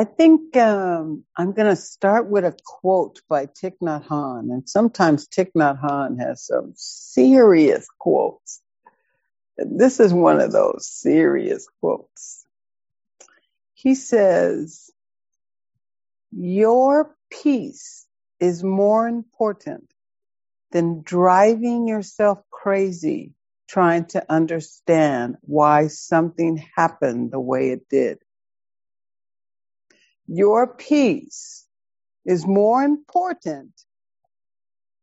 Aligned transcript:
I 0.00 0.04
think 0.04 0.56
um, 0.56 1.24
I'm 1.36 1.52
going 1.52 1.68
to 1.68 1.76
start 1.76 2.26
with 2.26 2.46
a 2.46 2.56
quote 2.64 3.20
by 3.28 3.44
Thich 3.44 3.74
Nhat 3.82 4.06
Hanh, 4.06 4.50
and 4.50 4.66
sometimes 4.66 5.28
Thich 5.28 5.52
Nhat 5.54 5.78
Hanh 5.78 6.18
has 6.18 6.46
some 6.46 6.72
serious 6.74 7.86
quotes. 7.98 8.62
This 9.58 10.00
is 10.00 10.14
one 10.14 10.40
of 10.40 10.52
those 10.52 10.88
serious 10.88 11.68
quotes. 11.80 12.46
He 13.74 13.94
says, 13.94 14.90
"Your 16.32 17.14
peace 17.30 18.06
is 18.40 18.64
more 18.64 19.06
important 19.06 19.92
than 20.72 21.02
driving 21.02 21.86
yourself 21.86 22.38
crazy 22.50 23.34
trying 23.68 24.06
to 24.06 24.24
understand 24.32 25.36
why 25.42 25.88
something 25.88 26.56
happened 26.74 27.32
the 27.32 27.40
way 27.40 27.68
it 27.72 27.86
did. 27.90 28.18
Your 30.32 30.68
peace 30.68 31.66
is 32.24 32.46
more 32.46 32.84
important 32.84 33.72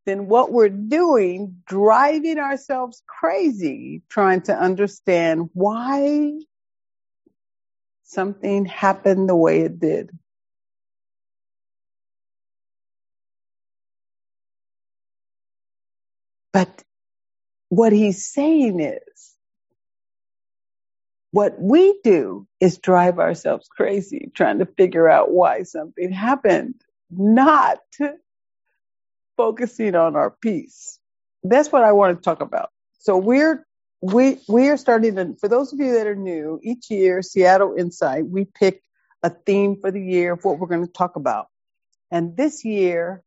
than 0.06 0.26
what 0.28 0.52
we're 0.52 0.70
doing, 0.70 1.62
driving 1.66 2.38
ourselves 2.38 3.02
crazy, 3.06 4.02
trying 4.08 4.40
to 4.42 4.56
understand 4.58 5.50
why 5.52 6.32
something 8.04 8.64
happened 8.64 9.28
the 9.28 9.36
way 9.36 9.60
it 9.60 9.78
did. 9.78 10.10
But 16.52 16.82
what 17.68 17.92
he's 17.92 18.26
saying 18.26 18.80
is, 18.80 19.36
what 21.38 21.54
we 21.60 21.96
do 22.02 22.48
is 22.58 22.78
drive 22.78 23.20
ourselves 23.20 23.68
crazy 23.68 24.28
trying 24.34 24.58
to 24.58 24.66
figure 24.66 25.08
out 25.08 25.30
why 25.30 25.62
something 25.62 26.10
happened, 26.10 26.74
not 27.12 27.78
focusing 29.36 29.94
on 29.94 30.16
our 30.16 30.32
peace. 30.32 30.98
That's 31.44 31.70
what 31.70 31.84
I 31.84 31.92
want 31.92 32.18
to 32.18 32.24
talk 32.24 32.40
about. 32.40 32.70
So 32.98 33.18
we're 33.18 33.64
we 34.02 34.38
we 34.48 34.68
are 34.70 34.76
starting 34.76 35.14
to 35.14 35.36
for 35.40 35.46
those 35.46 35.72
of 35.72 35.78
you 35.78 35.92
that 35.92 36.08
are 36.08 36.16
new, 36.16 36.58
each 36.60 36.90
year 36.90 37.22
Seattle 37.22 37.76
Insight, 37.78 38.26
we 38.26 38.44
pick 38.44 38.82
a 39.22 39.30
theme 39.30 39.76
for 39.80 39.92
the 39.92 40.02
year 40.02 40.32
of 40.32 40.44
what 40.44 40.58
we're 40.58 40.66
going 40.66 40.84
to 40.84 40.92
talk 40.92 41.14
about. 41.14 41.46
And 42.10 42.36
this 42.36 42.64
year 42.64 43.22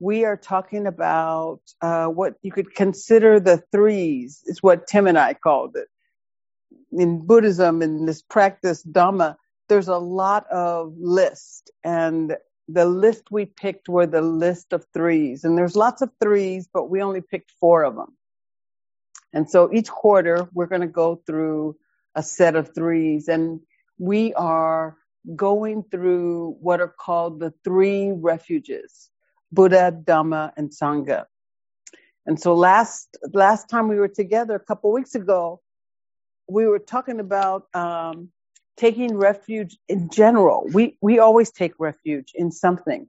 we 0.00 0.26
are 0.26 0.36
talking 0.36 0.86
about 0.86 1.60
uh, 1.80 2.08
what 2.08 2.34
you 2.42 2.52
could 2.52 2.74
consider 2.74 3.40
the 3.40 3.62
threes, 3.72 4.42
is 4.44 4.62
what 4.62 4.86
Tim 4.86 5.06
and 5.06 5.18
I 5.18 5.32
called 5.32 5.76
it. 5.76 5.88
In 6.96 7.26
Buddhism, 7.26 7.82
in 7.82 8.06
this 8.06 8.22
practice, 8.22 8.84
Dhamma, 8.84 9.36
there's 9.68 9.88
a 9.88 9.98
lot 9.98 10.46
of 10.50 10.94
lists, 10.98 11.70
and 11.82 12.36
the 12.68 12.86
list 12.86 13.24
we 13.30 13.46
picked 13.46 13.88
were 13.88 14.06
the 14.06 14.22
list 14.22 14.72
of 14.72 14.86
threes. 14.94 15.44
And 15.44 15.58
there's 15.58 15.76
lots 15.76 16.02
of 16.02 16.10
threes, 16.20 16.68
but 16.72 16.88
we 16.88 17.02
only 17.02 17.20
picked 17.20 17.52
four 17.60 17.82
of 17.84 17.96
them. 17.96 18.16
And 19.32 19.50
so 19.50 19.70
each 19.72 19.90
quarter, 19.90 20.48
we're 20.52 20.66
going 20.66 20.80
to 20.82 20.86
go 20.86 21.16
through 21.26 21.76
a 22.14 22.22
set 22.22 22.54
of 22.56 22.74
threes, 22.74 23.28
and 23.28 23.60
we 23.98 24.32
are 24.34 24.96
going 25.34 25.84
through 25.90 26.56
what 26.60 26.80
are 26.80 26.94
called 26.98 27.40
the 27.40 27.52
three 27.64 28.12
refuges. 28.12 29.10
Buddha, 29.52 29.92
Dhamma, 29.92 30.52
and 30.56 30.70
Sangha. 30.70 31.24
And 32.26 32.40
so 32.40 32.54
last 32.54 33.16
last 33.32 33.68
time 33.68 33.88
we 33.88 33.96
were 33.96 34.08
together 34.08 34.54
a 34.54 34.60
couple 34.60 34.92
weeks 34.92 35.14
ago, 35.14 35.60
we 36.48 36.66
were 36.66 36.78
talking 36.78 37.20
about 37.20 37.66
um, 37.74 38.30
taking 38.76 39.16
refuge 39.16 39.76
in 39.88 40.10
general. 40.10 40.66
We 40.72 40.98
we 41.00 41.18
always 41.18 41.50
take 41.50 41.74
refuge 41.78 42.32
in 42.34 42.50
something, 42.50 43.06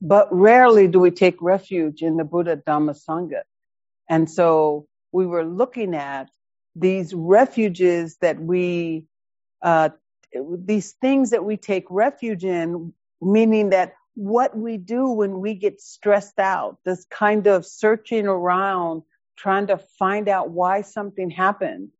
but 0.00 0.28
rarely 0.32 0.88
do 0.88 1.00
we 1.00 1.10
take 1.10 1.40
refuge 1.40 2.02
in 2.02 2.16
the 2.16 2.24
Buddha, 2.24 2.56
Dhamma, 2.56 2.98
Sangha. 3.08 3.42
And 4.08 4.30
so 4.30 4.86
we 5.12 5.26
were 5.26 5.44
looking 5.44 5.94
at 5.94 6.30
these 6.74 7.12
refuges 7.12 8.16
that 8.20 8.40
we, 8.40 9.06
uh, 9.62 9.90
these 10.32 10.92
things 10.92 11.30
that 11.30 11.44
we 11.44 11.56
take 11.56 11.86
refuge 11.90 12.44
in, 12.44 12.92
meaning 13.20 13.70
that 13.70 13.94
what 14.14 14.56
we 14.56 14.76
do 14.76 15.08
when 15.08 15.40
we 15.40 15.54
get 15.54 15.80
stressed 15.80 16.38
out, 16.38 16.78
this 16.84 17.04
kind 17.10 17.46
of 17.46 17.66
searching 17.66 18.26
around, 18.26 19.02
trying 19.36 19.68
to 19.68 19.78
find 19.98 20.28
out 20.28 20.50
why 20.50 20.82
something 20.82 21.30
happened 21.30 21.90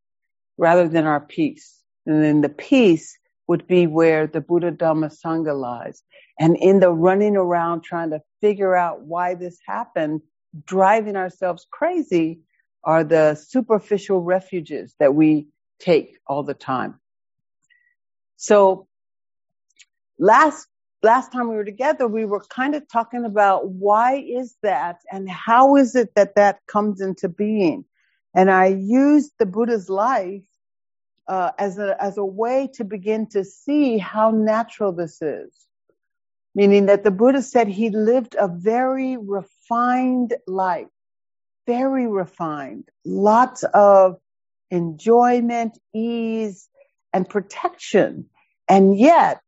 rather 0.58 0.88
than 0.88 1.06
our 1.06 1.20
peace. 1.20 1.82
And 2.04 2.22
then 2.22 2.40
the 2.42 2.48
peace 2.48 3.16
would 3.46 3.66
be 3.66 3.86
where 3.86 4.26
the 4.26 4.40
Buddha 4.40 4.72
Dhamma 4.72 5.10
Sangha 5.24 5.58
lies. 5.58 6.02
And 6.38 6.56
in 6.56 6.80
the 6.80 6.90
running 6.90 7.36
around 7.36 7.82
trying 7.82 8.10
to 8.10 8.20
figure 8.40 8.76
out 8.76 9.02
why 9.02 9.34
this 9.34 9.58
happened, 9.66 10.20
driving 10.66 11.16
ourselves 11.16 11.66
crazy 11.70 12.40
are 12.84 13.04
the 13.04 13.34
superficial 13.34 14.20
refuges 14.20 14.94
that 14.98 15.14
we 15.14 15.48
take 15.78 16.18
all 16.26 16.42
the 16.42 16.54
time. 16.54 17.00
So 18.36 18.86
last 20.18 20.66
last 21.02 21.32
time 21.32 21.48
we 21.48 21.54
were 21.54 21.64
together, 21.64 22.08
we 22.08 22.24
were 22.24 22.44
kind 22.48 22.74
of 22.74 22.88
talking 22.90 23.24
about 23.24 23.68
why 23.68 24.16
is 24.16 24.56
that 24.62 24.98
and 25.12 25.28
how 25.28 25.76
is 25.76 25.94
it 25.94 26.14
that 26.16 26.34
that 26.34 26.60
comes 26.66 27.00
into 27.00 27.28
being. 27.28 27.84
And 28.34 28.50
I 28.50 28.66
used 28.66 29.32
the 29.38 29.46
Buddha's 29.46 29.88
life 29.88 30.47
uh, 31.28 31.52
as 31.58 31.78
a 31.78 31.96
as 32.02 32.18
a 32.18 32.24
way 32.24 32.70
to 32.74 32.84
begin 32.84 33.26
to 33.28 33.44
see 33.44 33.98
how 33.98 34.30
natural 34.30 34.92
this 34.92 35.20
is. 35.22 35.52
Meaning 36.54 36.86
that 36.86 37.04
the 37.04 37.10
Buddha 37.10 37.42
said 37.42 37.68
he 37.68 37.90
lived 37.90 38.34
a 38.38 38.48
very 38.48 39.16
refined 39.16 40.34
life, 40.46 40.88
very 41.66 42.08
refined, 42.08 42.88
lots 43.04 43.62
of 43.62 44.18
enjoyment, 44.70 45.78
ease, 45.94 46.68
and 47.12 47.28
protection. 47.28 48.26
And 48.68 48.98
yet, 48.98 49.42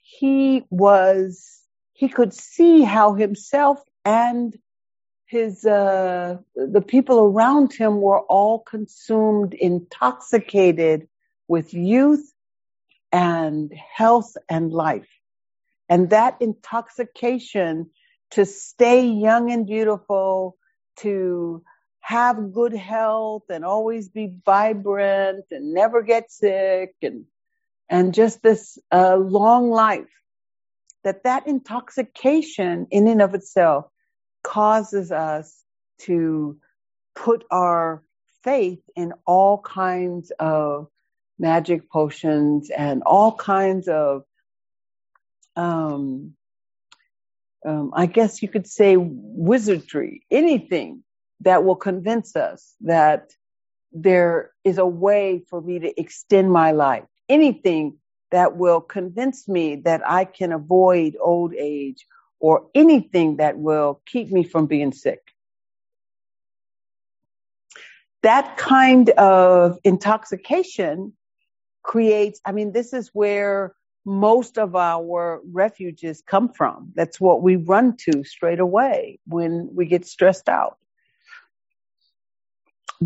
he 0.00 0.64
was, 0.70 1.60
he 1.92 2.08
could 2.08 2.32
see 2.32 2.82
how 2.82 3.14
himself 3.14 3.82
and 4.04 4.56
his, 5.34 5.66
uh, 5.66 6.38
the 6.54 6.80
people 6.80 7.18
around 7.18 7.72
him 7.72 8.00
were 8.00 8.20
all 8.20 8.60
consumed, 8.60 9.52
intoxicated 9.52 11.08
with 11.48 11.74
youth 11.74 12.32
and 13.10 13.72
health 13.72 14.36
and 14.48 14.72
life. 14.72 15.08
And 15.88 16.10
that 16.10 16.36
intoxication 16.40 17.90
to 18.30 18.46
stay 18.46 19.08
young 19.08 19.50
and 19.50 19.66
beautiful, 19.66 20.56
to 21.00 21.64
have 21.98 22.52
good 22.52 22.74
health 22.74 23.42
and 23.50 23.64
always 23.64 24.08
be 24.08 24.32
vibrant 24.46 25.46
and 25.50 25.74
never 25.74 26.02
get 26.02 26.30
sick 26.30 26.94
and 27.02 27.24
and 27.88 28.14
just 28.14 28.42
this 28.42 28.78
uh, 28.92 29.16
long 29.16 29.70
life 29.70 30.14
that 31.02 31.24
that 31.24 31.46
intoxication 31.46 32.86
in 32.90 33.08
and 33.08 33.20
of 33.20 33.34
itself 33.34 33.86
causes 34.44 35.10
us 35.10 35.64
to 36.02 36.56
put 37.16 37.44
our 37.50 38.04
faith 38.44 38.82
in 38.94 39.12
all 39.26 39.58
kinds 39.58 40.30
of 40.38 40.88
magic 41.38 41.90
potions 41.90 42.70
and 42.70 43.02
all 43.04 43.32
kinds 43.32 43.88
of 43.88 44.22
um, 45.56 46.34
um, 47.64 47.92
I 47.94 48.06
guess 48.06 48.42
you 48.42 48.48
could 48.48 48.66
say 48.66 48.96
wizardry, 48.98 50.26
anything 50.30 51.02
that 51.40 51.64
will 51.64 51.76
convince 51.76 52.36
us 52.36 52.74
that 52.82 53.30
there 53.92 54.50
is 54.64 54.78
a 54.78 54.86
way 54.86 55.42
for 55.48 55.60
me 55.60 55.78
to 55.78 56.00
extend 56.00 56.52
my 56.52 56.72
life. 56.72 57.04
Anything 57.28 57.98
that 58.30 58.56
will 58.56 58.80
convince 58.80 59.48
me 59.48 59.76
that 59.76 60.02
I 60.06 60.24
can 60.24 60.52
avoid 60.52 61.16
old 61.20 61.54
age 61.54 62.06
or 62.40 62.68
anything 62.74 63.36
that 63.36 63.58
will 63.58 64.00
keep 64.06 64.30
me 64.30 64.44
from 64.44 64.66
being 64.66 64.92
sick. 64.92 65.20
That 68.22 68.56
kind 68.56 69.10
of 69.10 69.78
intoxication 69.84 71.12
creates, 71.82 72.40
I 72.44 72.52
mean, 72.52 72.72
this 72.72 72.92
is 72.92 73.10
where 73.12 73.74
most 74.06 74.58
of 74.58 74.76
our 74.76 75.40
refuges 75.52 76.22
come 76.26 76.52
from. 76.52 76.92
That's 76.94 77.20
what 77.20 77.42
we 77.42 77.56
run 77.56 77.96
to 78.08 78.24
straight 78.24 78.60
away 78.60 79.18
when 79.26 79.70
we 79.72 79.86
get 79.86 80.06
stressed 80.06 80.48
out. 80.48 80.78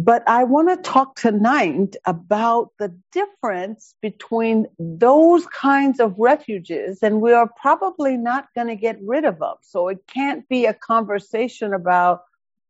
But 0.00 0.22
I 0.28 0.44
want 0.44 0.68
to 0.68 0.76
talk 0.76 1.16
tonight 1.16 1.96
about 2.06 2.70
the 2.78 2.94
difference 3.10 3.96
between 4.00 4.68
those 4.78 5.44
kinds 5.48 5.98
of 5.98 6.14
refuges, 6.16 7.02
and 7.02 7.20
we 7.20 7.32
are 7.32 7.50
probably 7.60 8.16
not 8.16 8.46
going 8.54 8.68
to 8.68 8.76
get 8.76 9.00
rid 9.02 9.24
of 9.24 9.40
them. 9.40 9.56
So 9.62 9.88
it 9.88 9.98
can't 10.06 10.48
be 10.48 10.66
a 10.66 10.72
conversation 10.72 11.74
about, 11.74 12.22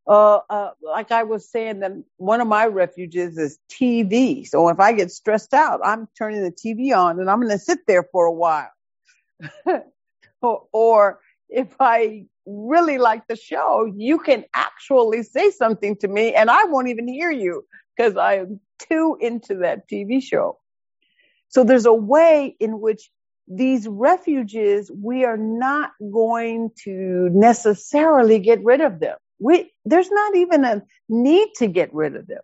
uh, 0.07 0.39
uh, 0.49 0.71
like 0.81 1.13
I 1.13 1.25
was 1.25 1.51
saying, 1.51 1.81
that 1.81 1.93
one 2.17 2.41
of 2.41 2.49
my 2.49 2.65
refuges 2.65 3.37
is 3.37 3.59
TV. 3.69 4.47
So 4.47 4.71
if 4.71 4.81
I 4.81 4.93
get 4.93 5.11
stressed 5.11 5.53
out, 5.53 5.81
I'm 5.85 6.09
turning 6.17 6.43
the 6.43 6.51
TV 6.51 6.97
on 6.97 7.21
and 7.21 7.29
I'm 7.29 7.41
going 7.41 7.53
to 7.53 7.59
sit 7.59 7.81
there 7.87 8.05
for 8.11 8.25
a 8.25 8.33
while. 8.33 8.73
or, 9.67 10.63
or 10.73 11.21
if 11.51 11.77
I 11.79 12.25
really 12.49 12.99
like 12.99 13.27
the 13.27 13.37
show, 13.37 13.93
you 13.97 14.19
can 14.19 14.45
actually 14.55 15.23
say 15.23 15.51
something 15.51 15.97
to 15.97 16.09
me 16.09 16.35
and 16.35 16.51
I 16.51 16.65
won't 16.65 16.89
even 16.89 17.07
hear 17.07 17.31
you 17.31 17.65
because 17.97 18.17
I 18.17 18.37
am 18.37 18.61
too 18.89 19.17
into 19.21 19.57
that 19.57 19.89
TV 19.89 20.23
show. 20.23 20.59
So 21.49 21.65
there's 21.65 21.87
a 21.87 21.93
way 21.93 22.57
in 22.61 22.81
which 22.81 23.11
these 23.47 23.89
refuges, 23.89 24.91
we 24.91 25.25
are 25.25 25.39
not 25.39 25.93
going 26.13 26.71
to 26.85 27.31
necessarily 27.33 28.39
get 28.39 28.63
rid 28.63 28.81
of 28.81 29.01
them. 29.01 29.17
We, 29.39 29.73
there's 29.85 30.11
not 30.11 30.37
even 30.37 30.65
a 30.65 30.83
need 31.09 31.49
to 31.57 31.67
get 31.67 31.95
rid 31.95 32.17
of 32.17 32.27
them. 32.27 32.43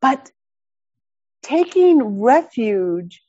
But 0.00 0.30
taking 1.42 2.22
refuge 2.22 3.22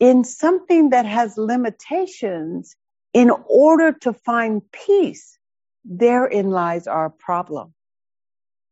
in 0.00 0.24
something 0.24 0.90
that 0.90 1.06
has 1.06 1.38
limitations 1.38 2.74
in 3.12 3.30
order 3.46 3.92
to 3.92 4.12
find 4.12 4.62
peace, 4.72 5.38
therein 5.84 6.50
lies 6.50 6.86
our 6.86 7.10
problem. 7.10 7.74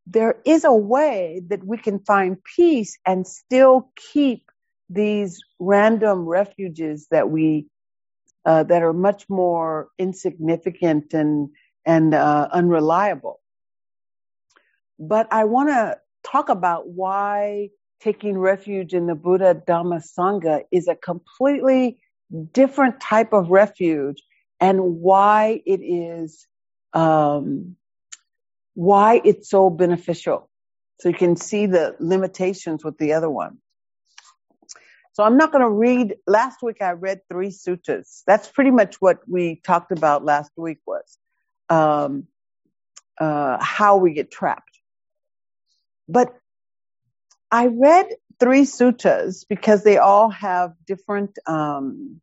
There 0.06 0.37
is 0.44 0.64
a 0.64 0.72
way 0.72 1.42
that 1.48 1.64
we 1.64 1.78
can 1.78 2.00
find 2.00 2.42
peace 2.56 2.98
and 3.06 3.26
still 3.26 3.90
keep 4.12 4.50
these 4.88 5.40
random 5.58 6.26
refuges 6.26 7.06
that 7.10 7.31
we 7.31 7.66
uh, 8.46 8.62
that 8.64 8.82
are 8.82 8.94
much 8.94 9.28
more 9.28 9.88
insignificant 9.98 11.12
and 11.12 11.50
and 11.84 12.14
uh, 12.14 12.48
unreliable. 12.52 13.40
But 14.98 15.32
I 15.32 15.44
want 15.44 15.69
to 15.69 15.98
talk 16.25 16.48
about 16.48 16.88
why 16.88 17.70
taking 18.00 18.38
refuge 18.38 18.94
in 18.94 19.06
the 19.06 19.14
Buddha 19.14 19.62
Dhamma 19.66 20.02
Sangha 20.02 20.62
is 20.72 20.88
a 20.88 20.94
completely 20.94 21.98
different 22.52 23.00
type 23.00 23.32
of 23.32 23.50
refuge 23.50 24.22
and 24.60 24.80
why 24.80 25.62
it 25.64 25.80
is 25.80 26.46
um, 26.92 27.76
why 28.74 29.20
it's 29.24 29.48
so 29.48 29.70
beneficial. 29.70 30.48
So 31.00 31.08
you 31.08 31.14
can 31.14 31.36
see 31.36 31.66
the 31.66 31.96
limitations 31.98 32.84
with 32.84 32.98
the 32.98 33.14
other 33.14 33.30
one. 33.30 33.58
So 35.12 35.24
I'm 35.24 35.36
not 35.36 35.50
going 35.50 35.62
to 35.62 35.70
read. 35.70 36.16
Last 36.26 36.62
week 36.62 36.78
I 36.80 36.92
read 36.92 37.20
three 37.28 37.48
suttas. 37.48 38.22
That's 38.26 38.48
pretty 38.48 38.70
much 38.70 38.96
what 39.00 39.18
we 39.26 39.60
talked 39.64 39.92
about 39.92 40.24
last 40.24 40.52
week 40.56 40.78
was 40.86 41.18
um, 41.68 42.26
uh, 43.18 43.62
how 43.62 43.96
we 43.96 44.12
get 44.12 44.30
trapped. 44.30 44.78
But 46.08 46.34
I 47.50 47.66
read 47.66 48.06
three 48.38 48.62
suttas 48.62 49.44
because 49.48 49.84
they 49.84 49.98
all 49.98 50.30
have 50.30 50.74
different. 50.86 51.38
Um, 51.46 52.20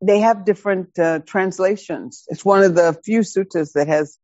they 0.00 0.20
have 0.20 0.44
different 0.44 0.98
uh, 0.98 1.20
translations. 1.20 2.24
It's 2.28 2.44
one 2.44 2.62
of 2.62 2.74
the 2.74 2.98
few 3.04 3.20
suttas 3.20 3.72
that 3.72 3.88
has 3.88 4.18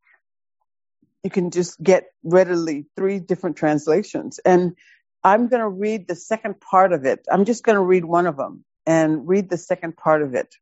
you 1.25 1.31
can 1.31 1.51
just 1.51 1.83
get 1.83 2.11
readily 2.23 2.85
three 2.97 3.19
different 3.19 3.57
translations. 3.57 4.39
And 4.45 4.77
I'm 5.25 5.49
going 5.49 5.63
to 5.63 5.69
read 5.69 6.07
the 6.07 6.15
second 6.15 6.61
part 6.61 6.93
of 6.93 7.07
it. 7.07 7.25
I'm 7.31 7.47
just 7.47 7.65
going 7.65 7.77
to 7.77 7.83
read 7.83 8.05
one 8.05 8.27
of 8.27 8.37
them 8.37 8.65
and 8.87 9.27
read 9.27 9.49
the 9.49 9.57
second 9.57 9.97
part 9.97 10.21
of 10.21 10.35
it. 10.35 10.55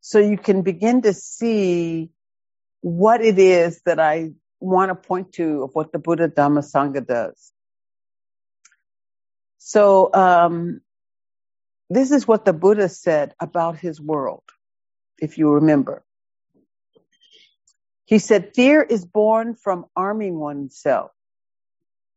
So 0.00 0.20
you 0.20 0.38
can 0.38 0.62
begin 0.62 1.02
to 1.02 1.12
see 1.12 2.10
what 2.80 3.24
it 3.24 3.40
is 3.40 3.82
that 3.84 3.98
I 3.98 4.32
want 4.60 4.90
to 4.90 4.94
point 4.94 5.32
to 5.34 5.64
of 5.64 5.70
what 5.74 5.90
the 5.92 5.98
Buddha 5.98 6.28
Dhamma 6.28 6.60
Sangha 6.60 7.04
does. 7.04 7.52
So, 9.58 10.12
um, 10.12 10.80
this 11.96 12.10
is 12.10 12.28
what 12.28 12.44
the 12.44 12.52
Buddha 12.52 12.88
said 12.88 13.34
about 13.40 13.78
his 13.78 14.00
world, 14.00 14.44
if 15.18 15.38
you 15.38 15.50
remember. 15.50 16.04
He 18.04 18.18
said, 18.18 18.54
fear 18.54 18.82
is 18.82 19.04
born 19.04 19.54
from 19.54 19.86
arming 19.96 20.38
oneself. 20.38 21.10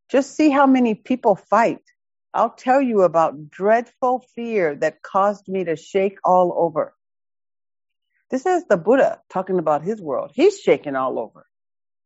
Just 0.09 0.35
see 0.35 0.49
how 0.49 0.67
many 0.67 0.93
people 0.93 1.35
fight. 1.35 1.81
I'll 2.33 2.51
tell 2.51 2.81
you 2.81 3.03
about 3.03 3.49
dreadful 3.49 4.25
fear 4.35 4.75
that 4.75 5.01
caused 5.01 5.47
me 5.47 5.63
to 5.63 5.75
shake 5.75 6.19
all 6.23 6.53
over. 6.57 6.93
This 8.29 8.45
is 8.45 8.65
the 8.65 8.77
Buddha 8.77 9.21
talking 9.29 9.59
about 9.59 9.83
his 9.83 10.01
world. 10.01 10.31
He's 10.33 10.59
shaking 10.59 10.95
all 10.95 11.17
over. 11.17 11.45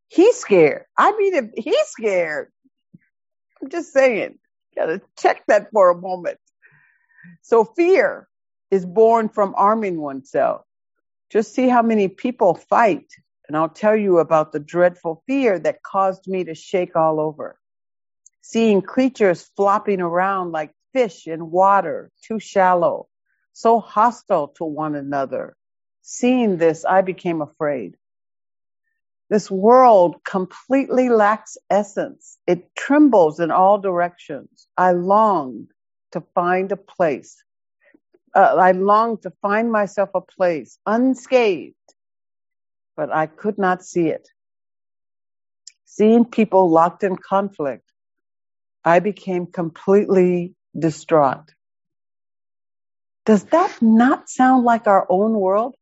He's 0.08 0.36
scared. 0.36 0.84
I 0.98 1.16
mean, 1.18 1.52
he's 1.58 1.88
scared, 1.88 2.52
I'm 3.62 3.70
just 3.70 3.92
saying, 3.92 4.40
gotta 4.76 5.02
check 5.18 5.44
that 5.48 5.72
for 5.72 5.92
a 5.92 5.98
moment. 5.98 6.40
So 7.42 7.66
fear 7.66 8.28
is 8.72 8.86
born 8.86 9.30
from 9.30 9.54
arming 9.58 10.00
oneself. 10.00 10.62
Just 11.30 11.54
see 11.54 11.70
how 11.70 11.82
many 11.82 12.08
people 12.08 12.56
fight, 12.56 13.08
and 13.48 13.58
I'll 13.58 13.70
tell 13.70 13.96
you 13.96 14.20
about 14.20 14.52
the 14.52 14.60
dreadful 14.60 15.24
fear 15.28 15.60
that 15.60 15.84
caused 15.84 16.28
me 16.28 16.46
to 16.46 16.56
shake 16.56 16.96
all 16.96 17.20
over 17.20 17.58
seeing 18.42 18.82
creatures 18.82 19.50
flopping 19.56 20.02
around 20.02 20.52
like 20.52 20.74
fish 20.94 21.28
in 21.28 21.52
water, 21.52 22.12
too 22.24 22.40
shallow, 22.40 23.08
so 23.54 23.80
hostile 23.80 24.50
to 24.50 24.66
one 24.66 24.96
another. 24.96 25.56
Seeing 26.02 26.58
this, 26.58 26.86
I 26.86 27.02
became 27.02 27.42
afraid. 27.42 27.96
This 29.30 29.52
world 29.52 30.24
completely 30.24 31.10
lacks 31.10 31.58
essence. 31.70 32.40
It 32.48 32.76
trembles 32.76 33.40
in 33.40 33.52
all 33.52 33.78
directions. 33.78 34.68
I 34.76 34.94
longed 34.94 35.70
to 36.12 36.22
find 36.34 36.72
a 36.72 36.78
place. 36.78 37.44
Uh, 38.36 38.56
I 38.56 38.72
longed 38.72 39.24
to 39.24 39.32
find 39.42 39.72
myself 39.72 40.10
a 40.14 40.22
place 40.22 40.78
unscathed, 40.86 41.76
but 42.96 43.12
I 43.12 43.26
could 43.26 43.58
not 43.58 43.84
see 43.84 44.08
it. 44.08 44.28
Seeing 45.86 46.26
people 46.26 46.70
locked 46.70 47.04
in 47.04 47.16
conflict, 47.16 47.92
I 48.86 49.00
became 49.00 49.48
completely 49.48 50.56
distraught. 50.78 51.54
Does 53.26 53.44
that 53.46 53.82
not 53.82 54.30
sound 54.30 54.64
like 54.64 54.88
our 54.88 55.06
own 55.10 55.34
world? 55.34 55.76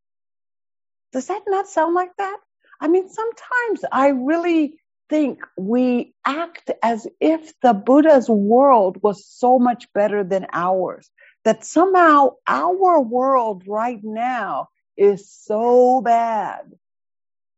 Does 1.13 1.27
that 1.27 1.43
not 1.47 1.67
sound 1.67 1.95
like 1.95 2.15
that? 2.17 2.37
I 2.79 2.87
mean, 2.87 3.09
sometimes 3.09 3.85
I 3.91 4.09
really 4.09 4.79
think 5.09 5.39
we 5.57 6.13
act 6.25 6.71
as 6.83 7.07
if 7.19 7.53
the 7.61 7.73
Buddha's 7.73 8.29
world 8.29 8.97
was 9.01 9.25
so 9.25 9.59
much 9.59 9.91
better 9.93 10.23
than 10.23 10.47
ours, 10.53 11.09
that 11.45 11.65
somehow 11.65 12.33
our 12.47 12.99
world 13.01 13.63
right 13.67 13.99
now 14.03 14.69
is 14.97 15.31
so 15.31 16.01
bad 16.01 16.73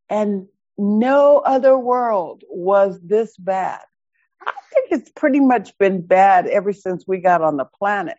and 0.09 0.47
no 0.77 1.39
other 1.39 1.77
world 1.77 2.43
was 2.49 2.99
this 3.01 3.35
bad. 3.37 3.81
I 4.41 4.53
think 4.73 4.91
it's 4.91 5.11
pretty 5.11 5.39
much 5.39 5.77
been 5.77 6.01
bad 6.05 6.47
ever 6.47 6.71
since 6.71 7.05
we 7.07 7.17
got 7.17 7.41
on 7.41 7.57
the 7.57 7.65
planet. 7.65 8.17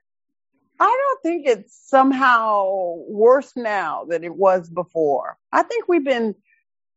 I 0.79 0.87
don't 0.87 1.23
think 1.23 1.47
it's 1.47 1.79
somehow 1.89 2.95
worse 3.09 3.53
now 3.55 4.07
than 4.09 4.25
it 4.25 4.35
was 4.35 4.69
before. 4.69 5.37
I 5.53 5.63
think 5.63 5.89
we've 5.89 6.05
been 6.05 6.35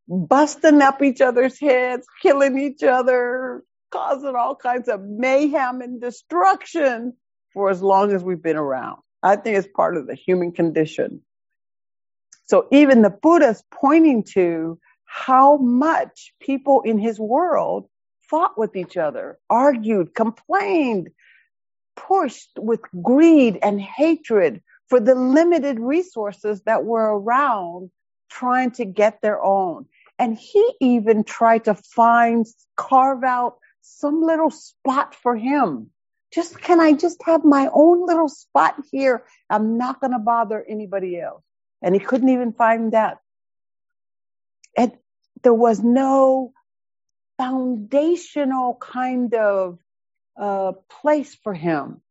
busting 0.07 0.81
up 0.81 1.01
each 1.01 1.21
other's 1.21 1.59
heads, 1.59 2.05
killing 2.21 2.59
each 2.59 2.83
other, 2.83 3.63
causing 3.91 4.35
all 4.35 4.55
kinds 4.55 4.87
of 4.87 5.01
mayhem 5.01 5.81
and 5.81 6.01
destruction 6.01 7.13
for 7.53 7.69
as 7.69 7.81
long 7.81 8.11
as 8.11 8.23
we've 8.23 8.41
been 8.41 8.57
around. 8.57 8.97
I 9.21 9.35
think 9.35 9.57
it's 9.57 9.67
part 9.67 9.95
of 9.95 10.07
the 10.07 10.15
human 10.15 10.51
condition. 10.51 11.21
So 12.45 12.67
even 12.71 13.01
the 13.01 13.09
Buddha's 13.09 13.63
pointing 13.71 14.23
to 14.33 14.79
how 15.05 15.57
much 15.57 16.33
people 16.41 16.81
in 16.81 16.97
his 16.97 17.19
world 17.19 17.87
fought 18.29 18.57
with 18.57 18.75
each 18.75 18.97
other, 18.97 19.37
argued, 19.49 20.15
complained, 20.15 21.09
pushed 21.95 22.51
with 22.57 22.81
greed 23.01 23.59
and 23.61 23.79
hatred 23.79 24.61
for 24.89 24.99
the 24.99 25.15
limited 25.15 25.79
resources 25.79 26.61
that 26.63 26.83
were 26.83 27.17
around 27.19 27.91
trying 28.29 28.71
to 28.71 28.85
get 28.85 29.21
their 29.21 29.41
own. 29.41 29.85
And 30.19 30.37
he 30.37 30.73
even 30.79 31.23
tried 31.23 31.65
to 31.65 31.73
find, 31.73 32.45
carve 32.75 33.23
out 33.23 33.57
some 33.81 34.21
little 34.21 34.51
spot 34.51 35.15
for 35.15 35.35
him. 35.35 35.89
Just, 36.33 36.59
can 36.59 36.79
I 36.79 36.93
just 36.93 37.21
have 37.25 37.43
my 37.43 37.69
own 37.73 38.05
little 38.05 38.29
spot 38.29 38.75
here? 38.91 39.23
I'm 39.49 39.77
not 39.77 39.99
going 39.99 40.13
to 40.13 40.19
bother 40.19 40.63
anybody 40.67 41.19
else. 41.19 41.43
And 41.81 41.93
he 41.93 41.99
couldn't 41.99 42.29
even 42.29 42.53
find 42.53 42.93
that. 42.93 43.17
And 44.77 44.93
there 45.43 45.53
was 45.53 45.83
no 45.83 46.53
foundational 47.37 48.77
kind 48.79 49.33
of 49.33 49.79
uh, 50.39 50.71
place 50.89 51.35
for 51.43 51.53
him. 51.53 52.01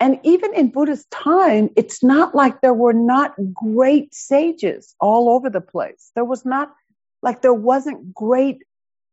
And 0.00 0.20
even 0.22 0.54
in 0.54 0.70
Buddha's 0.70 1.04
time, 1.10 1.70
it's 1.76 2.04
not 2.04 2.34
like 2.34 2.60
there 2.60 2.74
were 2.74 2.92
not 2.92 3.34
great 3.52 4.14
sages 4.14 4.94
all 5.00 5.28
over 5.28 5.50
the 5.50 5.60
place. 5.60 6.12
There 6.14 6.24
was 6.24 6.44
not 6.44 6.72
like 7.20 7.42
there 7.42 7.54
wasn't 7.54 8.14
great 8.14 8.62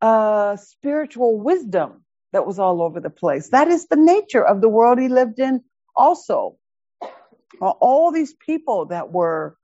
uh, 0.01 0.57
spiritual 0.57 1.39
wisdom 1.39 2.03
that 2.33 2.45
was 2.45 2.59
all 2.59 2.81
over 2.81 2.99
the 2.99 3.09
place. 3.09 3.49
That 3.49 3.67
is 3.67 3.87
the 3.87 3.95
nature 3.95 4.45
of 4.45 4.61
the 4.61 4.69
world 4.69 4.99
he 4.99 5.07
lived 5.07 5.39
in 5.39 5.61
also. 5.95 6.57
All 7.61 8.11
these 8.11 8.33
people 8.33 8.87
that 8.87 9.11
were 9.11 9.57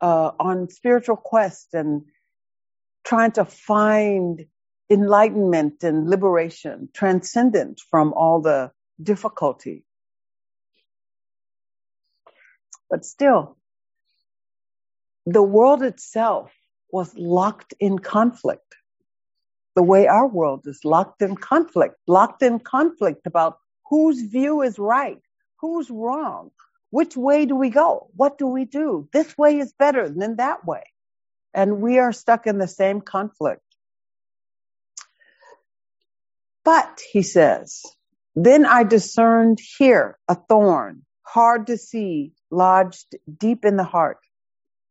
uh, 0.00 0.32
on 0.38 0.68
spiritual 0.68 1.16
quest 1.16 1.68
and 1.72 2.02
trying 3.04 3.32
to 3.32 3.44
find 3.44 4.44
enlightenment 4.90 5.82
and 5.82 6.08
liberation, 6.08 6.88
transcendent 6.92 7.80
from 7.90 8.12
all 8.12 8.42
the 8.42 8.70
difficulty. 9.02 9.84
But 12.92 13.06
still, 13.06 13.56
the 15.24 15.42
world 15.42 15.82
itself 15.82 16.52
was 16.90 17.16
locked 17.16 17.72
in 17.80 17.98
conflict. 17.98 18.76
The 19.74 19.82
way 19.82 20.06
our 20.06 20.28
world 20.28 20.66
is 20.66 20.84
locked 20.84 21.22
in 21.22 21.34
conflict, 21.34 21.94
locked 22.06 22.42
in 22.42 22.58
conflict 22.58 23.26
about 23.26 23.56
whose 23.88 24.20
view 24.20 24.60
is 24.60 24.78
right, 24.78 25.22
who's 25.62 25.88
wrong, 25.88 26.50
which 26.90 27.16
way 27.16 27.46
do 27.46 27.56
we 27.56 27.70
go? 27.70 28.10
What 28.14 28.36
do 28.36 28.46
we 28.46 28.66
do? 28.66 29.08
This 29.10 29.38
way 29.38 29.58
is 29.58 29.72
better 29.72 30.10
than 30.10 30.36
that 30.36 30.66
way. 30.66 30.84
And 31.54 31.80
we 31.80 31.98
are 31.98 32.12
stuck 32.12 32.46
in 32.46 32.58
the 32.58 32.68
same 32.68 33.00
conflict. 33.00 33.62
But, 36.62 37.00
he 37.10 37.22
says, 37.22 37.80
then 38.36 38.66
I 38.66 38.82
discerned 38.84 39.60
here 39.78 40.18
a 40.28 40.34
thorn, 40.34 41.06
hard 41.32 41.68
to 41.68 41.78
see, 41.78 42.32
lodged 42.50 43.16
deep 43.38 43.64
in 43.64 43.76
the 43.76 43.84
heart. 43.84 44.18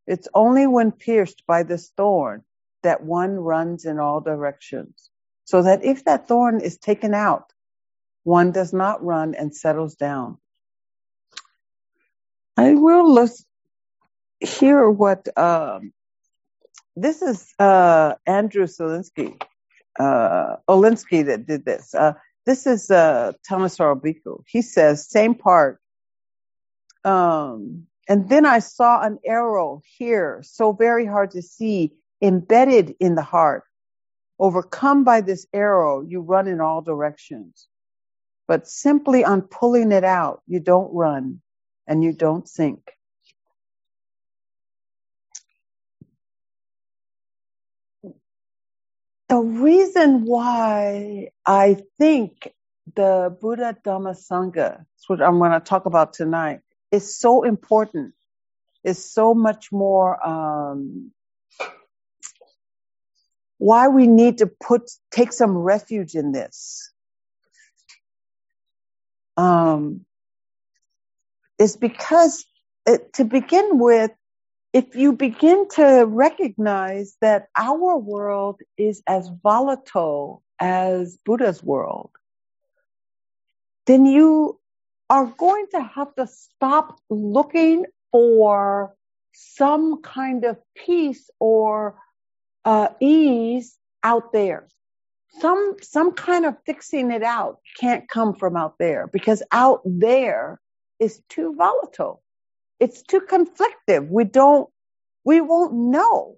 It's 0.08 0.28
only 0.34 0.66
when 0.66 0.92
pierced 0.92 1.44
by 1.46 1.64
this 1.64 1.92
thorn 1.96 2.44
that 2.82 3.04
one 3.04 3.36
runs 3.36 3.86
in 3.86 4.00
all 4.00 4.22
directions. 4.22 5.10
So 5.46 5.62
that 5.64 5.84
if 5.84 6.06
that 6.06 6.28
thorn 6.28 6.62
is 6.62 6.78
taken 6.78 7.14
out, 7.14 7.54
one 8.24 8.52
does 8.52 8.74
not 8.74 9.04
run 9.04 9.36
and 9.36 9.56
settles 9.56 9.96
down. 9.96 10.38
I 12.58 12.74
will 12.74 13.28
hear 14.40 14.90
what 14.90 15.28
um, 15.38 15.94
this 16.96 17.22
is 17.22 17.54
uh, 17.60 18.16
Andrew 18.26 18.66
Solinsky, 18.66 19.40
uh, 20.00 20.56
Olendzki 20.68 21.26
that 21.28 21.46
did 21.46 21.66
this. 21.66 21.94
Uh, 21.94 22.14
this 22.46 22.66
is 22.66 22.90
uh, 22.90 23.34
Thanissaro 23.50 24.00
Bhikkhu. 24.00 24.44
He 24.48 24.62
says, 24.62 25.08
same 25.10 25.36
part. 25.36 25.80
Um, 27.04 27.88
and 28.10 28.30
then 28.30 28.46
I 28.46 28.60
saw 28.60 29.02
an 29.02 29.20
arrow 29.26 29.82
here, 29.98 30.42
so 30.44 30.74
very 30.74 31.06
hard 31.06 31.32
to 31.32 31.42
see, 31.42 31.94
embedded 32.22 32.96
in 33.00 33.16
the 33.16 33.24
heart. 33.24 33.64
Overcome 34.40 35.04
by 35.04 35.22
this 35.22 35.48
arrow, 35.54 36.02
you 36.02 36.22
run 36.22 36.48
in 36.48 36.62
all 36.62 36.82
directions. 36.82 37.68
But 38.48 38.68
simply 38.68 39.24
on 39.26 39.44
pulling 39.44 39.92
it 39.92 40.04
out, 40.04 40.42
you 40.48 40.60
don't 40.60 40.94
run 40.94 41.42
and 41.88 42.04
you 42.04 42.14
don't 42.14 42.48
sink. 42.48 42.92
The 49.30 49.38
reason 49.40 50.26
why 50.26 51.30
I 51.46 51.78
think 52.00 52.54
the 52.96 53.36
Buddha 53.42 53.76
Dhamma 53.84 54.16
Sangha, 54.16 54.78
that's 54.78 55.10
what 55.10 55.22
I'm 55.22 55.40
going 55.40 55.52
to 55.52 55.60
talk 55.60 55.86
about 55.88 56.14
tonight, 56.14 56.62
is 56.92 57.18
so 57.18 57.44
important, 57.44 58.14
is 58.84 59.12
so 59.12 59.34
much 59.34 59.72
more, 59.72 60.28
um, 60.28 61.12
why 63.58 63.88
we 63.88 64.08
need 64.08 64.40
to 64.40 64.48
put, 64.48 64.90
take 65.12 65.32
some 65.32 65.58
refuge 65.58 66.16
in 66.16 66.32
this. 66.32 66.92
Um, 69.38 70.06
is 71.60 71.78
because 71.78 72.44
it, 72.88 73.14
to 73.14 73.24
begin 73.24 73.78
with, 73.78 74.12
if 74.74 74.96
you 74.96 75.14
begin 75.14 75.68
to 75.76 76.06
recognize 76.08 77.16
that 77.22 77.48
our 77.58 77.98
world 77.98 78.62
is 78.78 79.04
as 79.06 79.30
volatile 79.44 80.42
as 80.60 81.18
Buddha's 81.26 81.62
world, 81.62 82.12
then 83.86 84.06
you 84.06 84.61
are 85.12 85.28
going 85.38 85.68
to 85.72 85.84
have 85.84 86.16
to 86.16 86.26
stop 86.26 87.00
looking 87.10 87.86
for 88.12 88.96
some 89.34 90.02
kind 90.02 90.46
of 90.46 90.58
peace 90.76 91.30
or 91.40 91.96
uh, 92.66 92.88
ease 93.00 93.78
out 94.04 94.34
there. 94.34 94.68
Some 95.40 95.76
some 95.82 96.14
kind 96.14 96.46
of 96.46 96.56
fixing 96.66 97.12
it 97.12 97.24
out 97.24 97.60
can't 97.80 98.10
come 98.10 98.34
from 98.34 98.58
out 98.58 98.80
there 98.80 99.08
because 99.08 99.44
out 99.52 99.82
there 99.86 100.60
is 101.00 101.22
too 101.30 101.56
volatile 101.56 102.24
it's 102.82 103.04
too 103.04 103.22
conflictive. 103.22 104.10
We 104.10 104.24
don't, 104.24 104.68
we 105.24 105.40
won't 105.40 105.72
know 105.74 106.38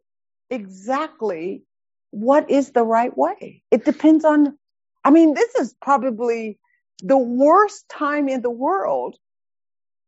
exactly 0.50 1.64
what 2.12 2.52
is 2.52 2.72
the 2.72 2.84
right 2.84 3.18
way. 3.18 3.64
It 3.72 3.86
depends 3.86 4.26
on, 4.26 4.60
I 5.06 5.10
mean, 5.10 5.36
this 5.36 5.56
is 5.56 5.74
probably 5.82 6.60
the 7.02 7.18
worst 7.18 7.86
time 7.90 8.30
in 8.30 8.42
the 8.42 8.50
world 8.52 9.18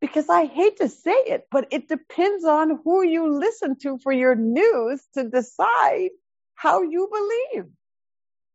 because 0.01 0.29
I 0.29 0.45
hate 0.45 0.77
to 0.77 0.89
say 0.89 1.11
it, 1.13 1.47
but 1.51 1.67
it 1.71 1.87
depends 1.89 2.45
on 2.45 2.79
who 2.83 3.03
you 3.03 3.39
listen 3.39 3.77
to 3.83 3.99
for 3.99 4.11
your 4.11 4.35
news 4.35 5.01
to 5.15 5.29
decide 5.29 6.09
how 6.55 6.83
you 6.83 7.09
believe. 7.11 7.65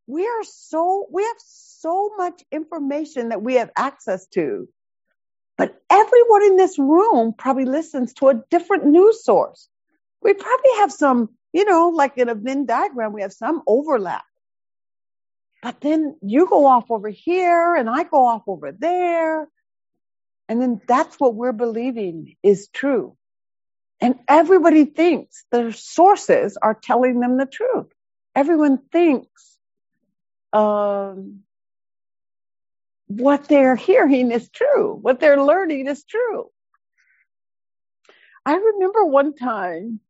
We 0.07 0.27
are 0.27 0.45
so, 0.45 1.07
we 1.13 1.23
have 1.25 1.37
so 1.39 2.13
much 2.19 2.43
information 2.53 3.31
that 3.31 3.43
we 3.43 3.55
have 3.57 3.71
access 3.77 4.27
to 4.29 4.69
but 5.59 5.81
everyone 5.91 6.45
in 6.45 6.57
this 6.57 6.79
room 6.79 7.35
probably 7.39 7.65
listens 7.67 8.15
to 8.15 8.31
a 8.31 8.43
different 8.51 8.87
news 8.87 9.25
source. 9.25 9.69
We 10.23 10.35
probably 10.35 10.71
have 10.79 10.93
some, 10.93 11.31
you 11.53 11.65
know, 11.65 11.91
like 11.91 12.19
in 12.19 12.29
a 12.29 12.35
Venn 12.35 12.67
diagram, 12.67 13.13
we 13.13 13.23
have 13.23 13.33
some 13.33 13.63
overlap. 13.69 14.25
But 15.63 15.81
then 15.81 16.17
you 16.23 16.49
go 16.49 16.67
off 16.67 16.91
over 16.91 17.09
here 17.09 17.75
and 17.75 17.89
I 17.89 18.05
go 18.05 18.27
off 18.27 18.43
over 18.47 18.73
there. 18.73 19.49
And 20.49 20.61
then 20.61 20.81
that's 20.89 21.17
what 21.21 21.35
we're 21.35 21.53
believing 21.53 22.37
is 22.43 22.69
true. 22.73 23.17
And 24.01 24.19
everybody 24.27 24.87
thinks 24.87 25.45
their 25.53 25.73
sources 25.73 26.57
are 26.61 26.75
telling 26.75 27.21
them 27.21 27.37
the 27.37 27.47
truth. 27.47 27.87
Everyone 28.35 28.79
thinks 28.91 29.59
um, 30.53 31.41
what 33.07 33.49
they're 33.49 33.77
hearing 33.77 34.31
is 34.33 34.49
true, 34.49 34.99
what 35.01 35.21
they're 35.21 35.43
learning 35.43 35.89
is 35.89 36.05
true. 36.05 36.49
I 38.47 38.55
remember 38.55 39.05
one 39.05 39.35
time 39.35 40.01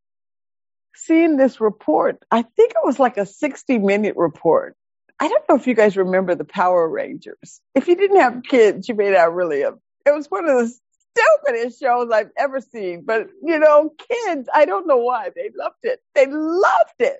seeing 0.94 1.36
this 1.36 1.60
report. 1.60 2.22
I 2.30 2.42
think 2.42 2.72
it 2.72 2.84
was 2.84 2.98
like 2.98 3.16
a 3.16 3.26
60 3.26 3.78
minute 3.78 4.16
report. 4.16 4.76
I 5.20 5.28
don't 5.28 5.44
know 5.48 5.56
if 5.56 5.66
you 5.66 5.74
guys 5.74 5.98
remember 5.98 6.34
the 6.34 6.44
Power 6.44 6.88
Rangers. 6.88 7.60
If 7.74 7.88
you 7.88 7.96
didn't 7.96 8.20
have 8.20 8.42
kids, 8.42 8.88
you 8.88 8.94
may 8.94 9.10
not 9.10 9.34
really 9.34 9.60
have. 9.60 9.78
It 10.06 10.14
was 10.14 10.26
one 10.28 10.48
of 10.48 10.56
the 10.56 10.74
stupidest 11.14 11.78
shows 11.78 12.10
I've 12.10 12.30
ever 12.38 12.60
seen. 12.60 13.04
But, 13.04 13.28
you 13.42 13.58
know, 13.58 13.90
kids, 13.98 14.48
I 14.52 14.64
don't 14.64 14.86
know 14.86 14.96
why. 14.96 15.28
They 15.34 15.50
loved 15.54 15.76
it. 15.82 16.00
They 16.14 16.26
loved 16.26 16.94
it. 17.00 17.18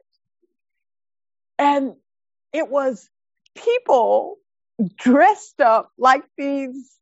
And 1.59 1.95
it 2.55 2.71
was 2.71 3.07
people 3.55 4.39
dressed 4.97 5.61
up 5.61 5.91
like 5.99 6.25
these, 6.39 6.99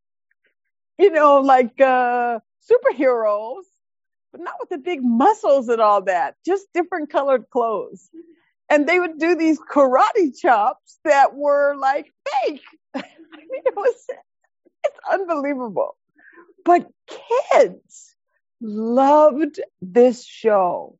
you 0.98 1.12
know, 1.12 1.40
like 1.42 1.80
uh, 1.80 2.40
superheroes, 2.68 3.62
but 4.32 4.40
not 4.40 4.54
with 4.58 4.70
the 4.70 4.78
big 4.78 5.00
muscles 5.04 5.68
and 5.68 5.80
all 5.80 6.02
that, 6.02 6.34
just 6.44 6.66
different 6.74 7.10
colored 7.10 7.44
clothes. 7.50 8.10
And 8.70 8.86
they 8.86 8.98
would 8.98 9.18
do 9.18 9.34
these 9.34 9.58
karate 9.58 10.38
chops 10.38 10.98
that 11.04 11.34
were 11.34 11.74
like 11.76 12.12
fake. 12.42 12.62
I 12.94 13.00
mean, 13.00 13.62
it 13.64 13.76
was, 13.76 14.06
it's 14.84 14.98
unbelievable. 15.10 15.96
But 16.64 16.86
kids 17.52 18.14
loved 18.60 19.60
this 19.80 20.24
show. 20.24 20.98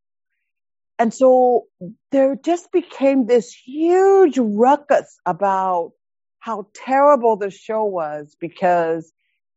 And 0.99 1.13
so 1.13 1.67
there 2.11 2.37
just 2.37 2.73
became 2.73 3.27
this 3.27 3.53
huge 3.53 4.39
ruckus 4.39 5.19
about 5.27 5.93
how 6.41 6.67
terrible 6.75 7.37
the 7.37 7.51
show 7.51 7.85
was 7.85 8.37
because 8.41 9.13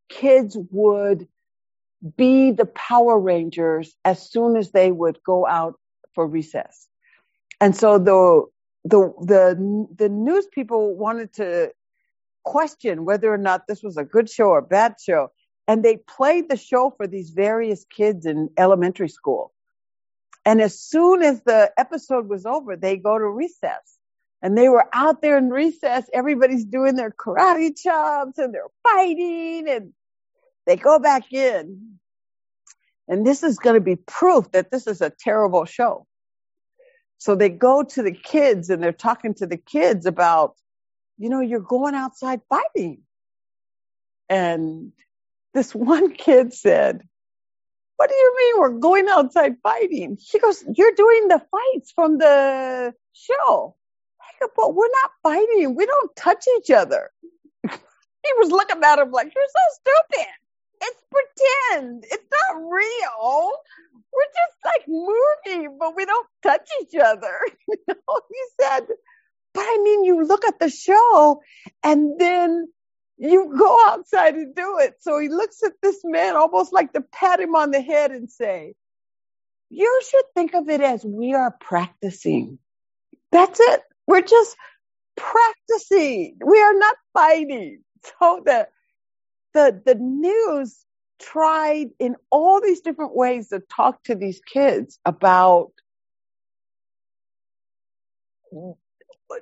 kids 0.08 0.56
would 0.70 1.26
be 2.16 2.50
the 2.50 2.66
Power 2.66 3.18
Rangers 3.18 3.96
as 4.04 4.30
soon 4.30 4.56
as 4.56 4.70
they 4.70 4.90
would 4.90 5.18
go 5.24 5.46
out 5.46 5.78
for 6.14 6.26
recess. 6.26 6.86
And 7.62 7.76
so 7.76 7.96
the 7.96 8.42
the 8.84 9.12
the 9.20 9.86
the 9.96 10.08
news 10.08 10.48
people 10.52 10.96
wanted 10.96 11.32
to 11.34 11.70
question 12.42 13.04
whether 13.04 13.32
or 13.32 13.38
not 13.38 13.68
this 13.68 13.84
was 13.84 13.96
a 13.96 14.02
good 14.02 14.28
show 14.28 14.46
or 14.46 14.58
a 14.58 14.62
bad 14.62 14.96
show. 15.00 15.30
And 15.68 15.84
they 15.84 15.96
played 15.96 16.48
the 16.48 16.56
show 16.56 16.92
for 16.96 17.06
these 17.06 17.30
various 17.30 17.84
kids 17.84 18.26
in 18.26 18.50
elementary 18.58 19.08
school. 19.08 19.52
And 20.44 20.60
as 20.60 20.76
soon 20.76 21.22
as 21.22 21.40
the 21.42 21.70
episode 21.78 22.28
was 22.28 22.46
over, 22.46 22.74
they 22.74 22.96
go 22.96 23.16
to 23.16 23.24
recess. 23.24 23.96
And 24.42 24.58
they 24.58 24.68
were 24.68 24.86
out 24.92 25.22
there 25.22 25.38
in 25.38 25.48
recess. 25.48 26.10
Everybody's 26.12 26.64
doing 26.64 26.96
their 26.96 27.12
karate 27.12 27.80
chops 27.80 28.38
and 28.38 28.52
they're 28.52 28.74
fighting 28.82 29.68
and 29.68 29.92
they 30.66 30.74
go 30.74 30.98
back 30.98 31.32
in. 31.32 32.00
And 33.06 33.24
this 33.24 33.44
is 33.44 33.60
going 33.60 33.74
to 33.74 33.80
be 33.80 33.94
proof 33.94 34.50
that 34.50 34.72
this 34.72 34.88
is 34.88 35.00
a 35.00 35.10
terrible 35.10 35.64
show. 35.64 36.08
So 37.22 37.36
they 37.36 37.50
go 37.50 37.84
to 37.84 38.02
the 38.02 38.10
kids 38.10 38.68
and 38.68 38.82
they're 38.82 38.90
talking 38.90 39.32
to 39.34 39.46
the 39.46 39.56
kids 39.56 40.06
about, 40.06 40.56
you 41.18 41.28
know, 41.28 41.38
you're 41.38 41.60
going 41.60 41.94
outside 41.94 42.40
fighting. 42.48 43.02
And 44.28 44.90
this 45.54 45.72
one 45.92 46.14
kid 46.14 46.52
said, 46.52 47.06
what 47.96 48.10
do 48.10 48.16
you 48.16 48.34
mean 48.36 48.60
we're 48.60 48.80
going 48.80 49.06
outside 49.08 49.54
fighting? 49.62 50.18
He 50.20 50.40
goes, 50.40 50.64
you're 50.74 50.96
doing 50.96 51.28
the 51.28 51.40
fights 51.48 51.92
from 51.92 52.18
the 52.18 52.92
show. 53.12 53.76
I 54.20 54.24
go, 54.40 54.48
but 54.56 54.74
we're 54.74 54.88
not 54.88 55.12
fighting. 55.22 55.76
We 55.76 55.86
don't 55.86 56.16
touch 56.16 56.44
each 56.58 56.72
other. 56.72 57.08
he 57.70 58.32
was 58.38 58.50
looking 58.50 58.82
at 58.82 58.98
him 58.98 59.12
like, 59.12 59.32
you're 59.32 59.44
so 59.46 59.80
stupid. 59.80 60.26
It's 60.80 61.02
pretend. 61.12 62.04
It's 62.10 62.26
not 62.32 62.68
real 62.68 63.52
we're 64.12 64.24
just 64.26 64.58
like 64.64 64.88
moving, 64.88 65.76
but 65.78 65.96
we 65.96 66.04
don't 66.04 66.26
touch 66.42 66.68
each 66.82 66.94
other. 67.00 67.38
You 67.68 67.78
know, 67.88 68.20
he 68.28 68.38
said, 68.60 68.86
but 69.54 69.62
I 69.62 69.80
mean, 69.82 70.04
you 70.04 70.24
look 70.24 70.44
at 70.44 70.58
the 70.58 70.70
show 70.70 71.42
and 71.82 72.18
then 72.18 72.68
you 73.18 73.54
go 73.58 73.88
outside 73.88 74.34
and 74.34 74.54
do 74.54 74.78
it. 74.80 74.96
So 75.00 75.18
he 75.18 75.28
looks 75.28 75.62
at 75.62 75.72
this 75.82 76.00
man 76.04 76.36
almost 76.36 76.72
like 76.72 76.92
to 76.92 77.00
pat 77.00 77.40
him 77.40 77.54
on 77.54 77.70
the 77.70 77.80
head 77.80 78.10
and 78.10 78.30
say, 78.30 78.74
you 79.70 80.00
should 80.10 80.24
think 80.34 80.54
of 80.54 80.68
it 80.68 80.80
as 80.80 81.04
we 81.04 81.34
are 81.34 81.56
practicing. 81.60 82.58
That's 83.32 83.58
it. 83.60 83.82
We're 84.06 84.22
just 84.22 84.56
practicing. 85.16 86.38
We 86.44 86.60
are 86.60 86.74
not 86.78 86.96
fighting. 87.14 87.82
So 88.20 88.42
the, 88.44 88.68
the, 89.54 89.82
the 89.86 89.94
news 89.94 90.84
tried 91.22 91.90
in 91.98 92.16
all 92.30 92.60
these 92.60 92.80
different 92.80 93.14
ways 93.16 93.48
to 93.48 93.60
talk 93.60 94.02
to 94.04 94.14
these 94.14 94.40
kids 94.40 94.98
about 95.04 95.72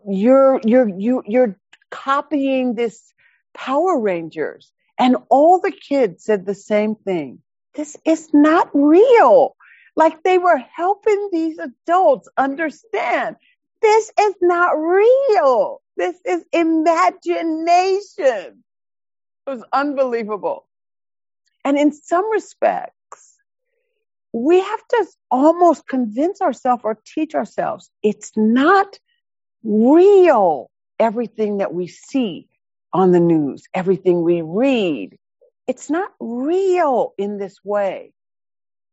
you're 0.07 0.61
you're 0.65 0.89
you 0.89 1.23
you're 1.27 1.59
copying 1.91 2.75
this 2.75 3.13
Power 3.55 3.99
Rangers 4.01 4.73
and 4.99 5.17
all 5.29 5.61
the 5.61 5.73
kids 5.73 6.25
said 6.25 6.47
the 6.47 6.55
same 6.55 6.95
thing. 6.95 7.41
This 7.75 7.97
is 8.05 8.29
not 8.33 8.71
real. 8.75 9.57
Like 9.97 10.23
they 10.23 10.39
were 10.39 10.59
helping 10.59 11.31
these 11.33 11.59
adults 11.59 12.29
understand 12.37 13.37
this 13.83 14.13
is 14.21 14.35
not 14.41 14.79
real. 14.79 15.83
This 15.97 16.17
is 16.25 16.45
imagination. 16.53 17.35
It 19.47 19.51
was 19.51 19.65
unbelievable. 19.73 20.67
And 21.65 21.79
in 21.79 21.93
some 21.93 22.31
respects, 22.31 22.95
we 24.33 24.61
have 24.61 24.89
to 24.89 25.07
almost 25.31 25.87
convince 25.87 26.41
ourselves 26.41 26.83
or 26.85 26.99
teach 27.05 27.35
ourselves 27.35 27.91
it's 28.03 28.33
not 28.37 28.99
real 29.65 30.71
everything 30.99 31.59
that 31.59 31.75
we 31.75 31.87
see 31.87 32.49
on 32.93 33.13
the 33.13 33.21
news, 33.21 33.65
everything 33.75 34.23
we 34.23 34.43
read. 34.43 35.17
It's 35.67 35.91
not 35.91 36.11
real 36.21 37.15
in 37.19 37.39
this 37.39 37.59
way. 37.65 38.13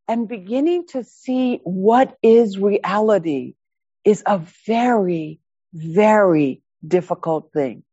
And 0.07 0.27
beginning 0.27 0.87
to 0.87 1.03
see 1.03 1.59
what 1.63 2.17
is 2.21 2.57
reality 2.57 3.55
is 4.05 4.23
a 4.25 4.39
very, 4.65 5.39
very 5.73 6.61
difficult 6.87 7.51
thing. 7.51 7.83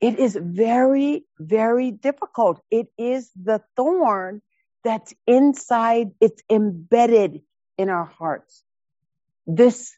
It 0.00 0.18
is 0.18 0.38
very, 0.40 1.24
very 1.38 1.90
difficult. 1.90 2.60
It 2.70 2.88
is 2.96 3.30
the 3.34 3.62
thorn 3.76 4.42
that's 4.84 5.12
inside, 5.26 6.12
it's 6.20 6.42
embedded 6.48 7.42
in 7.76 7.88
our 7.88 8.04
hearts. 8.04 8.62
This 9.46 9.96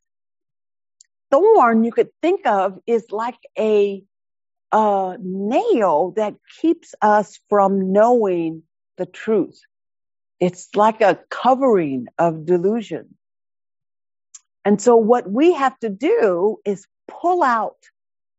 thorn 1.30 1.84
you 1.84 1.92
could 1.92 2.10
think 2.22 2.46
of 2.46 2.78
is 2.86 3.10
like 3.10 3.38
a, 3.58 4.02
a 4.72 5.16
nail 5.20 6.12
that 6.16 6.34
keeps 6.60 6.94
us 7.02 7.38
from 7.48 7.92
knowing 7.92 8.62
the 8.96 9.06
truth. 9.06 9.60
It's 10.40 10.74
like 10.74 11.02
a 11.02 11.18
covering 11.28 12.06
of 12.18 12.46
delusion. 12.46 13.16
And 14.64 14.80
so 14.80 14.96
what 14.96 15.30
we 15.30 15.52
have 15.52 15.78
to 15.80 15.90
do 15.90 16.58
is 16.64 16.86
pull 17.06 17.42
out 17.42 17.76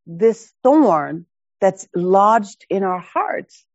this 0.08 0.52
thorn 0.64 1.26
that's 1.62 1.88
lodged 1.96 2.66
in 2.70 2.84
our 2.84 3.00
hearts 3.00 3.66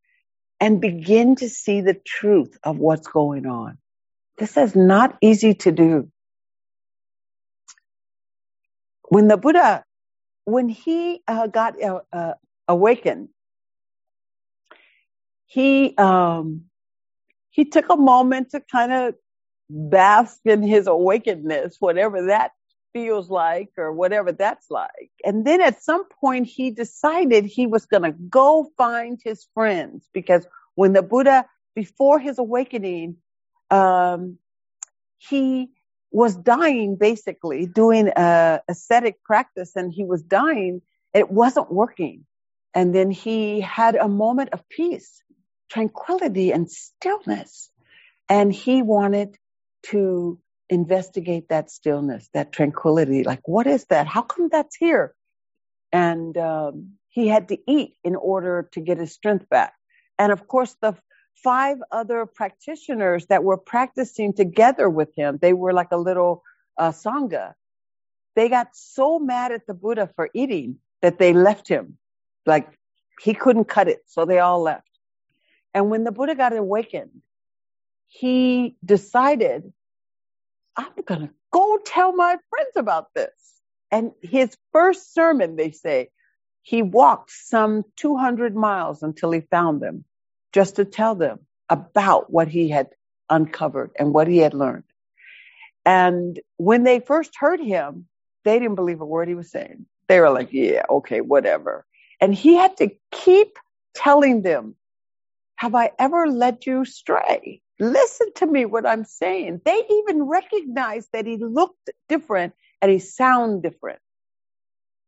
and 0.61 0.81
begin 0.81 1.37
to 1.37 1.49
see 1.49 1.81
the 1.83 1.95
truth 1.95 2.59
of 2.65 2.79
what's 2.79 3.09
going 3.09 3.47
on. 3.47 3.79
This 4.39 4.57
is 4.57 4.77
not 4.77 5.17
easy 5.23 5.55
to 5.55 5.73
do. 5.73 6.11
When 9.09 9.29
the 9.29 9.37
Buddha, 9.37 9.85
when 10.45 10.69
he 10.69 11.23
uh, 11.29 11.47
got 11.49 11.83
uh, 11.83 12.01
uh, 12.13 12.35
awakened, 12.69 13.29
he 15.47 15.95
um, 15.97 16.65
he 17.51 17.65
took 17.65 17.91
a 17.91 17.97
moment 17.97 18.51
to 18.51 18.61
kind 18.61 18.93
of 18.93 19.15
bask 19.71 20.41
in 20.45 20.63
his 20.63 20.87
awakenedness, 20.87 21.77
whatever 21.81 22.27
that 22.27 22.53
feels 22.97 23.29
like 23.29 23.69
or 23.77 23.93
whatever 23.93 24.33
that's 24.33 24.71
like. 24.71 25.11
And 25.23 25.47
then 25.47 25.61
at 25.61 25.83
some 25.83 26.09
point 26.09 26.47
he 26.47 26.71
decided 26.71 27.45
he 27.45 27.67
was 27.67 27.85
going 27.85 28.05
to 28.05 28.13
go 28.13 28.71
find 28.79 29.21
his 29.23 29.47
friends 29.53 30.09
because 30.15 30.47
when 30.77 30.95
the 30.95 31.03
Buddha, 31.03 31.45
before 31.75 32.19
his 32.19 32.39
awakening, 32.39 33.17
um, 33.71 34.39
he 35.19 35.69
was 36.11 36.35
dying 36.37 36.97
basically 36.97 37.67
doing 37.67 38.09
a 38.17 38.63
ascetic 38.67 39.23
practice 39.23 39.77
and 39.77 39.93
he 39.93 40.05
was 40.05 40.23
dying. 40.23 40.81
It 41.13 41.31
wasn't 41.31 41.71
working. 41.71 42.25
And 42.73 42.95
then 42.95 43.11
he 43.11 43.61
had 43.61 43.97
a 43.97 44.09
moment 44.09 44.51
of 44.55 44.67
peace, 44.71 45.23
tranquility 45.71 46.51
and 46.51 46.71
stillness. 46.71 47.71
And 48.31 48.51
he 48.51 48.81
wanted 48.81 49.37
to 49.91 50.39
investigate 50.69 51.49
that 51.49 51.71
stillness, 51.71 52.29
that 52.35 52.53
tranquility. 52.53 53.23
Like, 53.23 53.47
what 53.47 53.67
is 53.67 53.85
that? 53.87 54.07
How 54.07 54.23
come 54.23 54.49
that's 54.51 54.77
here? 54.77 55.15
And 55.93 56.37
um, 56.37 56.93
he 57.09 57.29
had 57.29 57.49
to 57.49 57.59
eat 57.71 57.95
in 58.05 58.17
order 58.17 58.69
to 58.73 58.81
get 58.81 58.99
his 58.99 59.13
strength 59.13 59.49
back. 59.49 59.75
And 60.19 60.33
of 60.33 60.49
course, 60.49 60.77
the 60.81 60.97
five 61.43 61.79
other 61.93 62.27
practitioners 62.27 63.27
that 63.27 63.45
were 63.45 63.57
practicing 63.57 64.33
together 64.33 64.89
with 64.89 65.15
him, 65.15 65.39
they 65.41 65.53
were 65.53 65.73
like 65.73 65.93
a 65.93 65.97
little 65.97 66.43
uh, 66.77 66.91
sangha. 66.91 67.55
They 68.35 68.49
got 68.49 68.69
so 68.75 69.19
mad 69.19 69.53
at 69.53 69.67
the 69.67 69.75
Buddha 69.75 70.11
for 70.17 70.31
eating 70.35 70.79
that 71.03 71.19
they 71.19 71.33
left 71.33 71.69
him. 71.69 71.99
Like 72.45 72.69
he 73.21 73.35
couldn't 73.35 73.65
cut 73.67 73.89
it, 73.89 74.03
so 74.07 74.25
they 74.25 74.39
all 74.39 74.61
left. 74.61 74.89
And 75.73 75.91
when 75.91 76.05
the 76.05 76.13
Buddha 76.13 76.35
got 76.35 76.57
awakened, 76.57 77.23
he 78.09 78.77
decided 78.85 79.73
I'm 80.77 80.93
going 81.07 81.23
to 81.23 81.31
go 81.53 81.79
tell 81.85 82.15
my 82.15 82.37
friends 82.51 82.73
about 82.77 83.15
this. 83.15 83.31
And 83.91 84.13
his 84.23 84.57
first 84.73 85.15
sermon, 85.15 85.57
they 85.57 85.71
say, 85.71 86.11
he 86.63 86.83
walked 86.83 87.31
some 87.31 87.85
200 87.97 88.57
miles 88.57 89.03
until 89.03 89.31
he 89.31 89.41
found 89.41 89.81
them 89.81 90.05
just 90.53 90.77
to 90.77 90.85
tell 90.85 91.15
them 91.15 91.39
about 91.69 92.31
what 92.31 92.49
he 92.49 92.69
had 92.69 92.89
uncovered 93.31 93.93
and 93.99 94.13
what 94.13 94.27
he 94.27 94.39
had 94.39 94.55
learned. 94.55 94.85
And 95.85 96.41
when 96.57 96.83
they 96.83 96.99
first 96.99 97.35
heard 97.39 97.61
him, 97.61 98.07
they 98.45 98.59
didn't 98.59 98.75
believe 98.75 99.01
a 99.01 99.07
word 99.07 99.29
he 99.29 99.35
was 99.35 99.51
saying. 99.51 99.87
They 100.09 100.21
were 100.21 100.31
like, 100.31 100.53
yeah, 100.53 100.83
okay, 100.91 101.21
whatever. 101.21 101.87
And 102.21 102.35
he 102.35 102.55
had 102.55 102.77
to 102.79 102.91
keep 103.13 103.59
telling 103.95 104.43
them, 104.43 104.75
have 105.57 105.75
I 105.75 105.93
ever 105.99 106.27
led 106.27 106.67
you 106.67 106.83
astray? 106.83 107.63
Listen 107.81 108.33
to 108.37 108.47
me 108.47 108.65
what 108.67 108.87
I'm 108.87 109.05
saying. 109.05 109.63
They 109.65 109.83
even 109.91 110.25
recognized 110.25 111.11
that 111.13 111.27
he 111.27 111.37
looked 111.39 111.91
different 112.09 112.55
and 112.83 112.91
he 112.91 113.01
sounded 113.01 113.63
different. 113.71 114.01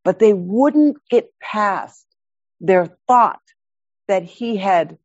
But 0.04 0.18
they 0.18 0.32
wouldn't 0.34 0.98
get 1.10 1.30
past 1.40 2.06
their 2.60 2.86
thought 3.08 3.40
that 4.08 4.24
he 4.24 4.56
had 4.56 4.98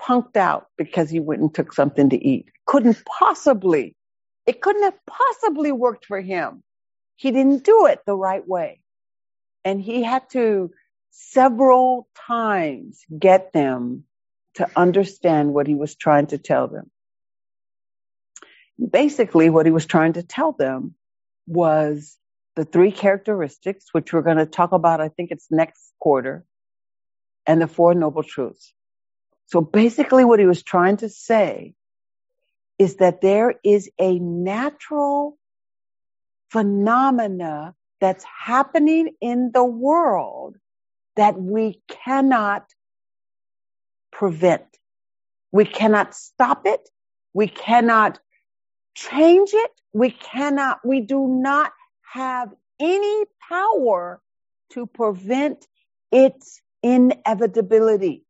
punked 0.00 0.36
out 0.36 0.68
because 0.78 1.10
he 1.10 1.20
went 1.20 1.42
and 1.42 1.54
took 1.54 1.72
something 1.72 2.10
to 2.10 2.16
eat. 2.18 2.46
Couldn't 2.66 3.02
possibly, 3.06 3.96
it 4.46 4.60
couldn't 4.62 4.84
have 4.84 4.98
possibly 5.06 5.72
worked 5.72 6.06
for 6.06 6.20
him. 6.20 6.62
He 7.16 7.30
didn't 7.32 7.64
do 7.64 7.86
it 7.86 8.00
the 8.06 8.16
right 8.16 8.46
way. 8.46 8.80
And 9.64 9.80
he 9.80 10.02
had 10.02 10.28
to 10.32 10.70
several 11.10 12.08
times 12.28 13.00
get 13.18 13.52
them 13.52 14.04
to 14.60 14.70
understand 14.76 15.54
what 15.54 15.66
he 15.66 15.74
was 15.74 15.94
trying 15.96 16.26
to 16.28 16.38
tell 16.38 16.68
them. 16.68 16.90
basically 18.90 19.50
what 19.50 19.66
he 19.66 19.72
was 19.72 19.86
trying 19.86 20.14
to 20.14 20.22
tell 20.22 20.52
them 20.52 20.94
was 21.46 22.16
the 22.56 22.64
three 22.64 22.92
characteristics, 22.92 23.86
which 23.92 24.12
we're 24.12 24.22
going 24.22 24.38
to 24.38 24.46
talk 24.46 24.72
about, 24.72 25.00
I 25.00 25.08
think 25.08 25.30
it's 25.30 25.48
next 25.50 25.92
quarter, 25.98 26.44
and 27.46 27.60
the 27.60 27.66
four 27.66 27.94
noble 27.94 28.22
truths. 28.22 28.72
So 29.46 29.60
basically 29.60 30.24
what 30.24 30.40
he 30.40 30.46
was 30.46 30.62
trying 30.62 30.98
to 30.98 31.08
say 31.08 31.74
is 32.78 32.96
that 32.96 33.20
there 33.20 33.54
is 33.62 33.90
a 33.98 34.18
natural 34.18 35.38
phenomena 36.50 37.74
that's 38.00 38.24
happening 38.24 39.14
in 39.20 39.50
the 39.52 39.64
world 39.64 40.56
that 41.16 41.38
we 41.38 41.82
cannot 41.88 42.64
prevent. 44.12 44.64
We 45.52 45.64
cannot 45.64 46.14
stop 46.14 46.66
it. 46.66 46.88
We 47.34 47.48
cannot 47.48 48.18
change 48.94 49.50
it. 49.52 49.72
We 49.92 50.10
cannot, 50.10 50.80
we 50.84 51.00
do 51.00 51.26
not 51.28 51.72
have 52.02 52.50
any 52.80 53.24
power 53.48 54.20
to 54.72 54.86
prevent 54.86 55.66
its 56.12 56.60
inevitability. 56.82 58.24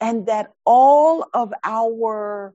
And 0.00 0.26
that 0.26 0.52
all 0.64 1.26
of 1.34 1.52
our 1.64 2.54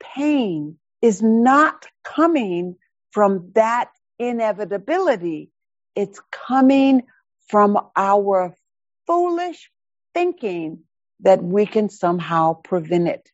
pain 0.00 0.78
is 1.02 1.22
not 1.22 1.86
coming 2.04 2.76
from 3.12 3.52
that 3.54 3.90
inevitability. 4.18 5.50
It's 5.96 6.20
coming 6.30 7.04
from 7.48 7.78
our 7.96 8.56
foolish 9.06 9.70
thinking 10.14 10.80
that 11.20 11.42
we 11.42 11.66
can 11.66 11.88
somehow 11.88 12.54
prevent 12.54 13.08
it, 13.08 13.30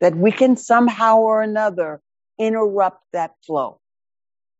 that 0.00 0.16
we 0.16 0.32
can 0.32 0.56
somehow 0.56 1.18
or 1.20 1.42
another 1.42 2.00
interrupt 2.38 3.02
that 3.12 3.32
flow, 3.46 3.80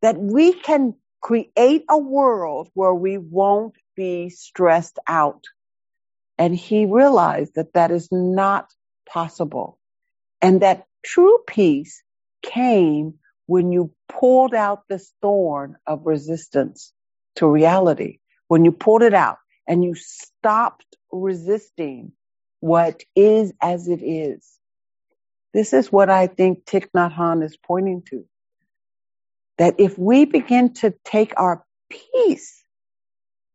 that 0.03 0.19
we 0.19 0.53
can 0.53 0.95
create 1.23 1.85
a 1.91 1.99
world 1.99 2.69
where 2.75 2.95
we 2.95 3.19
won't 3.19 3.75
be 3.97 4.31
stressed 4.31 4.99
out. 5.09 5.45
And 6.39 6.55
he 6.55 6.87
realized 6.87 7.55
that 7.57 7.75
that 7.75 7.91
is 7.91 8.09
not 8.13 8.71
possible 9.09 9.79
and 10.41 10.63
that 10.63 10.87
true 11.05 11.39
peace 11.47 12.03
came 12.43 13.15
when 13.47 13.73
you 13.73 13.93
pulled 14.09 14.55
out 14.55 14.85
this 14.89 15.13
thorn 15.23 15.77
of 15.87 16.07
resistance 16.07 16.93
to 17.37 17.47
reality, 17.47 18.19
when 18.49 18.65
you 18.65 18.73
pulled 18.73 19.03
it 19.03 19.15
out 19.15 19.39
and 19.67 19.83
you 19.83 19.95
stopped 19.95 20.85
resisting 21.11 22.13
what 22.61 23.03
is 23.15 23.53
as 23.61 23.89
it 23.89 24.03
is. 24.03 24.47
This 25.55 25.73
is 25.73 25.91
what 25.91 26.11
I 26.11 26.27
think 26.27 26.65
Thich 26.65 26.89
Nhat 26.95 27.15
Hanh 27.15 27.45
is 27.45 27.57
pointing 27.57 28.03
to. 28.11 28.25
That 29.59 29.77
if 29.79 29.99
we 29.99 30.25
begin 30.25 30.75
to 30.75 30.95
take 31.05 31.33
our 31.37 31.65
peace, 31.91 32.63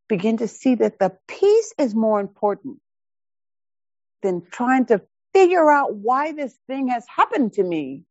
begin 0.09 0.37
to 0.37 0.47
see 0.47 0.75
that 0.75 0.99
the 0.99 1.15
peace 1.27 1.73
is 1.77 1.95
more 1.95 2.19
important 2.19 2.79
than 4.21 4.41
trying 4.51 4.85
to 4.87 5.01
figure 5.33 5.69
out 5.69 5.95
why 5.95 6.31
this 6.31 6.55
thing 6.67 6.89
has 6.89 7.05
happened 7.13 7.53
to 7.53 7.63
me, 7.63 8.03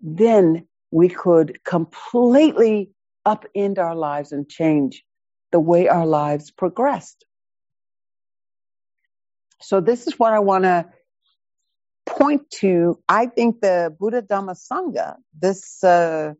then 0.00 0.66
we 0.90 1.08
could 1.08 1.62
completely 1.64 2.90
upend 3.26 3.78
our 3.78 3.94
lives 3.94 4.32
and 4.32 4.48
change 4.48 5.04
the 5.50 5.60
way 5.60 5.88
our 5.88 6.06
lives 6.06 6.50
progressed. 6.50 7.24
So 9.64 9.80
this 9.80 10.06
is 10.06 10.18
what 10.18 10.32
I 10.34 10.40
want 10.40 10.64
to 10.64 10.86
point 12.06 12.50
to. 12.60 13.00
I 13.08 13.26
think 13.26 13.62
the 13.62 13.94
Buddha 13.98 14.20
Dhamma 14.20 14.56
Sangha, 14.56 15.16
this, 15.38 15.82
uh, 15.82 16.34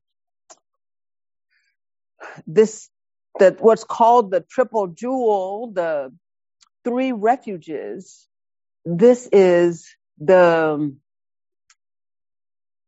this, 2.46 2.90
that 3.38 3.62
what's 3.62 3.84
called 3.84 4.30
the 4.30 4.40
triple 4.40 4.88
jewel, 4.88 5.72
the 5.72 6.12
three 6.84 7.12
refuges, 7.12 8.28
this 8.84 9.26
is 9.32 9.88
the 10.18 10.94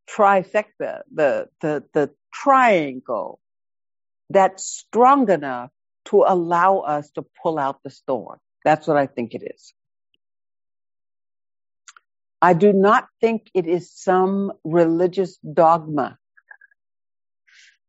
trifecta, 0.09 1.01
the, 1.13 1.49
the, 1.63 1.85
the 1.95 2.11
triangle 2.33 3.41
that's 4.29 4.65
strong 4.65 5.31
enough 5.31 5.71
to 6.07 6.25
allow 6.27 6.81
us 6.81 7.11
to 7.13 7.25
pull 7.43 7.59
out 7.59 7.83
the 7.83 7.91
storm. 7.91 8.39
That's 8.65 8.87
what 8.87 8.99
I 8.99 9.07
think 9.07 9.35
it 9.35 9.43
is. 9.55 9.73
I 12.43 12.55
do 12.55 12.73
not 12.73 13.07
think 13.21 13.51
it 13.55 13.67
is 13.67 13.93
some 13.93 14.53
religious 14.65 15.39
dogma. 15.39 16.19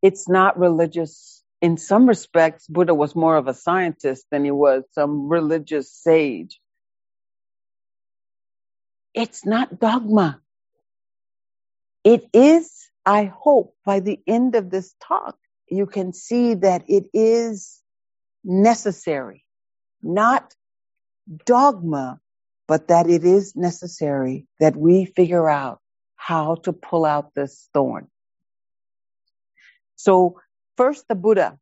It's 0.01 0.29
not 0.29 0.59
religious. 0.59 1.43
In 1.61 1.77
some 1.77 2.07
respects, 2.07 2.67
Buddha 2.67 2.93
was 2.95 3.15
more 3.15 3.37
of 3.37 3.47
a 3.47 3.53
scientist 3.53 4.25
than 4.31 4.45
he 4.45 4.51
was 4.51 4.83
some 4.93 5.29
religious 5.29 5.91
sage. 5.91 6.59
It's 9.13 9.45
not 9.45 9.79
dogma. 9.79 10.41
It 12.03 12.25
is, 12.33 12.71
I 13.05 13.25
hope, 13.25 13.75
by 13.85 13.99
the 14.01 14.19
end 14.27 14.55
of 14.55 14.69
this 14.71 14.95
talk, 15.03 15.37
you 15.69 15.85
can 15.87 16.13
see 16.13 16.55
that 16.55 16.85
it 16.89 17.05
is 17.13 17.81
necessary, 18.43 19.45
not 20.03 20.55
dogma, 21.45 22.21
but 22.67 22.89
that 22.89 23.09
it 23.09 23.23
is 23.23 23.55
necessary 23.55 24.45
that 24.59 24.75
we 24.75 25.05
figure 25.05 25.49
out 25.49 25.79
how 26.15 26.55
to 26.55 26.73
pull 26.73 27.05
out 27.05 27.33
this 27.33 27.69
thorn. 27.73 28.07
So 29.95 30.39
first 30.75 31.07
the 31.07 31.15
Buddha. 31.15 31.57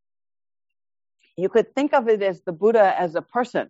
You 1.38 1.50
could 1.50 1.76
think 1.76 1.94
of 1.94 2.08
it 2.08 2.22
as 2.22 2.42
the 2.42 2.54
Buddha 2.54 2.96
as 2.98 3.16
a 3.16 3.22
person, 3.22 3.70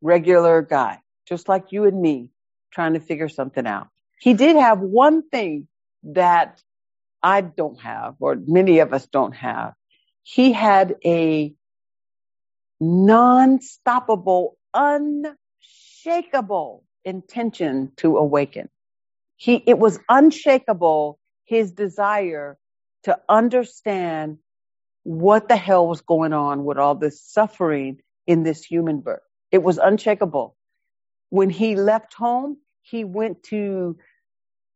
regular 0.00 0.62
guy, 0.62 1.00
just 1.26 1.48
like 1.48 1.72
you 1.72 1.84
and 1.84 2.00
me 2.00 2.30
trying 2.72 2.94
to 2.94 3.00
figure 3.00 3.28
something 3.28 3.66
out. 3.66 3.88
He 4.20 4.34
did 4.34 4.56
have 4.56 4.78
one 4.80 5.28
thing 5.28 5.66
that 6.04 6.62
I 7.22 7.40
don't 7.40 7.80
have, 7.80 8.14
or 8.20 8.36
many 8.36 8.78
of 8.78 8.92
us 8.92 9.06
don't 9.06 9.34
have. 9.34 9.74
He 10.22 10.52
had 10.52 10.96
a 11.04 11.54
non-stoppable, 12.80 14.52
unshakable 16.04 16.84
intention 17.04 17.92
to 17.96 18.16
awaken. 18.16 18.68
He, 19.36 19.62
it 19.66 19.78
was 19.78 19.98
unshakable, 20.08 21.18
his 21.44 21.72
desire 21.72 22.58
to 23.04 23.18
understand 23.28 24.38
what 25.02 25.48
the 25.48 25.56
hell 25.56 25.88
was 25.88 26.02
going 26.02 26.32
on 26.32 26.64
with 26.64 26.78
all 26.78 26.94
this 26.94 27.22
suffering 27.22 28.00
in 28.26 28.42
this 28.42 28.62
human 28.62 29.00
birth. 29.00 29.22
It 29.50 29.62
was 29.62 29.78
unshakable. 29.78 30.56
When 31.30 31.48
he 31.48 31.74
left 31.76 32.14
home, 32.14 32.58
he 32.82 33.04
went 33.04 33.42
to 33.44 33.96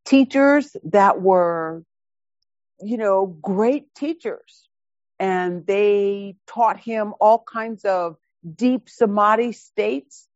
teachers 0.06 0.76
that 0.84 1.20
were, 1.20 1.84
you 2.80 2.96
know, 2.96 3.26
great 3.26 3.94
teachers 3.94 4.68
and 5.18 5.66
they 5.66 6.36
taught 6.46 6.80
him 6.80 7.14
all 7.20 7.44
kinds 7.50 7.84
of 7.84 8.16
deep 8.56 8.88
samadhi 8.88 9.52
states. 9.52 10.26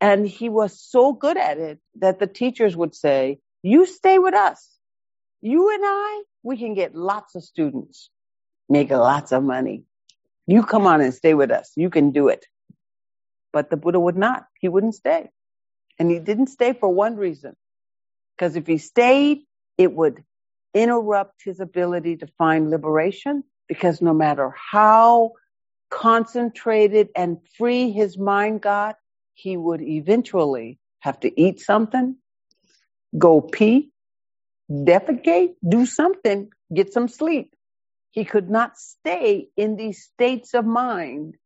And 0.00 0.26
he 0.26 0.48
was 0.48 0.80
so 0.80 1.12
good 1.12 1.36
at 1.36 1.58
it 1.58 1.78
that 1.96 2.18
the 2.18 2.26
teachers 2.26 2.76
would 2.76 2.94
say, 2.94 3.40
you 3.62 3.86
stay 3.86 4.18
with 4.18 4.34
us. 4.34 4.66
You 5.42 5.72
and 5.74 5.82
I, 5.84 6.22
we 6.42 6.56
can 6.56 6.74
get 6.74 6.94
lots 6.94 7.34
of 7.34 7.44
students, 7.44 8.10
make 8.68 8.90
lots 8.90 9.32
of 9.32 9.42
money. 9.42 9.84
You 10.46 10.62
come 10.62 10.86
on 10.86 11.00
and 11.00 11.12
stay 11.12 11.34
with 11.34 11.50
us. 11.50 11.72
You 11.76 11.90
can 11.90 12.12
do 12.12 12.28
it. 12.28 12.46
But 13.52 13.68
the 13.68 13.76
Buddha 13.76 14.00
would 14.00 14.16
not. 14.16 14.46
He 14.58 14.68
wouldn't 14.68 14.94
stay. 14.94 15.30
And 15.98 16.10
he 16.10 16.18
didn't 16.18 16.48
stay 16.48 16.72
for 16.72 16.88
one 16.88 17.16
reason. 17.16 17.54
Because 18.36 18.56
if 18.56 18.66
he 18.66 18.78
stayed, 18.78 19.40
it 19.76 19.92
would 19.92 20.24
interrupt 20.72 21.42
his 21.44 21.60
ability 21.60 22.18
to 22.18 22.26
find 22.38 22.70
liberation 22.70 23.44
because 23.68 24.00
no 24.00 24.14
matter 24.14 24.54
how 24.56 25.32
concentrated 25.90 27.08
and 27.14 27.38
free 27.58 27.90
his 27.90 28.16
mind 28.16 28.60
got, 28.60 28.96
he 29.42 29.56
would 29.56 29.82
eventually 29.82 30.78
have 31.00 31.18
to 31.20 31.40
eat 31.40 31.60
something, 31.60 32.16
go 33.16 33.40
pee, 33.40 33.90
defecate, 34.70 35.54
do 35.66 35.86
something, 35.86 36.50
get 36.74 36.92
some 36.92 37.08
sleep. 37.08 37.54
He 38.10 38.24
could 38.24 38.50
not 38.50 38.78
stay 38.78 39.48
in 39.56 39.76
these 39.76 40.04
states 40.04 40.54
of 40.54 40.64
mind. 40.64 41.36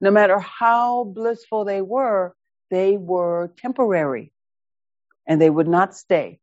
No 0.00 0.10
matter 0.10 0.38
how 0.38 1.04
blissful 1.04 1.64
they 1.64 1.80
were, 1.80 2.34
they 2.70 2.96
were 2.96 3.52
temporary 3.56 4.32
and 5.26 5.40
they 5.40 5.50
would 5.50 5.68
not 5.68 5.94
stay. 5.94 6.40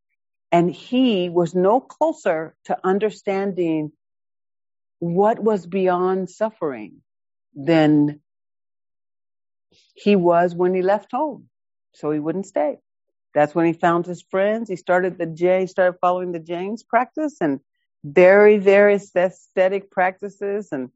And 0.51 0.71
he 0.71 1.29
was 1.29 1.53
no 1.53 1.79
closer 1.79 2.55
to 2.65 2.77
understanding 2.83 3.91
what 4.99 5.39
was 5.39 5.65
beyond 5.65 6.29
suffering 6.29 7.01
than 7.55 8.21
he 10.01 10.15
was 10.15 10.55
when 10.55 10.73
he 10.73 10.81
left 10.81 11.11
home. 11.11 11.47
So 11.93 12.11
he 12.11 12.19
wouldn't 12.19 12.47
stay. 12.47 12.79
That's 13.33 13.53
when 13.53 13.65
he 13.65 13.73
found 13.73 14.05
his 14.05 14.21
friends. 14.21 14.69
He 14.69 14.75
started 14.75 15.17
the 15.17 15.25
J, 15.25 15.65
started 15.67 15.97
following 16.01 16.31
the 16.31 16.39
Jains 16.39 16.83
practice 16.83 17.37
and 17.39 17.59
very, 18.03 18.57
very 18.57 18.95
aesthetic 18.95 19.91
practices 19.91 20.69
and 20.71 20.89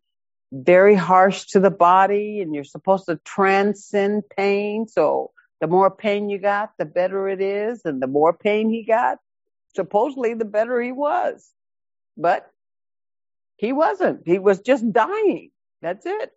very 0.52 0.96
harsh 0.96 1.46
to 1.48 1.60
the 1.60 1.72
body. 1.72 2.42
And 2.42 2.54
you're 2.54 2.64
supposed 2.64 3.06
to 3.06 3.20
transcend 3.24 4.24
pain. 4.36 4.88
So 4.88 5.32
the 5.62 5.68
more 5.68 5.92
pain 5.92 6.30
you 6.30 6.40
got, 6.40 6.72
the 6.78 6.86
better 6.86 7.30
it 7.30 7.42
is. 7.42 7.82
And 7.86 8.02
the 8.02 8.08
more 8.08 8.34
pain 8.34 8.70
he 8.70 8.84
got, 8.84 9.20
supposedly 9.76 10.34
the 10.34 10.46
better 10.46 10.82
he 10.82 10.92
was. 10.92 11.48
But 12.18 12.50
he 13.58 13.72
wasn't. 13.72 14.24
He 14.26 14.40
was 14.40 14.60
just 14.62 14.92
dying. 14.92 15.52
That's 15.82 16.06
it. 16.06 16.32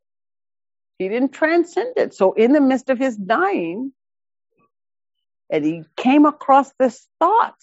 He 0.98 1.08
didn't 1.08 1.32
transcend 1.32 1.94
it. 1.96 2.14
So 2.14 2.32
in 2.32 2.52
the 2.52 2.60
midst 2.60 2.90
of 2.90 2.98
his 2.98 3.16
dying, 3.16 3.92
and 5.50 5.64
he 5.64 5.82
came 5.96 6.26
across 6.26 6.72
this 6.78 7.06
thought 7.18 7.56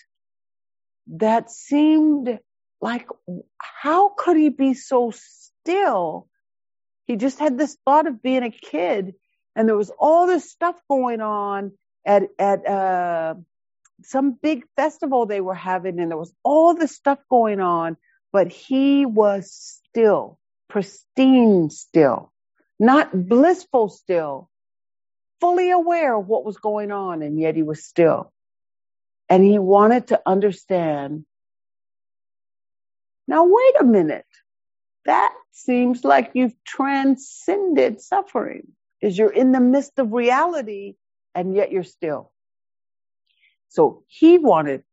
that 1.08 1.52
seemed 1.52 2.40
like, 2.82 3.08
how 3.58 4.10
could 4.18 4.38
he 4.38 4.50
be 4.50 4.74
so 4.74 5.12
still? 5.14 6.28
He 7.06 7.16
just 7.16 7.40
had 7.40 7.58
this 7.58 7.78
thought 7.86 8.08
of 8.08 8.24
being 8.24 8.44
a 8.44 8.50
kid 8.50 9.14
and 9.56 9.68
there 9.68 9.78
was 9.78 9.92
all 10.00 10.28
this 10.28 10.50
stuff 10.50 10.76
going 10.90 11.22
on 11.22 11.72
at, 12.06 12.24
at, 12.40 12.68
uh, 12.68 13.36
some 14.04 14.34
big 14.34 14.66
festival 14.76 15.26
they 15.26 15.42
were 15.42 15.56
having 15.56 16.00
and 16.00 16.12
there 16.12 16.18
was 16.18 16.34
all 16.44 16.74
this 16.74 16.96
stuff 16.96 17.20
going 17.30 17.60
on, 17.60 17.98
but 18.34 18.48
he 18.48 19.06
was 19.06 19.52
still, 19.52 20.38
pristine 20.70 21.70
still, 21.70 22.32
not 22.80 23.28
blissful 23.28 23.90
still, 23.90 24.50
fully 25.40 25.72
aware 25.72 26.16
of 26.16 26.28
what 26.28 26.46
was 26.46 26.58
going 26.58 26.92
on, 26.92 27.22
and 27.22 27.40
yet 27.40 27.56
he 27.56 27.64
was 27.64 27.84
still. 27.84 28.32
And 29.30 29.44
he 29.44 29.60
wanted 29.60 30.08
to 30.08 30.22
understand. 30.26 31.26
Now, 33.28 33.46
wait 33.46 33.76
a 33.80 33.84
minute. 33.84 34.26
That 35.06 35.34
seems 35.52 36.04
like 36.04 36.32
you've 36.34 36.56
transcended 36.64 38.02
suffering, 38.02 38.68
is 39.02 39.18
you're 39.18 39.32
in 39.32 39.52
the 39.52 39.60
midst 39.60 40.00
of 40.00 40.14
reality, 40.14 40.96
and 41.34 41.56
yet 41.56 41.72
you're 41.72 41.84
still. 41.84 42.32
So 43.70 44.04
he 44.08 44.38
wanted 44.38 44.84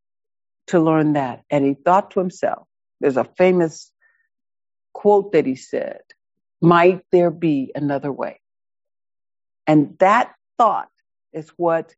to 0.69 0.81
learn 0.81 1.15
that, 1.15 1.43
and 1.51 1.65
he 1.65 1.75
thought 1.75 2.13
to 2.13 2.21
himself, 2.21 2.67
there's 3.01 3.17
a 3.17 3.25
famous 3.25 3.91
quote 4.93 5.33
that 5.33 5.47
he 5.47 5.57
said, 5.57 6.01
might 6.63 7.05
there 7.13 7.31
be 7.31 7.73
another 7.75 8.13
way? 8.13 8.41
And 9.67 9.97
that 9.99 10.35
thought 10.59 10.91
is 11.33 11.51
what 11.57 11.95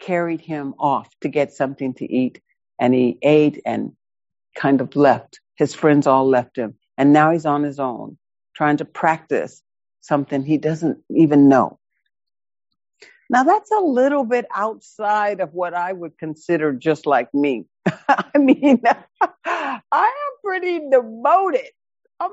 carried 0.00 0.40
him 0.40 0.74
off 0.78 1.08
to 1.22 1.28
get 1.28 1.52
something 1.52 1.94
to 1.94 2.12
eat. 2.12 2.40
And 2.80 2.94
he 2.94 3.18
ate 3.22 3.62
and 3.66 3.92
kind 4.56 4.80
of 4.80 4.96
left. 4.96 5.40
His 5.56 5.74
friends 5.74 6.06
all 6.06 6.28
left 6.28 6.56
him. 6.56 6.74
And 6.98 7.12
now 7.12 7.32
he's 7.32 7.46
on 7.46 7.62
his 7.62 7.80
own, 7.80 8.18
trying 8.54 8.78
to 8.78 8.84
practice 8.84 9.62
something 10.02 10.44
he 10.44 10.58
doesn't 10.58 10.98
even 11.10 11.48
know. 11.48 11.78
Now 13.30 13.42
that's 13.44 13.70
a 13.72 13.80
little 13.80 14.24
bit 14.24 14.46
outside 14.54 15.40
of 15.40 15.52
what 15.52 15.74
I 15.74 15.92
would 15.92 16.16
consider 16.18 16.72
just 16.72 17.06
like 17.06 17.32
me. 17.34 17.66
I 18.08 18.38
mean, 18.38 18.82
I 19.20 19.80
am 19.92 20.32
pretty 20.44 20.80
devoted. 20.90 21.70
I'm 22.20 22.30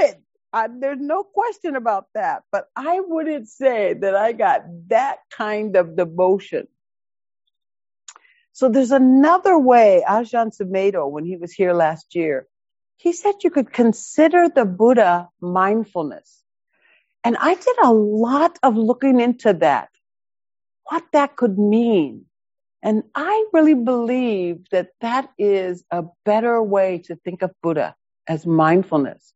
devoted. 0.00 0.22
I, 0.54 0.68
there's 0.68 1.00
no 1.00 1.24
question 1.24 1.74
about 1.74 2.06
that. 2.14 2.44
But 2.52 2.68
I 2.76 3.00
wouldn't 3.00 3.48
say 3.48 3.94
that 3.94 4.14
I 4.14 4.32
got 4.32 4.62
that 4.88 5.18
kind 5.30 5.74
of 5.76 5.96
devotion. 5.96 6.68
So 8.52 8.68
there's 8.68 8.92
another 8.92 9.58
way. 9.58 10.04
Ajahn 10.08 10.56
Sumedho, 10.56 11.10
when 11.10 11.24
he 11.24 11.36
was 11.36 11.52
here 11.52 11.72
last 11.72 12.14
year, 12.14 12.46
he 12.96 13.12
said 13.12 13.34
you 13.42 13.50
could 13.50 13.72
consider 13.72 14.48
the 14.48 14.64
Buddha 14.64 15.28
mindfulness. 15.40 16.44
And 17.24 17.36
I 17.36 17.54
did 17.54 17.76
a 17.82 17.92
lot 17.92 18.56
of 18.62 18.76
looking 18.76 19.18
into 19.18 19.54
that, 19.54 19.88
what 20.84 21.02
that 21.12 21.34
could 21.34 21.58
mean. 21.58 22.26
And 22.80 23.02
I 23.16 23.46
really 23.52 23.74
believe 23.74 24.66
that 24.70 24.90
that 25.00 25.30
is 25.36 25.82
a 25.90 26.04
better 26.24 26.62
way 26.62 26.98
to 27.06 27.16
think 27.16 27.42
of 27.42 27.50
Buddha 27.60 27.96
as 28.28 28.46
mindfulness. 28.46 29.33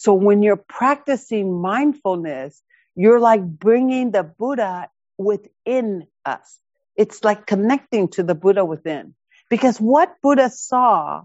So 0.00 0.14
when 0.14 0.42
you're 0.42 0.56
practicing 0.56 1.60
mindfulness, 1.60 2.62
you're 2.94 3.20
like 3.20 3.44
bringing 3.44 4.12
the 4.12 4.22
Buddha 4.22 4.88
within 5.18 6.06
us. 6.24 6.58
It's 6.96 7.22
like 7.22 7.44
connecting 7.46 8.08
to 8.12 8.22
the 8.22 8.34
Buddha 8.34 8.64
within. 8.64 9.14
Because 9.50 9.78
what 9.78 10.16
Buddha 10.22 10.48
saw 10.48 11.24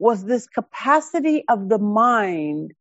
was 0.00 0.24
this 0.24 0.48
capacity 0.48 1.44
of 1.48 1.68
the 1.68 1.78
mind 1.78 2.72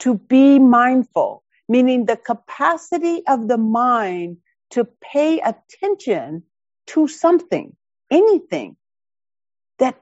to 0.00 0.18
be 0.18 0.58
mindful, 0.58 1.44
meaning 1.68 2.04
the 2.04 2.16
capacity 2.16 3.22
of 3.28 3.46
the 3.46 3.58
mind 3.58 4.38
to 4.70 4.84
pay 5.00 5.38
attention 5.38 6.42
to 6.88 7.06
something, 7.06 7.76
anything 8.10 8.76
that 9.78 10.00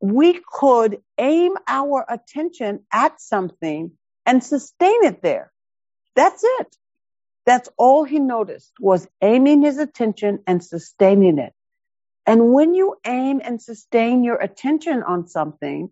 we 0.00 0.40
could 0.52 1.02
aim 1.18 1.54
our 1.66 2.06
attention 2.08 2.84
at 2.92 3.20
something 3.20 3.90
and 4.26 4.42
sustain 4.44 5.04
it 5.04 5.22
there. 5.22 5.52
That's 6.16 6.42
it. 6.44 6.76
That's 7.46 7.68
all 7.78 8.04
he 8.04 8.20
noticed 8.20 8.72
was 8.80 9.08
aiming 9.22 9.62
his 9.62 9.78
attention 9.78 10.40
and 10.46 10.64
sustaining 10.64 11.38
it. 11.38 11.54
And 12.26 12.52
when 12.52 12.74
you 12.74 12.96
aim 13.06 13.40
and 13.44 13.60
sustain 13.62 14.24
your 14.24 14.36
attention 14.36 15.02
on 15.02 15.28
something 15.28 15.90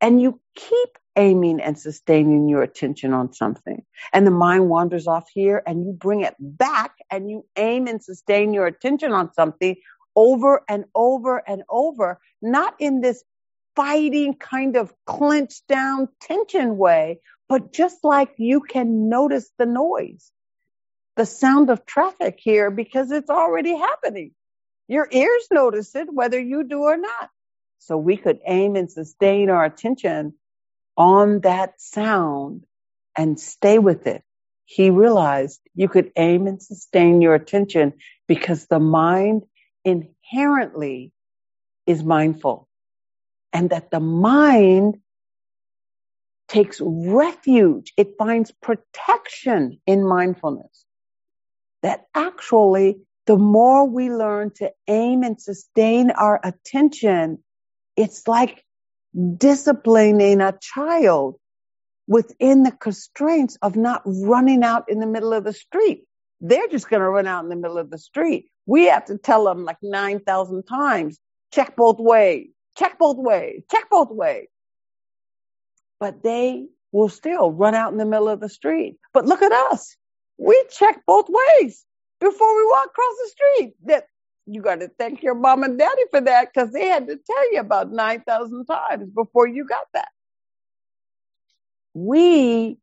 and 0.00 0.22
you 0.22 0.40
keep 0.56 0.90
aiming 1.16 1.60
and 1.60 1.78
sustaining 1.78 2.48
your 2.48 2.62
attention 2.62 3.12
on 3.12 3.32
something 3.32 3.84
and 4.12 4.26
the 4.26 4.32
mind 4.32 4.68
wanders 4.68 5.08
off 5.08 5.28
here 5.34 5.62
and 5.66 5.84
you 5.84 5.92
bring 5.92 6.22
it 6.22 6.36
back 6.40 6.92
and 7.10 7.30
you 7.30 7.44
aim 7.56 7.88
and 7.88 8.02
sustain 8.02 8.54
your 8.54 8.66
attention 8.66 9.12
on 9.12 9.32
something 9.34 9.76
over 10.16 10.62
and 10.68 10.84
over 10.94 11.38
and 11.48 11.62
over, 11.70 12.20
not 12.42 12.74
in 12.78 13.00
this 13.00 13.24
fighting 13.74 14.34
kind 14.34 14.76
of 14.76 14.92
clenched 15.06 15.66
down 15.68 16.08
tension 16.20 16.76
way, 16.76 17.20
but 17.48 17.72
just 17.72 18.04
like 18.04 18.34
you 18.38 18.60
can 18.60 19.08
notice 19.08 19.50
the 19.58 19.66
noise, 19.66 20.30
the 21.16 21.26
sound 21.26 21.70
of 21.70 21.86
traffic 21.86 22.38
here 22.38 22.70
because 22.70 23.10
it's 23.10 23.30
already 23.30 23.76
happening. 23.76 24.32
Your 24.88 25.08
ears 25.10 25.46
notice 25.50 25.94
it 25.94 26.08
whether 26.12 26.40
you 26.40 26.64
do 26.64 26.82
or 26.82 26.96
not. 26.96 27.30
So 27.78 27.96
we 27.96 28.16
could 28.16 28.40
aim 28.46 28.76
and 28.76 28.90
sustain 28.90 29.50
our 29.50 29.64
attention 29.64 30.34
on 30.96 31.40
that 31.40 31.80
sound 31.80 32.64
and 33.16 33.38
stay 33.38 33.78
with 33.78 34.06
it. 34.06 34.22
He 34.64 34.90
realized 34.90 35.60
you 35.74 35.88
could 35.88 36.12
aim 36.16 36.46
and 36.46 36.62
sustain 36.62 37.20
your 37.20 37.34
attention 37.34 37.94
because 38.28 38.66
the 38.66 38.78
mind 38.78 39.42
inherently 39.84 41.12
is 41.86 42.02
mindful 42.02 42.68
and 43.52 43.70
that 43.70 43.90
the 43.90 44.00
mind 44.00 44.98
takes 46.48 46.80
refuge. 46.82 47.92
It 47.96 48.16
finds 48.18 48.52
protection 48.52 49.80
in 49.86 50.06
mindfulness. 50.06 50.84
That 51.82 52.06
actually, 52.14 52.98
the 53.26 53.36
more 53.36 53.88
we 53.88 54.10
learn 54.10 54.50
to 54.56 54.70
aim 54.86 55.22
and 55.22 55.40
sustain 55.40 56.10
our 56.10 56.40
attention, 56.42 57.38
it's 57.96 58.28
like 58.28 58.64
disciplining 59.36 60.40
a 60.40 60.56
child 60.60 61.36
within 62.06 62.62
the 62.62 62.72
constraints 62.72 63.56
of 63.62 63.76
not 63.76 64.02
running 64.04 64.62
out 64.62 64.88
in 64.88 64.98
the 65.00 65.06
middle 65.06 65.32
of 65.32 65.44
the 65.44 65.52
street. 65.52 66.04
They're 66.40 66.68
just 66.68 66.88
going 66.88 67.00
to 67.00 67.08
run 67.08 67.26
out 67.26 67.44
in 67.44 67.50
the 67.50 67.56
middle 67.56 67.78
of 67.78 67.90
the 67.90 67.98
street. 67.98 68.46
We 68.66 68.86
have 68.86 69.06
to 69.06 69.18
tell 69.18 69.44
them 69.44 69.64
like 69.64 69.78
9,000 69.82 70.64
times, 70.64 71.18
check 71.52 71.76
both 71.76 71.98
ways 71.98 72.48
check 72.76 72.98
both 72.98 73.16
ways, 73.18 73.62
check 73.70 73.84
both 73.90 74.10
ways. 74.10 74.48
But 76.00 76.22
they 76.22 76.66
will 76.92 77.08
still 77.08 77.50
run 77.50 77.74
out 77.74 77.92
in 77.92 77.98
the 77.98 78.04
middle 78.04 78.28
of 78.28 78.40
the 78.40 78.48
street. 78.48 78.96
But 79.12 79.26
look 79.26 79.42
at 79.42 79.52
us. 79.52 79.96
We 80.38 80.62
check 80.70 81.02
both 81.06 81.26
ways 81.28 81.84
before 82.20 82.56
we 82.56 82.66
walk 82.70 82.86
across 82.86 83.14
the 83.22 83.30
street. 83.30 83.74
That 83.86 84.04
you 84.46 84.60
got 84.60 84.80
to 84.80 84.88
thank 84.98 85.22
your 85.22 85.34
mom 85.34 85.62
and 85.62 85.78
daddy 85.78 86.02
for 86.10 86.20
that 86.22 86.48
because 86.52 86.72
they 86.72 86.86
had 86.86 87.06
to 87.06 87.16
tell 87.16 87.52
you 87.52 87.60
about 87.60 87.92
9,000 87.92 88.66
times 88.66 89.10
before 89.14 89.46
you 89.46 89.66
got 89.66 89.86
that. 89.94 90.08
We 91.94 92.78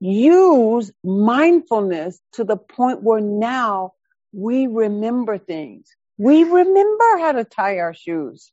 use 0.00 0.92
mindfulness 1.04 2.20
to 2.32 2.44
the 2.44 2.56
point 2.56 3.02
where 3.02 3.20
now 3.20 3.92
we 4.32 4.66
remember 4.66 5.38
things. 5.38 5.94
We 6.18 6.44
remember 6.44 7.18
how 7.18 7.32
to 7.32 7.44
tie 7.44 7.78
our 7.78 7.94
shoes. 7.94 8.52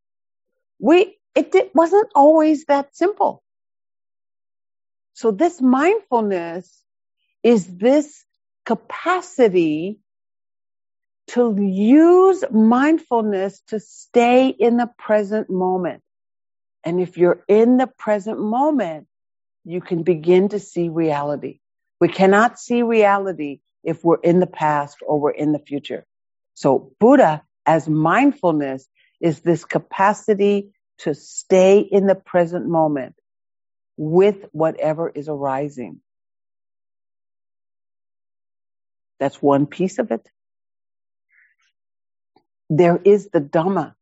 We, 0.79 1.17
it, 1.35 1.55
it 1.55 1.71
wasn't 1.75 2.09
always 2.15 2.65
that 2.65 2.95
simple. 2.95 3.43
So 5.13 5.31
this 5.31 5.61
mindfulness 5.61 6.83
is 7.43 7.67
this 7.67 8.25
capacity 8.65 9.99
to 11.29 11.55
use 11.61 12.43
mindfulness 12.51 13.61
to 13.67 13.79
stay 13.79 14.49
in 14.49 14.77
the 14.77 14.89
present 14.97 15.49
moment. 15.49 16.03
And 16.83 17.01
if 17.01 17.17
you're 17.17 17.43
in 17.47 17.77
the 17.77 17.87
present 17.87 18.39
moment, 18.39 19.07
you 19.65 19.81
can 19.81 20.03
begin 20.03 20.49
to 20.49 20.59
see 20.59 20.89
reality. 20.89 21.59
We 22.01 22.09
cannot 22.09 22.59
see 22.59 22.83
reality 22.83 23.61
if 23.83 24.03
we're 24.03 24.21
in 24.21 24.39
the 24.39 24.47
past 24.47 24.97
or 25.05 25.19
we're 25.19 25.31
in 25.31 25.53
the 25.53 25.59
future. 25.59 26.05
So 26.55 26.93
Buddha 26.99 27.43
as 27.65 27.87
mindfulness 27.87 28.87
is 29.21 29.41
this 29.41 29.65
capacity 29.65 30.73
to 30.99 31.13
stay 31.15 31.79
in 31.79 32.07
the 32.07 32.15
present 32.15 32.67
moment 32.67 33.15
with 33.97 34.45
whatever 34.51 35.09
is 35.09 35.29
arising. 35.29 36.01
That's 39.19 39.41
one 39.41 39.67
piece 39.67 39.99
of 39.99 40.11
it. 40.11 40.27
There 42.69 42.97
is 43.03 43.29
the 43.29 43.41
Dhamma. 43.41 43.95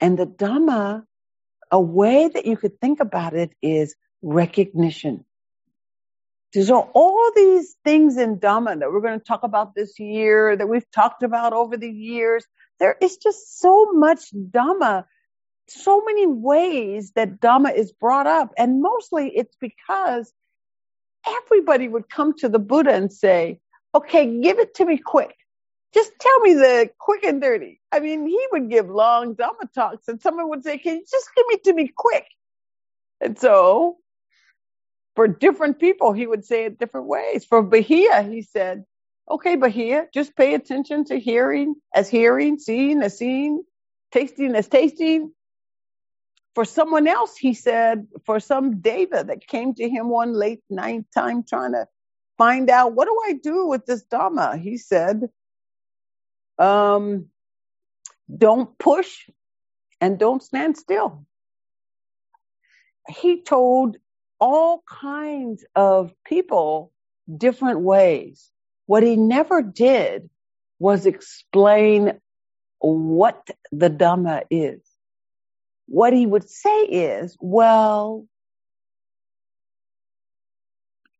And 0.00 0.18
the 0.18 0.26
Dhamma, 0.26 1.04
a 1.70 1.80
way 1.80 2.28
that 2.28 2.46
you 2.46 2.56
could 2.56 2.80
think 2.80 3.00
about 3.00 3.34
it 3.34 3.52
is 3.62 3.96
recognition. 4.22 5.24
There's 6.54 6.70
all 6.70 7.30
these 7.36 7.76
things 7.84 8.16
in 8.16 8.38
Dhamma 8.38 8.78
that 8.78 8.90
we're 8.90 9.02
going 9.02 9.18
to 9.18 9.24
talk 9.24 9.42
about 9.42 9.74
this 9.74 9.98
year, 9.98 10.56
that 10.56 10.66
we've 10.66 10.90
talked 10.90 11.22
about 11.22 11.52
over 11.52 11.76
the 11.76 11.90
years. 11.90 12.44
There 12.80 12.96
is 13.02 13.18
just 13.18 13.60
so 13.60 13.92
much 13.92 14.32
Dhamma, 14.32 15.04
so 15.66 16.02
many 16.04 16.26
ways 16.26 17.12
that 17.16 17.40
Dhamma 17.40 17.74
is 17.76 17.92
brought 17.92 18.26
up. 18.26 18.54
And 18.56 18.80
mostly 18.80 19.28
it's 19.36 19.56
because 19.60 20.32
everybody 21.26 21.86
would 21.86 22.08
come 22.08 22.32
to 22.38 22.48
the 22.48 22.58
Buddha 22.58 22.94
and 22.94 23.12
say, 23.12 23.60
okay, 23.94 24.40
give 24.40 24.58
it 24.58 24.74
to 24.76 24.86
me 24.86 24.96
quick. 24.96 25.34
Just 25.92 26.12
tell 26.18 26.40
me 26.40 26.54
the 26.54 26.90
quick 26.98 27.24
and 27.24 27.42
dirty. 27.42 27.80
I 27.92 28.00
mean, 28.00 28.26
he 28.26 28.40
would 28.52 28.70
give 28.70 28.88
long 28.88 29.34
Dhamma 29.34 29.72
talks 29.74 30.08
and 30.08 30.20
someone 30.20 30.48
would 30.48 30.64
say, 30.64 30.78
can 30.78 30.96
you 30.96 31.04
just 31.10 31.28
give 31.36 31.46
it 31.50 31.64
to 31.64 31.74
me 31.74 31.92
quick? 31.94 32.26
And 33.20 33.38
so 33.38 33.98
for 35.18 35.26
different 35.26 35.80
people, 35.80 36.12
he 36.12 36.28
would 36.28 36.44
say 36.44 36.66
it 36.66 36.78
different 36.78 37.08
ways. 37.08 37.44
For 37.44 37.60
Bahiya, 37.60 38.32
he 38.32 38.40
said, 38.40 38.84
okay, 39.28 39.56
Bahiya, 39.56 40.12
just 40.14 40.36
pay 40.36 40.54
attention 40.54 41.06
to 41.06 41.18
hearing 41.18 41.74
as 41.92 42.08
hearing, 42.08 42.60
seeing 42.60 43.02
as 43.02 43.18
seeing, 43.18 43.64
tasting 44.12 44.54
as 44.54 44.68
tasting. 44.68 45.32
For 46.54 46.64
someone 46.64 47.08
else, 47.08 47.36
he 47.36 47.52
said, 47.52 48.06
for 48.26 48.38
some 48.38 48.80
Deva 48.80 49.24
that 49.24 49.44
came 49.44 49.74
to 49.74 49.88
him 49.88 50.08
one 50.08 50.34
late 50.34 50.62
night 50.70 51.06
time 51.12 51.42
trying 51.42 51.72
to 51.72 51.88
find 52.36 52.70
out, 52.70 52.94
what 52.94 53.06
do 53.06 53.20
I 53.26 53.32
do 53.32 53.66
with 53.66 53.86
this 53.86 54.04
Dhamma? 54.04 54.60
He 54.60 54.76
said, 54.76 55.28
um, 56.60 57.26
don't 58.32 58.78
push 58.78 59.28
and 60.00 60.16
don't 60.16 60.44
stand 60.44 60.76
still. 60.76 61.26
He 63.08 63.42
told 63.42 63.96
all 64.40 64.82
kinds 64.88 65.64
of 65.74 66.12
people 66.24 66.92
different 67.36 67.80
ways. 67.80 68.50
What 68.86 69.02
he 69.02 69.16
never 69.16 69.62
did 69.62 70.30
was 70.78 71.06
explain 71.06 72.20
what 72.78 73.48
the 73.72 73.90
Dhamma 73.90 74.44
is. 74.50 74.80
What 75.86 76.12
he 76.12 76.26
would 76.26 76.48
say 76.48 76.82
is, 76.82 77.36
well, 77.40 78.26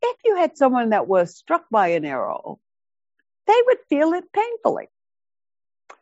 if 0.03 0.17
you 0.25 0.37
had 0.37 0.57
someone 0.57 0.91
that 0.91 1.09
was 1.09 1.37
struck 1.37 1.65
by 1.71 1.89
an 1.89 2.05
arrow, 2.05 2.61
they 3.47 3.61
would 3.67 3.79
feel 3.89 4.13
it 4.13 4.33
painfully. 4.33 4.89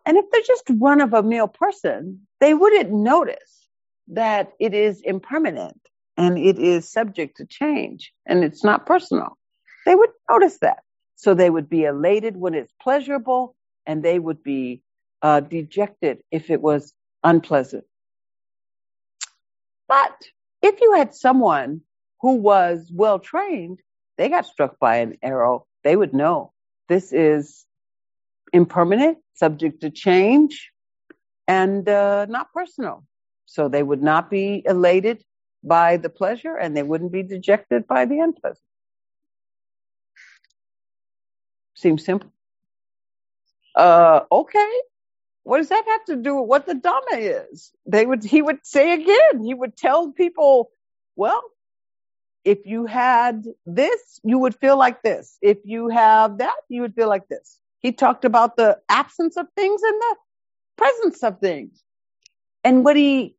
And 0.05 0.16
if 0.16 0.26
they're 0.31 0.42
just 0.46 0.70
run 0.81 1.00
of 1.00 1.14
a 1.14 1.22
mill 1.22 1.48
person, 1.48 2.26
they 2.40 2.55
wouldn't 2.55 2.92
notice 2.92 3.68
that 4.09 4.52
it 4.61 4.74
is 4.74 5.00
impermanent 5.00 5.81
and 6.16 6.38
it 6.38 6.59
is 6.59 6.90
subject 6.90 7.37
to 7.38 7.46
change 7.46 8.12
and 8.26 8.42
it's 8.44 8.64
not 8.64 8.87
personal. 8.87 9.37
They 9.85 9.94
would 9.94 10.11
notice 10.31 10.59
that. 10.59 10.83
So 11.16 11.35
they 11.35 11.50
would 11.50 11.68
be 11.68 11.85
elated 11.85 12.37
when 12.37 12.55
it's 12.55 12.72
pleasurable 12.81 13.55
and 13.87 14.02
they 14.02 14.18
would 14.18 14.42
be 14.42 14.83
uh, 15.22 15.40
dejected 15.40 16.22
if 16.31 16.50
it 16.50 16.61
was 16.61 16.92
unpleasant. 17.24 17.85
But 19.88 20.16
if 20.62 20.81
you 20.81 20.94
had 20.94 21.14
someone 21.14 21.83
who 22.20 22.35
was 22.35 22.90
well 22.92 23.18
trained, 23.18 23.81
they 24.18 24.29
got 24.29 24.46
struck 24.46 24.79
by 24.79 24.96
an 24.96 25.18
arrow, 25.22 25.66
they 25.85 25.96
would 25.96 26.12
know 26.12 26.52
this 26.88 27.12
is 27.12 27.66
impermanent, 28.52 29.18
subject 29.35 29.83
to 29.83 29.90
change, 29.90 30.70
and 31.46 31.88
uh, 31.88 32.26
not 32.26 32.52
personal. 32.52 33.05
So 33.46 33.68
they 33.68 33.83
would 33.83 34.02
not 34.02 34.31
be 34.31 34.62
elated 34.66 35.22
by 35.66 35.96
the 35.96 36.09
pleasure 36.09 36.57
and 36.57 36.76
they 36.76 36.83
wouldn't 36.83 37.12
be 37.12 37.22
dejected 37.22 37.87
by 37.87 38.05
the 38.05 38.20
unpleasant. 38.20 38.64
Seems 41.74 42.05
simple. 42.05 42.31
Uh, 43.74 44.20
okay. 44.33 44.72
What 45.42 45.59
does 45.59 45.68
that 45.68 45.85
have 45.87 46.05
to 46.07 46.16
do 46.16 46.37
with 46.37 46.48
what 46.48 46.66
the 46.66 46.74
Dhamma 46.74 47.44
is? 47.52 47.72
They 47.85 48.07
would, 48.07 48.24
he 48.24 48.42
would 48.42 48.66
say 48.66 48.92
again, 48.92 49.44
he 49.44 49.55
would 49.55 49.76
tell 49.76 50.11
people, 50.11 50.70
well, 51.14 51.42
if 52.44 52.64
you 52.64 52.87
had 52.87 53.44
this, 53.66 54.20
you 54.22 54.38
would 54.38 54.55
feel 54.55 54.79
like 54.79 55.02
this. 55.02 55.37
If 55.42 55.59
you 55.64 55.88
have 55.88 56.38
that, 56.38 56.57
you 56.68 56.83
would 56.83 56.94
feel 56.94 57.09
like 57.09 57.29
this. 57.29 57.59
He 57.81 57.92
talked 57.92 58.24
about 58.24 58.57
the 58.57 58.79
absence 58.88 59.37
of 59.37 59.46
things 59.57 59.83
and 59.83 60.00
the 60.00 60.16
presence 60.76 61.22
of 61.22 61.40
things. 61.40 61.83
And 62.64 62.85
what 62.85 62.96
he 62.96 63.37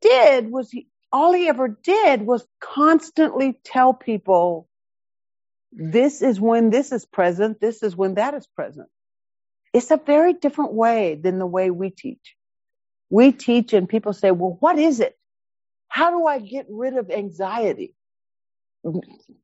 did 0.00 0.50
was 0.50 0.70
he, 0.70 0.89
all 1.12 1.32
he 1.32 1.48
ever 1.48 1.68
did 1.68 2.22
was 2.22 2.46
constantly 2.60 3.58
tell 3.64 3.92
people, 3.94 4.68
this 5.72 6.22
is 6.22 6.40
when 6.40 6.70
this 6.70 6.92
is 6.92 7.04
present, 7.04 7.60
this 7.60 7.82
is 7.82 7.96
when 7.96 8.14
that 8.14 8.34
is 8.34 8.46
present. 8.46 8.88
It's 9.72 9.90
a 9.90 9.96
very 9.96 10.32
different 10.32 10.72
way 10.72 11.14
than 11.14 11.38
the 11.38 11.46
way 11.46 11.70
we 11.70 11.90
teach. 11.90 12.36
We 13.08 13.32
teach 13.32 13.72
and 13.72 13.88
people 13.88 14.12
say, 14.12 14.30
well, 14.30 14.56
what 14.60 14.78
is 14.78 15.00
it? 15.00 15.16
How 15.88 16.10
do 16.10 16.26
I 16.26 16.38
get 16.38 16.66
rid 16.68 16.96
of 16.96 17.10
anxiety? 17.10 17.94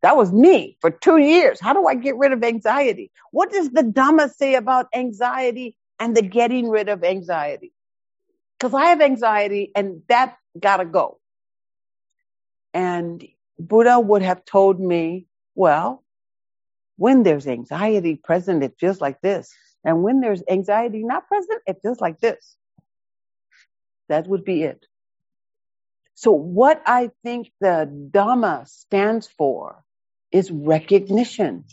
That 0.03 0.17
was 0.17 0.33
me 0.33 0.79
for 0.81 0.91
two 0.91 1.19
years. 1.19 1.61
How 1.61 1.75
do 1.75 1.87
I 1.87 1.95
get 1.95 2.17
rid 2.17 2.33
of 2.33 2.43
anxiety? 2.43 3.11
What 3.33 3.51
does 3.51 3.71
the 3.71 3.83
Dhamma 3.83 4.33
say 4.33 4.55
about 4.55 4.87
anxiety 4.95 5.77
and 5.99 6.17
the 6.17 6.23
getting 6.23 6.69
rid 6.69 6.89
of 6.89 7.05
anxiety? 7.05 7.73
Because 8.59 8.73
I 8.73 8.87
have 8.87 9.01
anxiety 9.01 9.73
and 9.75 10.03
that 10.09 10.37
gotta 10.59 10.85
go. 10.85 11.19
And 12.77 13.27
Buddha 13.59 13.99
would 13.99 14.21
have 14.21 14.45
told 14.45 14.79
me, 14.79 15.29
well, 15.55 16.05
when 16.99 17.23
there's 17.23 17.47
anxiety 17.47 18.17
present, 18.17 18.62
it 18.62 18.75
feels 18.79 19.01
like 19.01 19.19
this. 19.23 19.51
And 19.83 20.03
when 20.03 20.21
there's 20.21 20.43
anxiety 20.47 21.03
not 21.03 21.27
present, 21.27 21.62
it 21.67 21.79
feels 21.81 22.03
like 22.03 22.21
this. 22.21 22.55
That 24.11 24.27
would 24.27 24.45
be 24.45 24.62
it. 24.62 24.85
So 26.17 26.33
what 26.33 26.83
I 26.85 27.12
think 27.23 27.51
the 27.62 27.89
Dhamma 28.11 28.69
stands 28.69 29.27
for 29.27 29.83
is 30.31 30.51
recognition. 30.51 31.65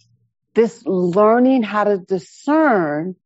This 0.54 0.86
learning 0.86 1.64
how 1.64 1.84
to 1.84 1.98
discern 1.98 3.18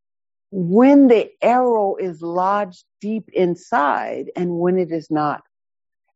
when 0.49 1.09
the 1.09 1.29
arrow 1.43 1.95
is 1.97 2.23
lodged 2.23 2.85
deep 3.01 3.29
inside 3.33 4.31
and 4.35 4.57
when 4.57 4.79
it 4.79 4.91
is 4.91 5.11
not. 5.11 5.43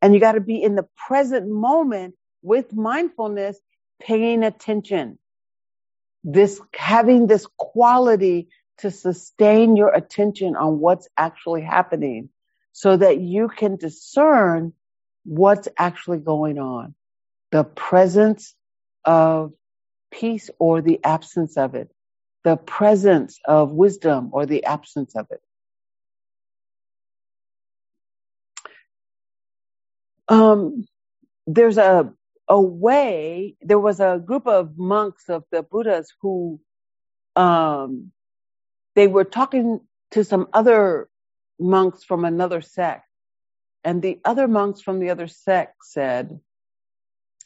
And 0.02 0.14
you 0.14 0.20
got 0.20 0.34
to 0.34 0.42
be 0.42 0.62
in 0.62 0.76
the 0.76 0.88
present 1.08 1.48
moment 1.50 2.16
with 2.42 2.74
mindfulness, 2.74 3.60
paying 4.02 4.44
attention. 4.44 5.20
This, 6.24 6.60
having 6.76 7.28
this 7.28 7.48
quality 7.58 8.50
to 8.80 8.92
sustain 8.92 9.76
your 9.76 9.94
attention 9.94 10.56
on 10.56 10.80
what's 10.80 11.08
actually 11.18 11.62
happening 11.62 12.30
so 12.72 12.98
that 12.98 13.20
you 13.20 13.48
can 13.48 13.76
discern 13.76 14.74
what's 15.24 15.68
actually 15.78 16.18
going 16.20 16.58
on. 16.58 16.96
The 17.52 17.64
presence 17.64 18.56
of 19.06 19.54
peace 20.12 20.50
or 20.60 20.82
the 20.82 21.00
absence 21.04 21.58
of 21.58 21.76
it. 21.76 21.92
The 22.44 22.58
presence 22.58 23.40
of 23.46 23.72
wisdom 23.72 24.30
or 24.32 24.46
the 24.48 24.66
absence 24.66 25.16
of 25.16 25.28
it. 25.32 25.42
Um, 30.32 30.86
there's 31.48 31.78
a 31.80 32.14
a 32.50 32.62
way. 32.62 33.58
There 33.62 33.80
was 33.80 34.00
a 34.02 34.22
group 34.26 34.48
of 34.48 34.78
monks 34.78 35.30
of 35.30 35.46
the 35.52 35.64
Buddhas 35.64 36.14
who 36.22 36.60
um, 37.36 38.12
they 38.96 39.08
were 39.08 39.26
talking 39.26 39.82
to 40.12 40.24
some 40.26 40.48
other 40.54 41.10
monks 41.60 42.04
from 42.04 42.26
another 42.26 42.62
sect, 42.62 43.08
and 43.84 44.02
the 44.02 44.20
other 44.26 44.48
monks 44.48 44.82
from 44.82 45.00
the 45.00 45.12
other 45.12 45.28
sect 45.28 45.78
said, 45.86 46.40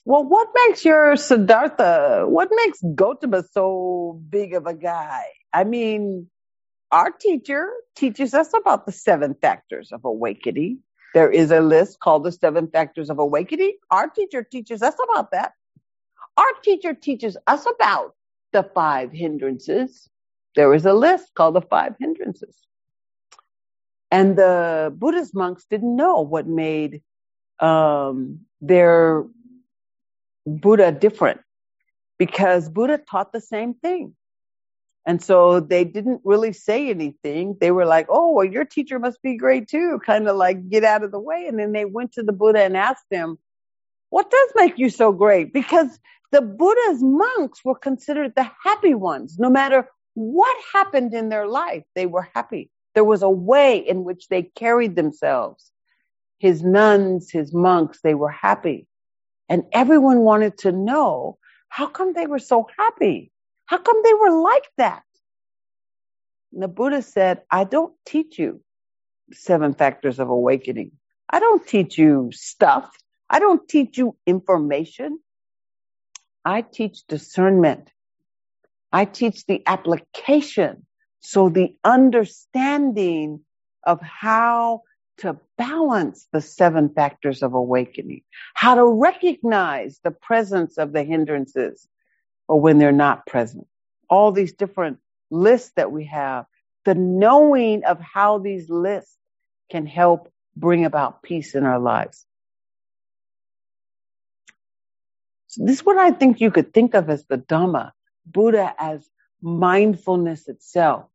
"Well, 0.06 0.26
what 0.26 0.50
makes 0.68 0.86
your 0.86 1.16
Siddhartha? 1.18 2.26
What 2.28 2.50
makes 2.56 2.82
Gotama 2.84 3.44
so 3.52 4.22
big 4.30 4.54
of 4.56 4.68
a 4.68 4.76
guy? 4.76 5.26
I 5.54 5.66
mean." 5.66 6.28
our 6.92 7.12
teacher 7.12 7.72
teaches 7.98 8.36
us 8.36 8.54
about 8.56 8.88
the 8.88 8.94
seven 8.94 9.36
factors 9.36 9.94
of 9.94 10.06
awakening. 10.06 10.82
There 11.16 11.32
is 11.32 11.50
a 11.50 11.62
list 11.62 12.02
called 12.02 12.26
the 12.26 12.32
seven 12.34 12.68
factors 12.68 13.10
of 13.10 13.20
awakening. 13.20 13.78
Our 13.90 14.10
teacher 14.10 14.44
teaches 14.44 14.84
us 14.84 14.96
about 15.10 15.32
that. 15.32 15.54
Our 16.36 16.54
teacher 16.62 16.94
teaches 16.94 17.38
us 17.48 17.66
about 17.66 18.16
the 18.52 18.64
five 18.76 19.14
hindrances. 19.14 20.10
There 20.58 20.74
is 20.74 20.86
a 20.86 20.92
list 20.92 21.34
called 21.34 21.56
the 21.56 21.62
five 21.62 21.96
hindrances. 21.98 22.58
And 24.12 24.38
the 24.38 24.94
Buddhist 24.94 25.34
monks 25.34 25.66
didn't 25.70 25.96
know 25.96 26.20
what 26.20 26.48
made 26.48 27.02
um, 27.62 28.42
their 28.60 29.24
Buddha 30.46 30.92
different 30.92 31.40
because 32.18 32.68
Buddha 32.68 32.98
taught 32.98 33.32
the 33.32 33.40
same 33.40 33.74
thing. 33.74 34.18
And 35.06 35.22
so 35.22 35.60
they 35.60 35.84
didn't 35.84 36.22
really 36.24 36.52
say 36.52 36.90
anything. 36.90 37.58
They 37.62 37.72
were 37.72 37.86
like, 37.86 38.08
oh, 38.10 38.32
well, 38.32 38.46
your 38.46 38.66
teacher 38.66 38.98
must 38.98 39.22
be 39.22 39.38
great 39.38 39.68
too, 39.68 40.00
kind 40.04 40.28
of 40.28 40.36
like 40.36 40.68
get 40.70 40.84
out 40.84 41.04
of 41.04 41.12
the 41.12 41.20
way. 41.20 41.46
And 41.48 41.60
then 41.60 41.74
they 41.74 41.86
went 41.86 42.14
to 42.14 42.24
the 42.24 42.34
Buddha 42.34 42.64
and 42.64 42.76
asked 42.76 43.06
him, 43.12 43.38
what 44.10 44.32
does 44.32 44.50
make 44.56 44.80
you 44.80 44.90
so 44.90 45.12
great? 45.12 45.54
Because 45.54 46.00
the 46.32 46.42
Buddha's 46.42 47.04
monks 47.04 47.64
were 47.64 47.76
considered 47.76 48.34
the 48.36 48.50
happy 48.64 48.96
ones. 48.96 49.38
No 49.38 49.50
matter 49.50 49.88
what 50.16 50.56
happened 50.74 51.14
in 51.14 51.30
their 51.30 51.48
life, 51.48 51.84
they 51.94 52.08
were 52.08 52.28
happy. 52.34 52.72
There 52.96 53.04
was 53.04 53.22
a 53.22 53.30
way 53.30 53.78
in 53.78 54.04
which 54.04 54.28
they 54.30 54.44
carried 54.44 54.96
themselves. 54.96 55.72
His 56.40 56.64
nuns, 56.64 57.30
his 57.30 57.54
monks, 57.54 58.00
they 58.02 58.16
were 58.16 58.32
happy. 58.32 58.88
And 59.50 59.66
everyone 59.72 60.20
wanted 60.20 60.58
to 60.60 60.72
know 60.72 61.38
how 61.70 61.88
come 61.88 62.14
they 62.14 62.26
were 62.26 62.40
so 62.40 62.68
happy? 62.78 63.32
How 63.66 63.78
come 63.78 64.02
they 64.04 64.14
were 64.14 64.42
like 64.42 64.70
that? 64.78 65.04
And 66.54 66.62
the 66.62 66.68
Buddha 66.68 67.02
said, 67.02 67.42
I 67.52 67.64
don't 67.64 67.94
teach 68.06 68.40
you 68.40 68.62
seven 69.32 69.74
factors 69.74 70.20
of 70.20 70.30
awakening. 70.30 70.92
I 71.30 71.40
don't 71.40 71.66
teach 71.66 71.98
you 71.98 72.30
stuff. 72.34 72.96
I 73.30 73.40
don't 73.40 73.68
teach 73.68 73.98
you 73.98 74.16
information. 74.26 75.20
I 76.46 76.62
teach 76.62 77.06
discernment. 77.08 77.90
I 78.92 79.06
teach 79.06 79.46
the 79.46 79.64
application. 79.66 80.86
So 81.20 81.50
the 81.50 81.76
understanding 81.84 83.42
of 83.84 84.00
how 84.02 84.84
to 85.18 85.38
balance 85.58 86.28
the 86.32 86.42
seven 86.42 86.90
factors 86.90 87.42
of 87.42 87.54
awakening, 87.54 88.22
how 88.54 88.76
to 88.76 88.86
recognize 88.86 90.00
the 90.04 90.12
presence 90.12 90.78
of 90.78 90.94
the 90.94 91.04
hindrances, 91.04 91.88
or 92.48 92.60
when 92.60 92.78
they're 92.78 92.92
not 92.92 93.26
present. 93.26 93.68
All 94.10 94.32
these 94.32 94.54
different 94.54 95.00
lists 95.32 95.72
that 95.76 95.92
we 95.92 96.06
have, 96.06 96.46
the 96.86 96.96
knowing 96.96 97.84
of 97.84 98.00
how 98.00 98.38
these 98.38 98.70
lists 98.70 99.18
can 99.72 99.86
help 99.86 100.32
bring 100.56 100.86
about 100.86 101.24
peace 101.24 101.56
in 101.56 101.64
our 101.64 101.80
lives. 101.80 102.26
So 105.48 105.66
this 105.66 105.80
is 105.80 105.86
what 105.86 105.98
I 105.98 106.12
think 106.12 106.42
you 106.42 106.52
could 106.52 106.74
think 106.74 106.94
of 106.94 107.10
as 107.10 107.26
the 107.26 107.38
Dhamma, 107.38 107.92
Buddha 108.26 108.74
as 108.78 109.08
mindfulness 109.42 110.48
itself. 110.48 111.06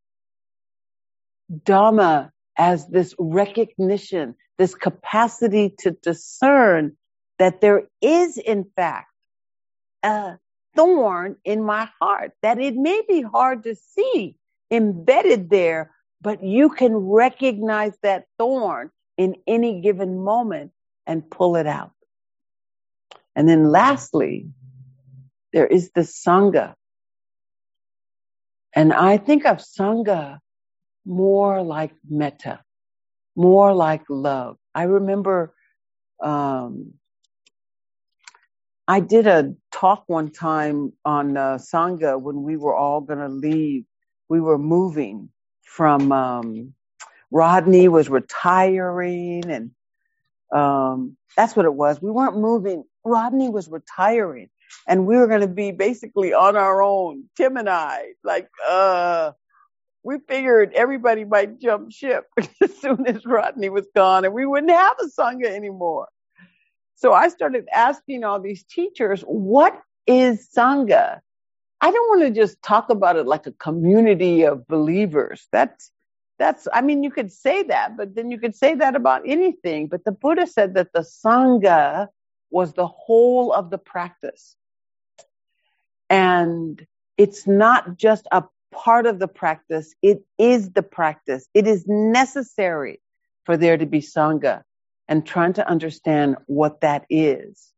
Dhamma 1.53 2.31
as 2.57 2.87
this 2.89 3.15
recognition, 3.19 4.35
this 4.59 4.75
capacity 4.75 5.75
to 5.81 5.93
discern 5.93 6.97
that 7.39 7.61
there 7.61 7.85
is 8.01 8.37
in 8.37 8.65
fact 8.77 9.11
a 10.03 10.39
thorn 10.77 11.37
in 11.45 11.63
my 11.63 11.89
heart, 12.01 12.33
that 12.43 12.59
it 12.59 12.75
may 12.75 13.03
be 13.09 13.23
hard 13.23 13.65
to 13.65 13.75
see 13.75 14.37
embedded 14.71 15.51
there, 15.51 15.91
but 16.21 16.43
you 16.45 16.71
can 16.71 16.95
recognize 16.95 17.93
that 18.03 18.27
thorn 18.39 18.91
in 19.17 19.37
any 19.47 19.81
given 19.81 20.23
moment 20.23 20.73
and 21.07 21.29
pull 21.31 21.57
it 21.57 21.67
out. 21.67 21.93
And 23.35 23.49
then 23.49 23.71
lastly, 23.71 24.49
there 25.53 25.67
is 25.67 25.91
the 25.95 26.03
Sangha. 26.03 26.75
And 28.75 28.93
I 28.93 29.17
think 29.17 29.47
of 29.47 29.59
Sangha 29.59 30.39
more 31.05 31.63
like 31.63 31.93
metta, 32.09 32.61
more 33.35 33.75
like 33.75 34.03
love. 34.09 34.57
I 34.75 34.85
remember 34.85 35.55
um, 36.23 36.95
I 38.91 38.99
did 38.99 39.29
a 39.29 39.55
talk 39.71 40.03
one 40.09 40.33
time 40.33 40.93
on 41.05 41.37
uh, 41.37 41.59
Sangha 41.59 42.21
when 42.21 42.43
we 42.43 42.57
were 42.57 42.75
all 42.75 43.01
going 43.01 43.21
to 43.21 43.29
leave. 43.29 43.85
We 44.29 44.41
were 44.41 44.59
moving 44.59 45.29
from, 45.63 46.11
um, 46.11 46.75
Rodney 47.31 47.87
was 47.87 48.09
retiring 48.09 49.49
and, 49.49 49.71
um, 50.53 51.17
that's 51.37 51.55
what 51.55 51.67
it 51.67 51.75
was. 51.75 52.03
We 52.03 52.11
weren't 52.11 52.37
moving. 52.37 52.83
Rodney 53.05 53.49
was 53.49 53.69
retiring 53.69 54.51
and 54.89 55.07
we 55.07 55.17
were 55.17 55.29
going 55.29 55.43
to 55.43 55.47
be 55.47 55.71
basically 55.71 56.35
on 56.35 56.57
our 56.57 56.83
own. 56.83 57.27
Tim 57.37 57.59
and 57.59 57.69
I, 57.69 58.15
like, 58.25 58.49
uh, 58.69 59.31
we 60.03 60.19
figured 60.27 60.73
everybody 60.75 61.25
might 61.25 61.61
jump 61.61 61.93
ship 61.93 62.25
as 62.61 62.77
soon 62.81 63.07
as 63.07 63.25
Rodney 63.25 63.69
was 63.69 63.87
gone 63.95 64.25
and 64.25 64.35
we 64.35 64.47
wouldn't 64.47 64.73
have 64.73 64.97
a 65.01 65.07
Sangha 65.07 65.47
anymore. 65.47 66.09
So 67.01 67.15
I 67.15 67.29
started 67.29 67.67
asking 67.73 68.25
all 68.25 68.39
these 68.39 68.63
teachers, 68.63 69.23
what 69.23 69.81
is 70.07 70.51
Sangha? 70.55 71.21
I 71.81 71.91
don't 71.91 72.09
want 72.11 72.29
to 72.29 72.41
just 72.41 72.61
talk 72.61 72.91
about 72.91 73.17
it 73.17 73.25
like 73.27 73.47
a 73.47 73.53
community 73.53 74.43
of 74.43 74.69
believers. 74.69 75.49
That's, 75.51 75.91
that's, 76.39 76.69
I 76.75 76.83
mean, 76.83 77.03
you 77.03 77.11
could 77.11 77.33
say 77.33 77.63
that, 77.63 77.97
but 77.97 78.15
then 78.15 78.31
you 78.31 78.39
could 78.39 78.55
say 78.55 78.75
that 78.75 78.97
about 78.97 79.23
anything. 79.25 79.89
But 79.89 80.05
the 80.05 80.13
Buddha 80.13 80.47
said 80.47 80.75
that 80.75 80.93
the 80.93 81.01
Sangha 81.01 82.09
was 82.51 82.75
the 82.75 82.87
whole 82.87 83.55
of 83.55 83.71
the 83.71 83.79
practice. 83.79 84.55
And 86.11 86.87
it's 87.17 87.47
not 87.47 87.97
just 87.97 88.27
a 88.31 88.45
part 88.73 89.07
of 89.07 89.19
the 89.19 89.29
practice. 89.29 89.95
It 90.03 90.23
is 90.37 90.73
the 90.73 90.83
practice. 90.83 91.49
It 91.55 91.67
is 91.67 91.87
necessary 91.87 93.01
for 93.47 93.57
there 93.57 93.79
to 93.79 93.87
be 93.87 94.03
Sangha 94.03 94.65
and 95.11 95.27
trying 95.27 95.53
to 95.55 95.69
understand 95.69 96.37
what 96.47 96.81
that 96.83 97.05
is. 97.11 97.73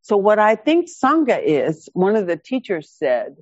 So 0.00 0.16
what 0.16 0.38
I 0.38 0.54
think 0.54 0.88
Sangha 0.88 1.42
is, 1.44 1.88
one 1.92 2.16
of 2.16 2.26
the 2.28 2.36
teachers 2.36 2.88
said 2.88 3.36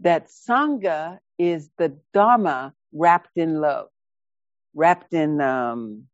that 0.00 0.28
Sangha 0.28 1.18
is 1.38 1.70
the 1.78 1.96
Dharma 2.12 2.74
wrapped 2.92 3.36
in 3.36 3.60
love, 3.60 3.88
wrapped 4.74 5.14
in 5.14 5.40
um, 5.40 6.08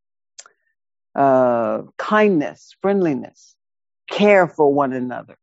uh, 1.14 1.82
kindness, 1.96 2.76
friendliness, 2.82 3.56
care 4.10 4.46
for 4.46 4.72
one 4.72 4.92
another. 4.92 5.36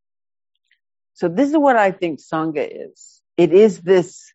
So 1.15 1.27
this 1.27 1.49
is 1.49 1.57
what 1.57 1.75
I 1.75 1.91
think 1.91 2.19
Sangha 2.19 2.91
is. 2.91 3.21
It 3.37 3.51
is 3.51 3.81
this 3.81 4.33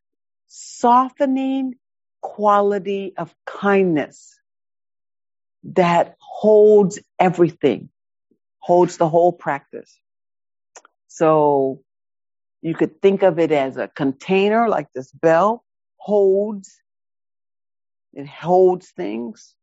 softening 0.48 1.76
quality 2.20 3.14
of 3.16 3.34
kindness 3.46 4.33
that 5.72 6.16
holds 6.20 6.98
everything, 7.18 7.88
holds 8.58 8.96
the 8.96 9.08
whole 9.08 9.32
practice. 9.32 9.98
So 11.08 11.82
you 12.62 12.74
could 12.74 13.00
think 13.00 13.22
of 13.22 13.38
it 13.38 13.52
as 13.52 13.76
a 13.76 13.88
container 13.88 14.68
like 14.68 14.88
this 14.94 15.10
bell 15.12 15.64
holds, 15.96 16.80
it 18.12 18.26
holds 18.26 18.90
things. 18.90 19.54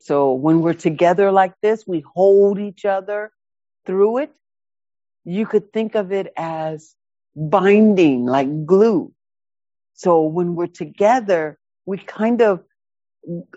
So 0.00 0.32
when 0.32 0.60
we're 0.60 0.74
together 0.74 1.32
like 1.32 1.54
this, 1.62 1.84
we 1.86 2.04
hold 2.14 2.58
each 2.58 2.84
other 2.84 3.32
through 3.84 4.18
it. 4.18 4.32
You 5.24 5.46
could 5.46 5.72
think 5.72 5.94
of 5.94 6.12
it 6.12 6.32
as 6.36 6.94
binding 7.34 8.26
like 8.26 8.66
glue. 8.66 9.12
So 9.94 10.22
when 10.22 10.54
we're 10.54 10.66
together, 10.66 11.58
we 11.86 11.98
kind 11.98 12.42
of 12.42 12.62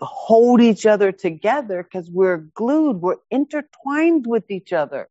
hold 0.01 0.61
each 0.61 0.85
other 0.85 1.11
together 1.11 1.83
because 1.83 2.09
we're 2.09 2.37
glued, 2.37 3.01
we're 3.01 3.17
intertwined 3.29 4.25
with 4.25 4.49
each 4.49 4.73
other 4.73 5.09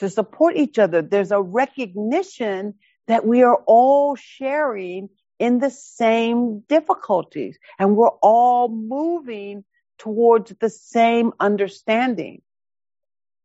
to 0.00 0.08
support 0.08 0.56
each 0.56 0.78
other. 0.78 1.02
There's 1.02 1.30
a 1.30 1.40
recognition 1.40 2.74
that 3.06 3.26
we 3.26 3.42
are 3.42 3.58
all 3.66 4.16
sharing 4.16 5.08
in 5.38 5.58
the 5.58 5.70
same 5.70 6.60
difficulties 6.68 7.58
and 7.78 7.96
we're 7.96 8.08
all 8.08 8.68
moving 8.68 9.64
towards 9.98 10.52
the 10.60 10.70
same 10.70 11.32
understanding. 11.40 12.42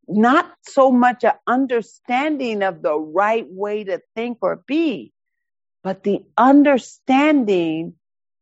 Not 0.08 0.52
so 0.62 0.92
much 0.92 1.24
an 1.24 1.34
understanding 1.48 2.62
of 2.64 2.82
the 2.82 2.98
right 2.98 3.46
way 3.50 3.86
to 3.86 4.02
think 4.16 4.38
or 4.42 4.64
be, 4.68 5.14
but 5.84 6.04
the 6.04 6.24
understanding 6.38 7.96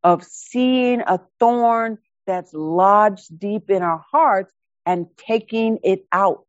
of 0.03 0.23
seeing 0.23 1.01
a 1.01 1.19
thorn 1.39 1.97
that's 2.25 2.53
lodged 2.53 3.37
deep 3.39 3.69
in 3.69 3.81
our 3.81 4.03
hearts 4.11 4.53
and 4.85 5.07
taking 5.17 5.79
it 5.83 6.05
out. 6.11 6.45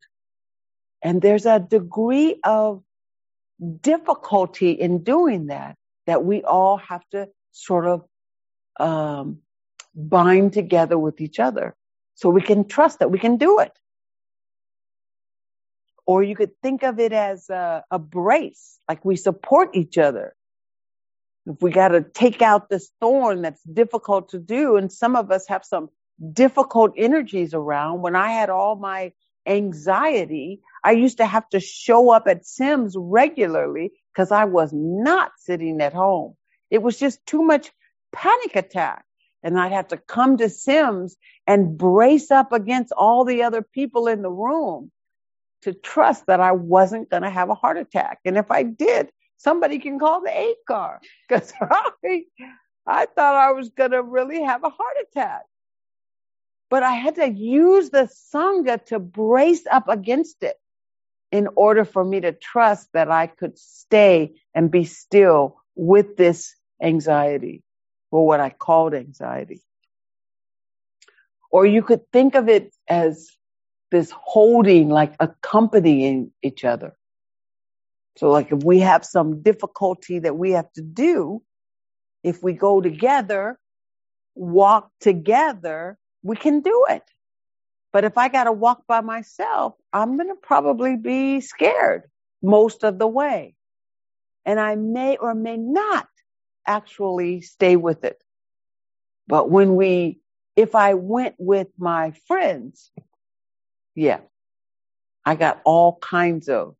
And 1.02 1.20
there's 1.20 1.46
a 1.46 1.60
degree 1.60 2.40
of 2.44 2.82
difficulty 3.80 4.72
in 4.72 5.04
doing 5.04 5.46
that 5.46 5.76
that 6.06 6.24
we 6.24 6.42
all 6.42 6.76
have 6.76 7.02
to 7.10 7.28
sort 7.52 7.86
of 7.86 8.04
um, 8.80 9.38
bind 9.94 10.52
together 10.52 10.98
with 10.98 11.20
each 11.20 11.38
other 11.38 11.74
so 12.14 12.28
we 12.28 12.42
can 12.42 12.66
trust 12.66 12.98
that 12.98 13.10
we 13.10 13.18
can 13.18 13.36
do 13.36 13.60
it. 13.60 13.72
Or 16.06 16.22
you 16.22 16.36
could 16.36 16.50
think 16.62 16.82
of 16.82 16.98
it 16.98 17.12
as 17.12 17.48
a, 17.48 17.84
a 17.90 17.98
brace, 17.98 18.78
like 18.88 19.04
we 19.04 19.16
support 19.16 19.70
each 19.74 19.96
other. 19.96 20.34
If 21.46 21.60
we 21.60 21.70
got 21.70 21.88
to 21.88 22.02
take 22.02 22.40
out 22.40 22.68
this 22.68 22.90
thorn 23.00 23.42
that's 23.42 23.62
difficult 23.62 24.30
to 24.30 24.38
do, 24.38 24.76
and 24.76 24.90
some 24.90 25.14
of 25.16 25.30
us 25.30 25.48
have 25.48 25.64
some 25.64 25.90
difficult 26.32 26.92
energies 26.96 27.54
around. 27.54 28.02
When 28.02 28.16
I 28.16 28.30
had 28.30 28.50
all 28.50 28.76
my 28.76 29.12
anxiety, 29.46 30.60
I 30.82 30.92
used 30.92 31.18
to 31.18 31.26
have 31.26 31.48
to 31.50 31.60
show 31.60 32.10
up 32.10 32.26
at 32.28 32.46
Sims 32.46 32.94
regularly 32.96 33.92
because 34.12 34.32
I 34.32 34.44
was 34.44 34.72
not 34.72 35.32
sitting 35.38 35.80
at 35.80 35.92
home. 35.92 36.34
It 36.70 36.82
was 36.82 36.98
just 36.98 37.24
too 37.26 37.42
much 37.42 37.70
panic 38.12 38.56
attack. 38.56 39.04
And 39.42 39.60
I'd 39.60 39.72
have 39.72 39.88
to 39.88 39.98
come 39.98 40.38
to 40.38 40.48
Sims 40.48 41.16
and 41.46 41.76
brace 41.76 42.30
up 42.30 42.52
against 42.52 42.92
all 42.96 43.26
the 43.26 43.42
other 43.42 43.60
people 43.60 44.08
in 44.08 44.22
the 44.22 44.30
room 44.30 44.90
to 45.62 45.74
trust 45.74 46.26
that 46.26 46.40
I 46.40 46.52
wasn't 46.52 47.10
going 47.10 47.24
to 47.24 47.30
have 47.30 47.50
a 47.50 47.54
heart 47.54 47.76
attack. 47.76 48.20
And 48.24 48.38
if 48.38 48.50
I 48.50 48.62
did, 48.62 49.10
somebody 49.36 49.78
can 49.78 49.98
call 49.98 50.22
the 50.22 50.36
aid 50.36 50.56
car 50.66 51.00
because 51.28 51.52
I, 51.60 52.22
I 52.86 53.06
thought 53.06 53.34
I 53.34 53.52
was 53.52 53.70
going 53.70 53.92
to 53.92 54.02
really 54.02 54.42
have 54.42 54.64
a 54.64 54.70
heart 54.70 54.96
attack. 55.02 55.42
But 56.70 56.82
I 56.82 56.92
had 56.92 57.16
to 57.16 57.28
use 57.28 57.90
the 57.90 58.10
Sangha 58.34 58.84
to 58.86 58.98
brace 58.98 59.66
up 59.70 59.88
against 59.88 60.42
it 60.42 60.56
in 61.30 61.48
order 61.56 61.84
for 61.84 62.04
me 62.04 62.20
to 62.20 62.32
trust 62.32 62.88
that 62.94 63.10
I 63.10 63.26
could 63.26 63.58
stay 63.58 64.34
and 64.54 64.70
be 64.70 64.84
still 64.84 65.56
with 65.74 66.16
this 66.16 66.54
anxiety 66.82 67.62
or 68.10 68.26
what 68.26 68.40
I 68.40 68.50
called 68.50 68.94
anxiety. 68.94 69.62
Or 71.50 71.66
you 71.66 71.82
could 71.82 72.10
think 72.12 72.34
of 72.34 72.48
it 72.48 72.74
as 72.88 73.30
this 73.90 74.12
holding, 74.12 74.88
like 74.88 75.14
accompanying 75.20 76.32
each 76.42 76.64
other. 76.64 76.96
So 78.16 78.30
like 78.30 78.52
if 78.52 78.62
we 78.62 78.80
have 78.80 79.04
some 79.04 79.42
difficulty 79.42 80.20
that 80.20 80.36
we 80.36 80.52
have 80.52 80.72
to 80.74 80.82
do, 80.82 81.42
if 82.22 82.42
we 82.42 82.52
go 82.52 82.80
together, 82.80 83.58
walk 84.34 84.90
together, 85.00 85.98
we 86.22 86.36
can 86.36 86.60
do 86.60 86.86
it. 86.90 87.02
But 87.92 88.04
if 88.04 88.18
I 88.18 88.28
got 88.28 88.44
to 88.44 88.52
walk 88.52 88.86
by 88.86 89.00
myself, 89.00 89.74
I'm 89.92 90.16
going 90.16 90.28
to 90.28 90.34
probably 90.34 90.96
be 90.96 91.40
scared 91.40 92.04
most 92.42 92.82
of 92.84 92.98
the 92.98 93.06
way. 93.06 93.54
And 94.44 94.58
I 94.58 94.74
may 94.74 95.16
or 95.16 95.34
may 95.34 95.56
not 95.56 96.08
actually 96.66 97.40
stay 97.40 97.76
with 97.76 98.04
it. 98.04 98.22
But 99.26 99.50
when 99.50 99.76
we, 99.76 100.20
if 100.56 100.74
I 100.74 100.94
went 100.94 101.36
with 101.38 101.68
my 101.78 102.12
friends, 102.26 102.90
yeah, 103.94 104.20
I 105.24 105.36
got 105.36 105.60
all 105.64 105.98
kinds 106.00 106.48
of, 106.48 106.74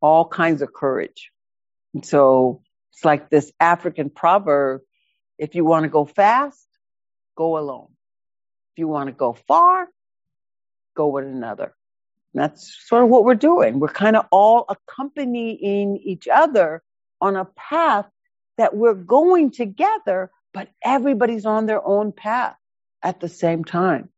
all 0.00 0.26
kinds 0.26 0.62
of 0.62 0.72
courage. 0.72 1.30
And 1.94 2.04
so 2.04 2.62
it's 2.92 3.04
like 3.04 3.30
this 3.30 3.52
African 3.60 4.10
proverb. 4.10 4.82
If 5.38 5.54
you 5.54 5.64
want 5.64 5.84
to 5.84 5.88
go 5.88 6.04
fast, 6.04 6.66
go 7.36 7.58
alone. 7.58 7.88
If 8.72 8.78
you 8.78 8.88
want 8.88 9.08
to 9.08 9.12
go 9.12 9.32
far, 9.32 9.88
go 10.94 11.08
with 11.08 11.24
another. 11.24 11.74
And 12.32 12.42
that's 12.42 12.76
sort 12.86 13.02
of 13.02 13.08
what 13.08 13.24
we're 13.24 13.34
doing. 13.34 13.80
We're 13.80 13.88
kind 13.88 14.16
of 14.16 14.26
all 14.30 14.66
accompanying 14.68 15.96
each 15.96 16.28
other 16.28 16.82
on 17.20 17.36
a 17.36 17.44
path 17.44 18.06
that 18.56 18.76
we're 18.76 18.94
going 18.94 19.50
together, 19.50 20.30
but 20.52 20.68
everybody's 20.84 21.46
on 21.46 21.66
their 21.66 21.84
own 21.84 22.12
path 22.12 22.56
at 23.02 23.20
the 23.20 23.28
same 23.28 23.64
time. 23.64 24.10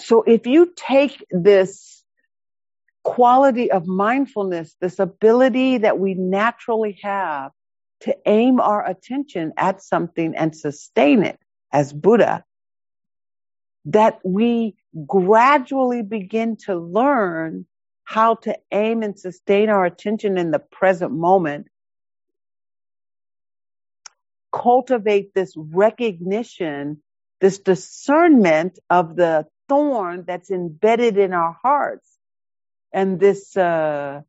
So 0.00 0.22
if 0.22 0.46
you 0.46 0.72
take 0.74 1.24
this 1.30 1.99
quality 3.04 3.70
of 3.70 3.86
mindfulness, 3.86 4.74
this 4.80 4.98
ability 4.98 5.78
that 5.78 5.98
we 5.98 6.14
naturally 6.14 6.98
have 7.02 7.52
to 8.00 8.16
aim 8.26 8.60
our 8.60 8.86
attention 8.86 9.52
at 9.56 9.82
something 9.82 10.34
and 10.36 10.56
sustain 10.56 11.22
it 11.22 11.38
as 11.72 11.92
Buddha, 11.92 12.44
that 13.86 14.20
we 14.24 14.76
gradually 15.06 16.02
begin 16.02 16.56
to 16.56 16.76
learn 16.76 17.66
how 18.04 18.34
to 18.34 18.58
aim 18.72 19.02
and 19.02 19.18
sustain 19.18 19.68
our 19.68 19.84
attention 19.84 20.38
in 20.38 20.50
the 20.50 20.58
present 20.58 21.12
moment 21.12 21.68
cultivate 24.52 25.34
this 25.34 25.54
recognition, 25.56 27.02
this 27.40 27.58
discernment 27.58 28.78
of 28.88 29.16
the 29.16 29.46
thorn 29.68 30.24
that's 30.26 30.50
embedded 30.50 31.16
in 31.16 31.32
our 31.32 31.56
hearts 31.62 32.08
and 32.92 33.20
this 33.20 33.56
uh, 33.56 34.22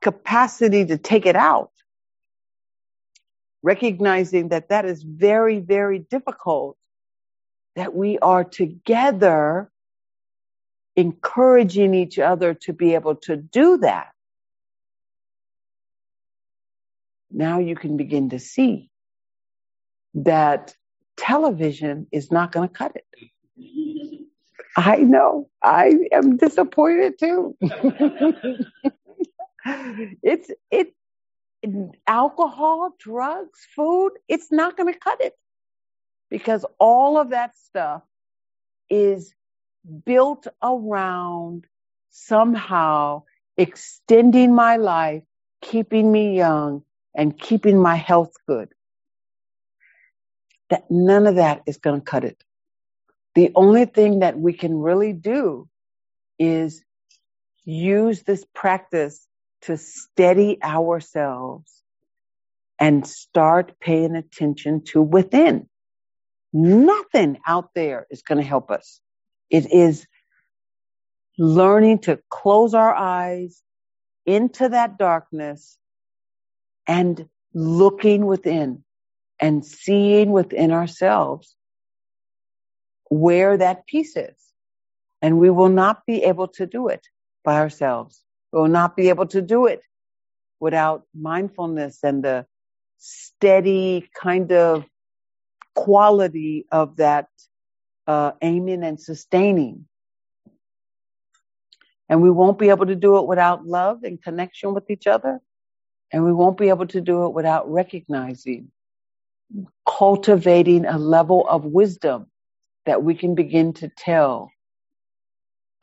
capacity 0.00 0.86
to 0.86 0.98
take 0.98 1.26
it 1.26 1.36
out. 1.36 1.70
Recognizing 3.62 4.50
that 4.50 4.68
that 4.68 4.84
is 4.84 5.02
very, 5.02 5.60
very 5.60 5.98
difficult, 5.98 6.76
that 7.76 7.94
we 7.94 8.18
are 8.18 8.44
together 8.44 9.70
encouraging 10.96 11.94
each 11.94 12.18
other 12.18 12.54
to 12.54 12.72
be 12.72 12.94
able 12.94 13.16
to 13.16 13.36
do 13.36 13.78
that. 13.78 14.14
now 17.34 17.58
you 17.58 17.74
can 17.74 17.96
begin 17.96 18.30
to 18.30 18.38
see 18.38 18.88
that 20.14 20.74
television 21.16 22.06
is 22.12 22.30
not 22.30 22.52
going 22.52 22.68
to 22.68 22.74
cut 22.74 22.92
it. 22.94 23.04
I 24.76 24.96
know. 24.96 25.48
I 25.62 25.94
am 26.12 26.36
disappointed 26.36 27.18
too. 27.18 27.56
it's 29.66 30.50
it 30.70 30.94
alcohol, 32.06 32.94
drugs, 32.98 33.66
food, 33.74 34.12
it's 34.28 34.50
not 34.52 34.76
going 34.76 34.92
to 34.92 34.98
cut 34.98 35.20
it. 35.20 35.34
Because 36.30 36.64
all 36.78 37.18
of 37.18 37.30
that 37.30 37.56
stuff 37.56 38.02
is 38.90 39.34
built 40.04 40.46
around 40.62 41.64
somehow 42.10 43.22
extending 43.56 44.54
my 44.54 44.76
life, 44.76 45.22
keeping 45.62 46.10
me 46.10 46.36
young, 46.36 46.82
and 47.14 47.38
keeping 47.38 47.80
my 47.80 47.96
health 47.96 48.32
good. 48.46 48.68
That 50.70 50.84
none 50.90 51.26
of 51.26 51.36
that 51.36 51.62
is 51.66 51.76
going 51.76 52.00
to 52.00 52.04
cut 52.04 52.24
it. 52.24 52.42
The 53.34 53.50
only 53.54 53.84
thing 53.84 54.20
that 54.20 54.38
we 54.38 54.52
can 54.52 54.76
really 54.76 55.12
do 55.12 55.68
is 56.38 56.84
use 57.64 58.22
this 58.22 58.44
practice 58.54 59.26
to 59.62 59.76
steady 59.76 60.62
ourselves 60.62 61.82
and 62.78 63.06
start 63.06 63.78
paying 63.80 64.14
attention 64.14 64.84
to 64.84 65.00
within. 65.02 65.68
Nothing 66.52 67.38
out 67.46 67.70
there 67.74 68.06
is 68.10 68.22
going 68.22 68.38
to 68.38 68.46
help 68.46 68.70
us. 68.70 69.00
It 69.50 69.72
is 69.72 70.06
learning 71.38 72.00
to 72.00 72.20
close 72.30 72.74
our 72.74 72.94
eyes 72.94 73.62
into 74.26 74.68
that 74.68 74.98
darkness 74.98 75.76
and 76.86 77.28
looking 77.52 78.26
within 78.26 78.84
and 79.40 79.64
seeing 79.64 80.30
within 80.30 80.70
ourselves 80.70 81.56
where 83.20 83.56
that 83.56 83.86
piece 83.86 84.16
is. 84.16 84.34
And 85.22 85.38
we 85.38 85.50
will 85.50 85.68
not 85.68 86.04
be 86.06 86.24
able 86.24 86.48
to 86.48 86.66
do 86.66 86.88
it 86.88 87.06
by 87.44 87.56
ourselves. 87.56 88.22
We 88.52 88.60
will 88.60 88.68
not 88.68 88.96
be 88.96 89.08
able 89.08 89.26
to 89.28 89.40
do 89.40 89.66
it 89.66 89.82
without 90.60 91.04
mindfulness 91.14 92.00
and 92.02 92.24
the 92.24 92.46
steady 92.98 94.08
kind 94.20 94.52
of 94.52 94.84
quality 95.74 96.66
of 96.70 96.96
that 96.96 97.28
uh, 98.06 98.32
aiming 98.42 98.82
and 98.82 99.00
sustaining. 99.00 99.86
And 102.08 102.20
we 102.20 102.30
won't 102.30 102.58
be 102.58 102.68
able 102.68 102.86
to 102.86 102.96
do 102.96 103.18
it 103.18 103.26
without 103.26 103.66
love 103.66 104.02
and 104.02 104.22
connection 104.22 104.74
with 104.74 104.90
each 104.90 105.06
other. 105.06 105.40
And 106.12 106.24
we 106.24 106.32
won't 106.32 106.58
be 106.58 106.68
able 106.68 106.86
to 106.88 107.00
do 107.00 107.24
it 107.26 107.32
without 107.32 107.70
recognizing, 107.70 108.70
cultivating 109.88 110.84
a 110.84 110.98
level 110.98 111.46
of 111.48 111.64
wisdom 111.64 112.26
that 112.86 113.02
we 113.02 113.14
can 113.14 113.34
begin 113.34 113.72
to 113.74 113.88
tell 113.88 114.50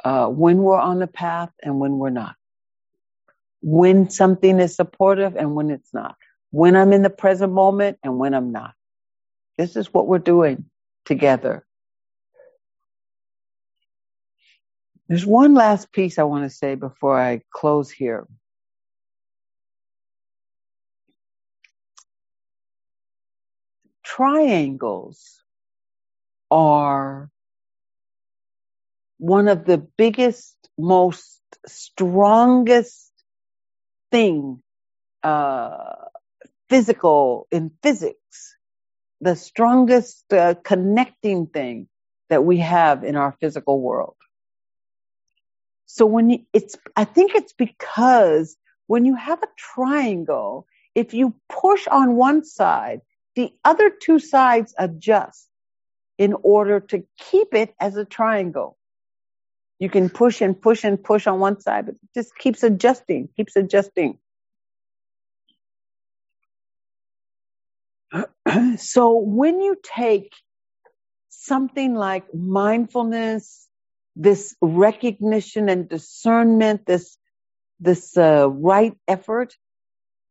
uh, 0.03 0.27
when 0.27 0.57
we're 0.59 0.79
on 0.79 0.99
the 0.99 1.07
path 1.07 1.51
and 1.63 1.79
when 1.79 1.97
we're 1.97 2.09
not. 2.09 2.35
When 3.61 4.09
something 4.09 4.59
is 4.59 4.75
supportive 4.75 5.35
and 5.35 5.55
when 5.55 5.69
it's 5.69 5.93
not. 5.93 6.15
When 6.51 6.75
I'm 6.75 6.93
in 6.93 7.03
the 7.03 7.09
present 7.09 7.53
moment 7.53 7.97
and 8.03 8.17
when 8.17 8.33
I'm 8.33 8.51
not. 8.51 8.73
This 9.57 9.75
is 9.75 9.93
what 9.93 10.07
we're 10.07 10.19
doing 10.19 10.65
together. 11.05 11.65
There's 15.07 15.25
one 15.25 15.53
last 15.53 15.91
piece 15.91 16.17
I 16.17 16.23
want 16.23 16.45
to 16.45 16.49
say 16.49 16.75
before 16.75 17.19
I 17.19 17.41
close 17.53 17.91
here. 17.91 18.25
triangles 24.03 25.41
are 26.51 27.31
one 29.17 29.47
of 29.47 29.65
the 29.65 29.77
biggest, 29.77 30.55
most 30.77 31.39
strongest 31.67 33.11
thing, 34.11 34.61
uh, 35.23 35.95
physical 36.69 37.47
in 37.51 37.71
physics, 37.83 38.57
the 39.21 39.35
strongest 39.35 40.31
uh, 40.33 40.55
connecting 40.63 41.47
thing 41.47 41.87
that 42.29 42.43
we 42.43 42.57
have 42.57 43.03
in 43.03 43.15
our 43.15 43.35
physical 43.39 43.79
world. 43.79 44.15
So 45.85 46.05
when 46.05 46.45
it's, 46.53 46.77
I 46.95 47.03
think 47.05 47.35
it's 47.35 47.53
because 47.53 48.57
when 48.87 49.05
you 49.05 49.15
have 49.15 49.43
a 49.43 49.47
triangle, 49.57 50.65
if 50.95 51.13
you 51.13 51.35
push 51.49 51.87
on 51.87 52.15
one 52.15 52.43
side, 52.43 53.01
the 53.35 53.53
other 53.63 53.91
two 53.91 54.19
sides 54.19 54.73
adjust 54.77 55.50
in 56.21 56.35
order 56.43 56.79
to 56.79 57.03
keep 57.17 57.55
it 57.55 57.73
as 57.79 57.97
a 57.97 58.05
triangle. 58.05 58.77
You 59.79 59.89
can 59.89 60.07
push 60.07 60.39
and 60.41 60.61
push 60.61 60.83
and 60.83 61.03
push 61.03 61.25
on 61.25 61.39
one 61.39 61.59
side, 61.59 61.87
but 61.87 61.95
it 61.95 62.09
just 62.13 62.37
keeps 62.37 62.61
adjusting, 62.61 63.29
keeps 63.35 63.55
adjusting. 63.55 64.19
so 68.77 69.17
when 69.17 69.61
you 69.61 69.77
take 69.81 70.31
something 71.29 71.95
like 71.95 72.31
mindfulness, 72.35 73.67
this 74.15 74.55
recognition 74.61 75.69
and 75.69 75.89
discernment, 75.89 76.85
this 76.85 77.17
this 77.79 78.15
uh, 78.15 78.47
right 78.47 78.95
effort 79.07 79.55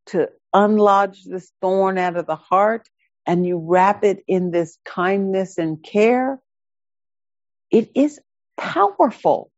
to 0.07 0.29
unlodge 0.55 1.25
this 1.25 1.51
thorn 1.61 1.99
out 1.99 2.17
of 2.17 2.27
the 2.27 2.37
heart, 2.37 2.89
and 3.27 3.47
you 3.47 3.59
wrap 3.59 4.05
it 4.05 4.25
in 4.27 4.51
this 4.51 4.79
kindness 4.85 5.59
and 5.59 5.83
care, 5.83 6.41
it 7.71 7.91
is 7.95 8.21
powerful. 8.57 9.51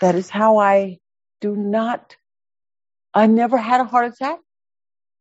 That 0.00 0.14
is 0.14 0.28
how 0.28 0.58
I 0.58 0.98
do 1.40 1.54
not. 1.54 2.16
I 3.14 3.26
never 3.26 3.58
had 3.58 3.80
a 3.80 3.84
heart 3.84 4.12
attack. 4.12 4.38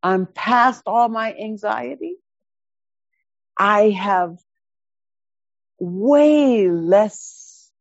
I'm 0.01 0.25
past 0.25 0.83
all 0.85 1.09
my 1.09 1.33
anxiety. 1.33 2.15
I 3.57 3.89
have 3.89 4.37
way 5.79 6.69
less 6.69 7.71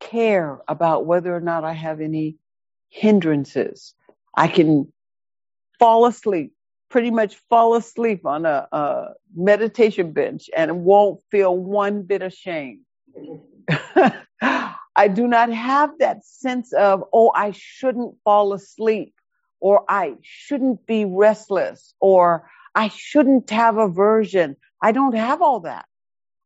care 0.00 0.60
about 0.68 1.06
whether 1.06 1.34
or 1.34 1.40
not 1.40 1.64
I 1.64 1.72
have 1.72 2.00
any 2.00 2.36
hindrances. 2.90 3.94
I 4.34 4.48
can 4.48 4.92
fall 5.78 6.06
asleep, 6.06 6.52
pretty 6.88 7.10
much 7.10 7.36
fall 7.50 7.74
asleep 7.74 8.26
on 8.26 8.46
a, 8.46 8.68
a 8.72 9.08
meditation 9.34 10.12
bench 10.12 10.48
and 10.56 10.84
won't 10.84 11.20
feel 11.30 11.56
one 11.56 12.02
bit 12.02 12.22
of 12.22 12.32
shame. 12.32 12.80
I 14.40 15.08
do 15.08 15.28
not 15.28 15.52
have 15.52 15.98
that 15.98 16.24
sense 16.24 16.72
of, 16.72 17.04
oh, 17.12 17.30
I 17.34 17.52
shouldn't 17.52 18.16
fall 18.24 18.52
asleep 18.52 19.14
or 19.60 19.84
I 19.88 20.14
shouldn't 20.22 20.86
be 20.86 21.04
restless 21.04 21.94
or 22.00 22.48
I 22.74 22.88
shouldn't 22.88 23.50
have 23.50 23.76
aversion. 23.76 24.56
I 24.82 24.92
don't 24.92 25.14
have 25.14 25.42
all 25.42 25.60
that. 25.60 25.86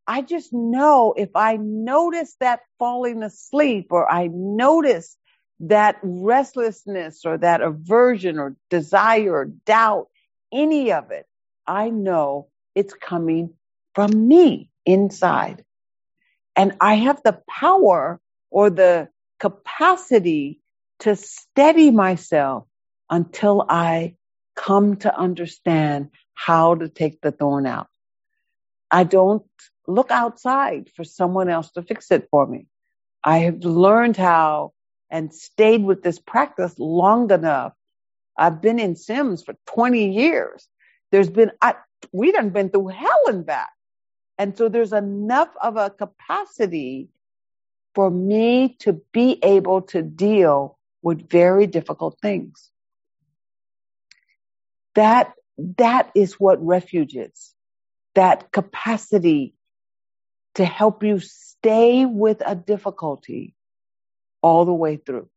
I 0.07 0.22
just 0.22 0.53
know 0.53 1.14
if 1.16 1.30
I 1.34 1.57
notice 1.57 2.34
that 2.40 2.61
falling 2.78 3.22
asleep 3.22 3.88
or 3.90 4.11
I 4.11 4.28
notice 4.32 5.16
that 5.61 5.97
restlessness 6.03 7.24
or 7.24 7.38
that 7.38 7.61
aversion 7.61 8.38
or 8.38 8.57
desire 8.68 9.32
or 9.32 9.45
doubt, 9.45 10.09
any 10.53 10.92
of 10.92 11.11
it, 11.11 11.26
I 11.66 11.90
know 11.90 12.48
it's 12.74 12.94
coming 12.94 13.55
from 13.94 14.28
me 14.28 14.70
inside. 14.86 15.64
And 16.57 16.74
I 16.80 16.94
have 16.94 17.22
the 17.24 17.40
power 17.48 18.20
or 18.50 18.70
the 18.70 19.09
capacity 19.40 20.61
to 21.00 21.16
steady 21.16 21.90
myself 21.90 22.66
until 23.11 23.64
I 23.68 24.16
come 24.57 24.96
to 24.96 25.16
understand 25.16 26.11
how 26.34 26.74
to 26.76 26.88
take 26.88 27.20
the 27.20 27.32
thorn 27.32 27.66
out. 27.66 27.88
I 28.90 29.05
don't 29.05 29.44
look 29.86 30.11
outside 30.11 30.90
for 30.94 31.05
someone 31.05 31.48
else 31.48 31.72
to 31.72 31.82
fix 31.82 32.11
it 32.11 32.28
for 32.30 32.46
me. 32.46 32.66
I 33.24 33.38
have 33.38 33.64
learned 33.64 34.16
how 34.16 34.72
and 35.11 35.34
stayed 35.34 35.84
with 35.84 36.03
this 36.03 36.18
practice 36.18 36.74
long 36.78 37.30
enough. 37.30 37.72
I've 38.37 38.61
been 38.61 38.78
in 38.78 38.97
Sims 38.97 39.43
for 39.43 39.55
20 39.66 40.12
years. 40.12 40.66
There's 41.11 41.30
been, 41.30 41.53
I, 41.61 41.74
we 42.12 42.33
done 42.33 42.51
been 42.51 42.70
through 42.70 42.89
hell 42.89 43.22
and 43.26 43.45
back. 43.45 43.70
And 44.39 44.57
so 44.57 44.68
there's 44.68 44.93
enough 44.93 45.51
of 45.62 45.76
a 45.76 45.91
capacity 45.91 47.09
for 47.95 48.11
me 48.11 48.76
to 48.80 49.01
be 49.12 49.39
able 49.43 49.83
to 49.83 50.03
deal 50.03 50.78
with 51.03 51.28
very 51.28 51.66
difficult 51.66 52.18
things. 52.22 52.70
That, 54.95 55.33
that 55.76 56.11
is 56.14 56.35
what 56.35 56.64
refuge 56.64 57.14
is. 57.14 57.55
That 58.14 58.53
capacity 58.53 59.55
to 60.55 60.64
help 60.64 61.03
you 61.03 61.18
stay 61.18 62.05
with 62.07 62.43
a 62.45 62.55
difficulty 62.55 63.55
all 64.43 64.64
the 64.64 64.72
way 64.72 64.97
through. 64.97 65.28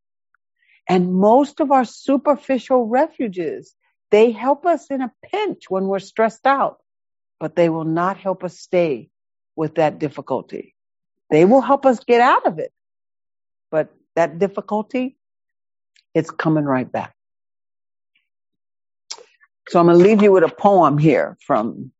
And 0.87 1.13
most 1.13 1.59
of 1.59 1.71
our 1.71 1.85
superficial 1.85 2.87
refuges, 2.87 3.75
they 4.11 4.31
help 4.31 4.65
us 4.65 4.91
in 4.91 5.01
a 5.01 5.11
pinch 5.23 5.69
when 5.69 5.85
we're 5.85 5.99
stressed 5.99 6.45
out, 6.45 6.77
but 7.39 7.55
they 7.55 7.69
will 7.69 7.85
not 7.85 8.17
help 8.17 8.43
us 8.43 8.59
stay 8.59 9.09
with 9.55 9.75
that 9.75 9.99
difficulty. 9.99 10.75
They 11.31 11.45
will 11.45 11.61
help 11.61 11.85
us 11.85 12.03
get 12.03 12.21
out 12.21 12.45
of 12.45 12.59
it, 12.59 12.71
but 13.71 13.89
that 14.15 14.37
difficulty, 14.37 15.17
it's 16.13 16.29
coming 16.29 16.65
right 16.65 16.89
back. 16.89 17.15
So 19.69 19.79
I'm 19.79 19.87
going 19.87 19.97
to 19.97 20.03
leave 20.03 20.21
you 20.21 20.31
with 20.31 20.43
a 20.43 20.49
poem 20.49 20.99
here 20.99 21.37
from 21.41 21.91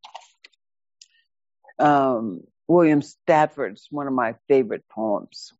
um, 1.79 2.41
William 2.67 3.01
Stafford's 3.01 3.87
one 3.89 4.05
of 4.05 4.13
my 4.13 4.35
favorite 4.47 4.83
poems 4.89 5.51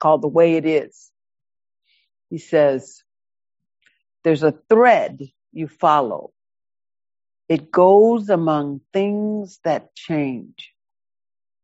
called 0.00 0.22
The 0.22 0.28
Way 0.28 0.56
It 0.56 0.66
Is. 0.66 1.11
He 2.32 2.38
says, 2.38 3.02
There's 4.24 4.42
a 4.42 4.52
thread 4.70 5.20
you 5.52 5.68
follow. 5.68 6.32
It 7.46 7.70
goes 7.70 8.30
among 8.30 8.80
things 8.90 9.60
that 9.64 9.94
change. 9.94 10.72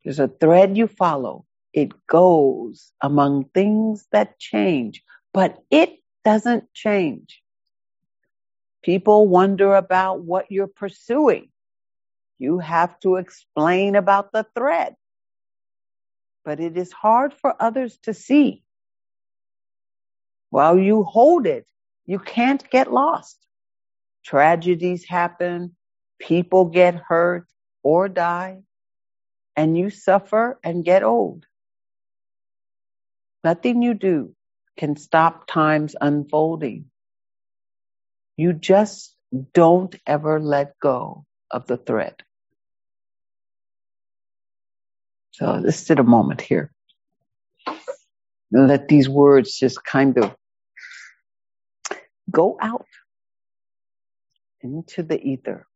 There's 0.05 0.19
a 0.19 0.29
thread 0.29 0.77
you 0.77 0.87
follow. 0.87 1.47
It 1.73 2.07
goes 2.07 2.93
among 3.01 3.45
things 3.55 4.07
that 4.13 4.39
change, 4.39 5.03
but 5.33 5.57
it 5.71 6.01
doesn't 6.23 6.71
change. 6.75 7.43
People 8.83 9.27
wonder 9.27 9.75
about 9.75 10.21
what 10.21 10.51
you're 10.51 10.67
pursuing. 10.67 11.49
You 12.39 12.59
have 12.59 13.01
to 13.01 13.17
explain 13.17 13.97
about 13.97 14.33
the 14.33 14.45
thread. 14.55 14.97
But 16.45 16.61
it 16.61 16.77
is 16.77 16.93
hard 16.93 17.33
for 17.33 17.57
others 17.59 17.97
to 18.03 18.13
see. 18.13 18.65
While 20.51 20.79
you 20.79 21.05
hold 21.05 21.47
it, 21.47 21.67
you 22.07 22.19
can't 22.19 22.69
get 22.71 22.93
lost. 22.93 23.39
Tragedies 24.25 25.05
happen, 25.09 25.77
people 26.19 26.67
get 26.67 26.95
hurt 26.95 27.47
or 27.83 28.09
die, 28.09 28.63
and 29.57 29.77
you 29.77 29.91
suffer 29.91 30.59
and 30.65 30.85
get 30.85 31.03
old. 31.03 31.47
Nothing 33.45 33.83
you 33.83 33.95
do 33.95 34.35
can 34.77 34.97
stop 34.97 35.47
time's 35.47 35.97
unfolding. 36.01 36.87
You 38.37 38.53
just 38.53 39.15
don't 39.53 39.95
ever 40.07 40.41
let 40.41 40.79
go 40.81 41.25
of 41.51 41.67
the 41.67 41.77
thread. 41.77 42.15
So 45.33 45.61
let's 45.63 45.79
sit 45.79 45.99
a 45.99 46.05
moment 46.05 46.41
here. 46.41 46.73
Let 48.53 48.89
these 48.89 49.09
words 49.09 49.59
just 49.59 49.85
kind 49.85 50.19
of 50.19 50.35
go 52.31 52.57
out 52.61 52.87
into 54.61 55.03
the 55.03 55.21
ether. 55.21 55.67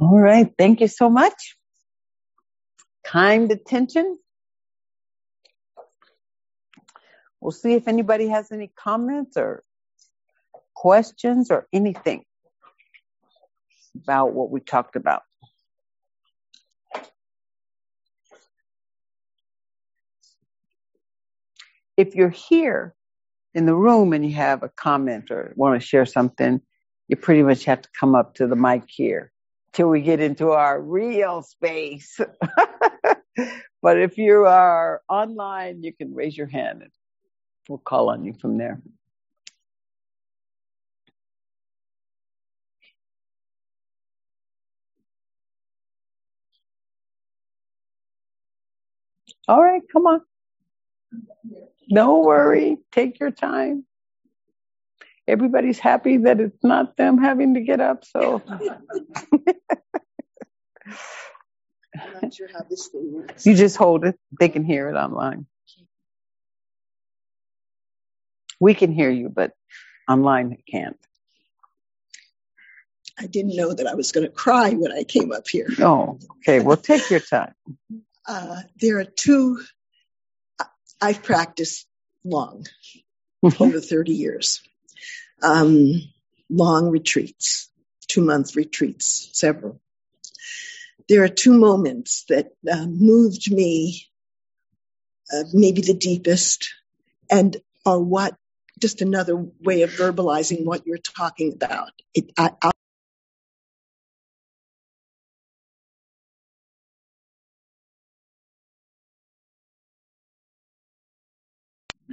All 0.00 0.18
right. 0.18 0.52
Thank 0.56 0.80
you 0.80 0.88
so 0.88 1.10
much. 1.10 1.56
Kind 3.04 3.50
attention. 3.50 4.18
We'll 7.40 7.52
see 7.52 7.74
if 7.74 7.88
anybody 7.88 8.28
has 8.28 8.52
any 8.52 8.70
comments 8.78 9.36
or 9.36 9.62
questions 10.74 11.50
or 11.50 11.66
anything 11.72 12.24
about 14.02 14.32
what 14.32 14.50
we 14.50 14.60
talked 14.60 14.96
about. 14.96 15.22
If 21.98 22.14
you're 22.14 22.30
here 22.30 22.94
in 23.54 23.66
the 23.66 23.74
room 23.74 24.12
and 24.14 24.24
you 24.24 24.34
have 24.34 24.62
a 24.62 24.68
comment 24.70 25.32
or 25.32 25.52
want 25.56 25.80
to 25.80 25.86
share 25.86 26.06
something, 26.06 26.62
you 27.08 27.16
pretty 27.16 27.42
much 27.42 27.64
have 27.64 27.82
to 27.82 27.88
come 27.98 28.14
up 28.14 28.36
to 28.36 28.46
the 28.46 28.56
mic 28.56 28.84
here 28.86 29.32
till 29.72 29.88
we 29.88 30.00
get 30.00 30.20
into 30.20 30.52
our 30.52 30.80
real 30.80 31.42
space. 31.42 32.20
but 33.82 33.98
if 33.98 34.16
you 34.16 34.46
are 34.46 35.02
online, 35.08 35.82
you 35.82 35.92
can 35.92 36.14
raise 36.14 36.36
your 36.38 36.46
hand 36.46 36.82
and 36.82 36.92
we'll 37.68 37.78
call 37.78 38.10
on 38.10 38.24
you 38.24 38.32
from 38.32 38.58
there. 38.58 38.80
All 49.48 49.62
right, 49.62 49.82
come 49.92 50.06
on. 50.06 50.20
No 51.88 52.20
worry. 52.20 52.78
Take 52.92 53.18
your 53.18 53.30
time. 53.30 53.84
Everybody's 55.26 55.78
happy 55.78 56.18
that 56.18 56.40
it's 56.40 56.64
not 56.64 56.96
them 56.96 57.18
having 57.18 57.54
to 57.54 57.60
get 57.60 57.80
up, 57.80 58.04
so. 58.04 58.42
I'm 62.00 62.12
not 62.22 62.34
sure 62.34 62.48
how 62.52 62.62
this 62.68 62.88
thing 62.92 63.12
works. 63.12 63.46
You 63.46 63.54
just 63.54 63.76
hold 63.76 64.04
it. 64.04 64.18
They 64.38 64.48
can 64.48 64.64
hear 64.64 64.88
it 64.88 64.94
online. 64.94 65.46
We 68.60 68.74
can 68.74 68.92
hear 68.92 69.10
you, 69.10 69.28
but 69.28 69.52
online 70.08 70.52
it 70.52 70.64
can't. 70.68 70.96
I 73.18 73.26
didn't 73.26 73.56
know 73.56 73.72
that 73.72 73.86
I 73.86 73.94
was 73.94 74.12
going 74.12 74.26
to 74.26 74.32
cry 74.32 74.70
when 74.70 74.92
I 74.92 75.02
came 75.04 75.32
up 75.32 75.48
here. 75.48 75.68
Oh, 75.80 76.18
okay. 76.38 76.60
Well, 76.60 76.76
take 76.76 77.10
your 77.10 77.20
time. 77.20 77.52
Uh, 78.26 78.62
there 78.80 78.98
are 78.98 79.04
two, 79.04 79.60
I've 81.00 81.22
practiced 81.22 81.86
long, 82.24 82.66
over 83.42 83.80
30 83.80 84.12
years. 84.12 84.60
Um, 85.42 86.02
long 86.50 86.90
retreats, 86.90 87.70
two 88.08 88.22
month 88.22 88.56
retreats, 88.56 89.28
several. 89.32 89.80
There 91.08 91.22
are 91.22 91.28
two 91.28 91.52
moments 91.52 92.24
that 92.28 92.52
uh, 92.70 92.86
moved 92.86 93.50
me, 93.50 94.06
uh, 95.32 95.44
maybe 95.52 95.80
the 95.80 95.94
deepest, 95.94 96.74
and 97.30 97.56
are 97.86 98.00
what 98.00 98.34
just 98.78 99.00
another 99.02 99.36
way 99.60 99.82
of 99.82 99.90
verbalizing 99.90 100.64
what 100.64 100.86
you're 100.86 100.98
talking 100.98 101.52
about. 101.52 101.90
It, 102.14 102.30
I, 102.36 102.52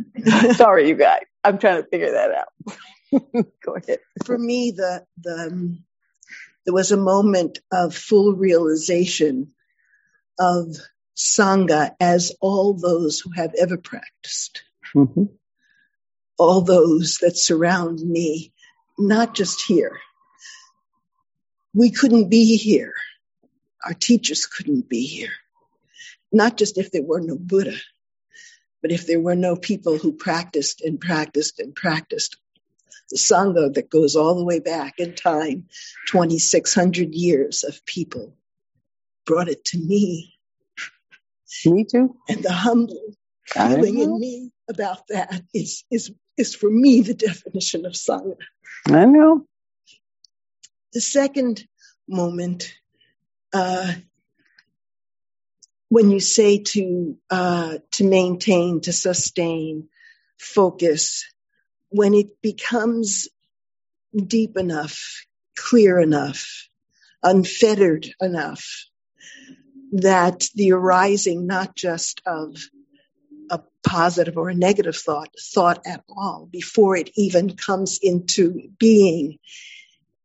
Sorry, 0.54 0.88
you 0.88 0.96
guys. 0.96 1.24
I'm 1.44 1.58
trying 1.58 1.84
to 1.84 1.90
figure 1.90 2.12
that 2.12 2.32
out. 2.32 3.46
Go 3.64 3.76
ahead. 3.76 4.00
For 4.26 4.38
me, 4.38 4.72
the 4.72 5.06
the 5.22 5.50
um, 5.52 5.84
there 6.66 6.74
was 6.74 6.92
a 6.92 6.98
moment 6.98 7.60
of 7.72 7.96
full 7.96 8.34
realization 8.34 9.54
of 10.40 10.76
sangha 11.16 11.96
as 12.00 12.34
all 12.42 12.74
those 12.74 13.20
who 13.20 13.32
have 13.32 13.54
ever 13.58 13.78
practiced, 13.78 14.64
mm-hmm. 14.94 15.26
all 16.38 16.62
those 16.62 17.20
that 17.22 17.38
surround 17.38 18.00
me, 18.00 18.52
not 18.98 19.36
just 19.36 19.64
here. 19.66 20.00
We 21.74 21.92
couldn't 21.92 22.30
be 22.30 22.58
here. 22.58 22.94
Our 23.86 23.94
teachers 23.94 24.46
couldn't 24.46 24.90
be 24.90 25.06
here. 25.06 25.34
Not 26.32 26.58
just 26.58 26.78
if 26.78 26.92
there 26.92 27.04
were 27.04 27.22
no 27.22 27.38
Buddha, 27.38 27.76
but 28.86 28.92
if 28.92 29.08
there 29.08 29.20
were 29.20 29.36
no 29.36 29.56
people 29.56 29.98
who 29.98 30.12
practiced 30.12 30.82
and 30.82 31.02
practiced 31.02 31.60
and 31.60 31.74
practiced, 31.74 32.38
the 33.10 33.18
Sangha 33.18 33.74
that 33.74 33.90
goes 33.90 34.16
all 34.16 34.36
the 34.36 34.46
way 34.46 34.60
back 34.60 35.00
in 35.00 35.16
time, 35.16 35.66
2,600 36.10 37.16
years 37.16 37.64
of 37.64 37.84
people, 37.88 38.36
brought 39.26 39.48
it 39.48 39.66
to 39.66 39.80
me. 39.80 40.36
Me 41.66 41.84
too. 41.84 42.16
And 42.30 42.44
the 42.44 42.52
humble 42.52 43.16
feeling 43.48 43.98
in 43.98 44.20
me 44.20 44.52
about 44.70 45.08
that 45.08 45.42
is, 45.52 45.84
is, 45.90 46.12
is 46.38 46.54
for 46.54 46.70
me 46.70 47.02
the 47.02 47.16
definition 47.16 47.88
of 47.88 47.94
Sangha. 47.94 48.38
I 48.86 49.06
know. 49.06 49.48
The 50.94 51.02
second 51.02 51.68
moment 52.08 52.72
uh, 53.52 53.96
when 55.90 56.12
you 56.12 56.20
say 56.20 56.60
to 56.60 57.18
uh, 57.30 57.78
to 57.92 58.04
maintain, 58.04 58.82
to 58.82 58.94
sustain, 58.94 59.88
focus, 60.38 61.26
when 61.90 62.14
it 62.14 62.42
becomes 62.42 63.28
deep 64.16 64.58
enough, 64.58 65.26
clear 65.58 66.00
enough, 66.00 66.68
unfettered 67.24 68.08
enough, 68.22 68.86
that 69.94 70.48
the 70.56 70.72
arising 70.72 71.48
not 71.48 71.76
just 71.76 72.22
of 72.26 72.58
a 73.50 73.62
positive 73.86 74.38
or 74.38 74.50
a 74.50 74.56
negative 74.56 74.96
thought, 74.96 75.30
thought 75.40 75.86
at 75.86 76.04
all, 76.10 76.48
before 76.52 76.96
it 76.96 77.12
even 77.16 77.56
comes 77.56 78.00
into 78.02 78.70
being, 78.80 79.38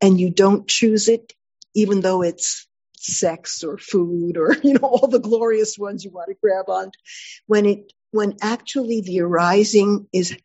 and 0.01 0.19
you 0.19 0.31
don't 0.31 0.67
choose 0.67 1.09
it, 1.09 1.35
even 1.75 2.01
though 2.01 2.23
it's 2.23 2.67
sex 3.01 3.65
or 3.65 3.79
food 3.79 4.37
or 4.37 4.55
you 4.63 4.75
know 4.75 4.89
all 4.89 5.09
the 5.09 5.19
glorious 5.19 5.79
ones 5.79 6.05
you 6.05 6.11
want 6.11 6.29
to 6.29 6.37
grab 6.43 6.69
on 6.69 6.91
when 7.47 7.67
it 7.67 7.93
when 8.11 8.37
actually 8.43 9.01
the 9.01 9.21
arising 9.21 10.07
is 10.13 10.37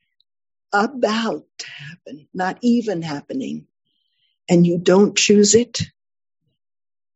about 0.73 1.45
to 1.57 1.67
happen 1.67 2.27
not 2.33 2.57
even 2.61 3.01
happening 3.01 3.67
and 4.49 4.65
you 4.65 4.77
don't 4.77 5.17
choose 5.17 5.55
it 5.55 5.81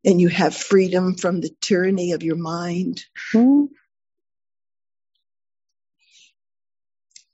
and 0.05 0.19
you 0.19 0.27
have 0.27 0.55
freedom 0.55 1.15
from 1.15 1.41
the 1.41 1.49
tyranny 1.61 2.13
of 2.13 2.23
your 2.23 2.37
mind 2.37 3.03
hmm. 3.31 3.65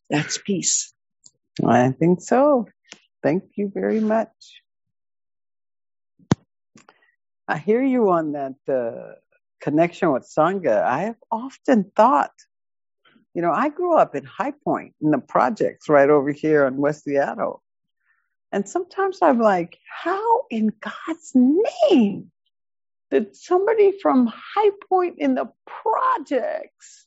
that's 0.10 0.38
peace. 0.38 0.94
I 1.66 1.92
think 1.92 2.22
so. 2.22 2.68
Thank 3.24 3.44
you 3.56 3.72
very 3.74 4.00
much 4.00 4.30
I 7.48 7.58
hear 7.58 7.84
you 7.84 8.10
on 8.10 8.32
that 8.32 8.56
uh, 8.68 9.14
connection 9.62 10.12
with 10.12 10.24
Sangha. 10.24 10.84
I 10.84 11.02
have 11.02 11.18
often 11.32 11.92
thought, 11.96 12.34
you 13.34 13.42
know, 13.42 13.52
I 13.52 13.70
grew 13.70 13.96
up 13.96 14.16
in 14.16 14.24
High 14.24 14.54
Point 14.64 14.96
in 15.02 15.12
the 15.12 15.20
projects 15.20 15.90
right 15.90 16.10
over 16.10 16.32
here 16.32 16.66
in 16.66 16.78
West 16.78 17.04
Seattle. 17.04 17.62
And 18.52 18.68
sometimes 18.68 19.20
I'm 19.22 19.40
like, 19.40 19.78
how 19.88 20.44
in 20.50 20.72
God's 20.80 21.34
name 21.90 22.32
did 23.12 23.36
somebody 23.36 23.94
from 24.02 24.28
High 24.28 24.72
Point 24.90 25.16
in 25.20 25.36
the 25.36 25.52
projects 25.66 27.06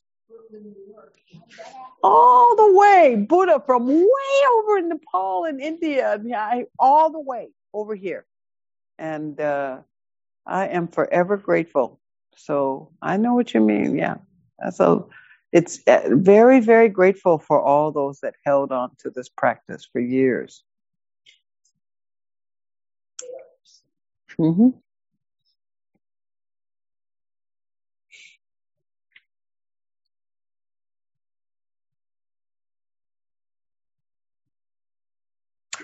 all 2.03 2.55
the 2.55 2.73
way, 2.77 3.15
Buddha 3.27 3.61
from 3.65 3.87
way 3.87 4.47
over 4.57 4.77
in 4.77 4.89
Nepal 4.89 5.45
and 5.45 5.59
India, 5.59 6.21
all 6.77 7.11
the 7.11 7.19
way 7.19 7.49
over 7.73 7.95
here. 7.95 8.25
And 8.97 9.39
uh, 9.39 9.79
I 10.49 10.67
am 10.67 10.87
forever 10.87 11.37
grateful. 11.37 11.99
So 12.35 12.91
I 13.01 13.17
know 13.17 13.35
what 13.35 13.53
you 13.53 13.61
mean. 13.61 13.95
Yeah. 13.95 14.15
So 14.71 15.09
it's 15.51 15.79
uh, 15.87 16.09
very, 16.11 16.59
very 16.59 16.89
grateful 16.89 17.37
for 17.37 17.61
all 17.61 17.91
those 17.91 18.19
that 18.21 18.35
held 18.45 18.71
on 18.71 18.91
to 18.99 19.09
this 19.09 19.29
practice 19.29 19.87
for 19.91 19.99
years. 19.99 20.63
Mm-hmm. 24.39 24.69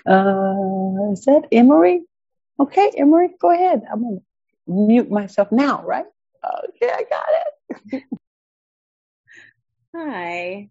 Uh, 0.06 1.12
is 1.12 1.24
that 1.24 1.48
Emery? 1.52 2.02
Okay, 2.58 2.90
Emery, 2.96 3.30
go 3.40 3.50
ahead. 3.50 3.82
I'm 3.90 4.02
gonna 4.02 4.20
mute 4.66 5.10
myself 5.10 5.50
now, 5.52 5.82
right? 5.84 6.06
Okay, 6.44 6.90
I 6.92 7.04
got 7.08 7.26
it. 7.92 8.02
Hi. 9.94 10.68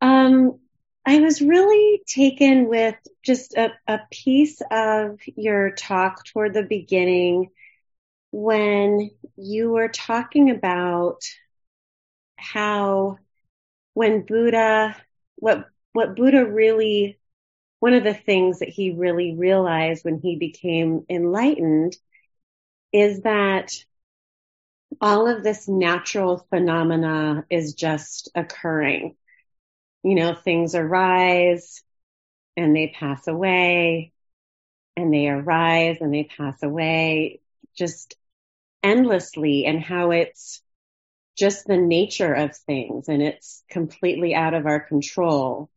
Um, 0.00 0.58
I 1.04 1.20
was 1.20 1.40
really 1.40 2.02
taken 2.06 2.68
with 2.68 2.96
just 3.22 3.54
a, 3.54 3.72
a 3.86 4.00
piece 4.10 4.60
of 4.70 5.20
your 5.36 5.72
talk 5.72 6.24
toward 6.24 6.54
the 6.54 6.62
beginning 6.62 7.50
when 8.30 9.10
you 9.36 9.70
were 9.70 9.88
talking 9.88 10.50
about 10.50 11.22
how 12.36 13.18
when 13.94 14.24
Buddha, 14.24 14.96
what, 15.36 15.68
what 15.92 16.16
Buddha 16.16 16.46
really, 16.46 17.18
one 17.80 17.94
of 17.94 18.04
the 18.04 18.14
things 18.14 18.60
that 18.60 18.68
he 18.68 18.92
really 18.92 19.34
realized 19.36 20.04
when 20.04 20.18
he 20.18 20.36
became 20.36 21.04
enlightened 21.10 21.96
is 22.92 23.22
that 23.22 23.72
all 25.00 25.26
of 25.28 25.42
this 25.42 25.68
natural 25.68 26.46
phenomena 26.50 27.44
is 27.50 27.74
just 27.74 28.30
occurring. 28.34 29.16
you 30.04 30.14
know, 30.16 30.34
things 30.34 30.74
arise 30.74 31.82
and 32.56 32.74
they 32.74 32.88
pass 32.88 33.26
away 33.28 34.12
and 34.96 35.12
they 35.12 35.28
arise 35.28 35.98
and 36.00 36.12
they 36.12 36.24
pass 36.24 36.62
away 36.62 37.40
just 37.76 38.16
endlessly 38.82 39.64
and 39.64 39.80
how 39.82 40.10
it's 40.10 40.60
just 41.36 41.66
the 41.66 41.76
nature 41.76 42.34
of 42.34 42.56
things 42.56 43.08
and 43.08 43.22
it's 43.22 43.62
completely 43.70 44.34
out 44.34 44.54
of 44.54 44.66
our 44.66 44.80
control 44.80 45.70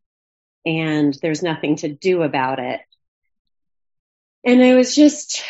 and 0.66 1.16
there's 1.22 1.42
nothing 1.42 1.76
to 1.76 1.88
do 1.88 2.22
about 2.22 2.58
it. 2.58 2.80
And 4.44 4.62
I 4.62 4.74
was 4.74 4.94
just, 4.94 5.42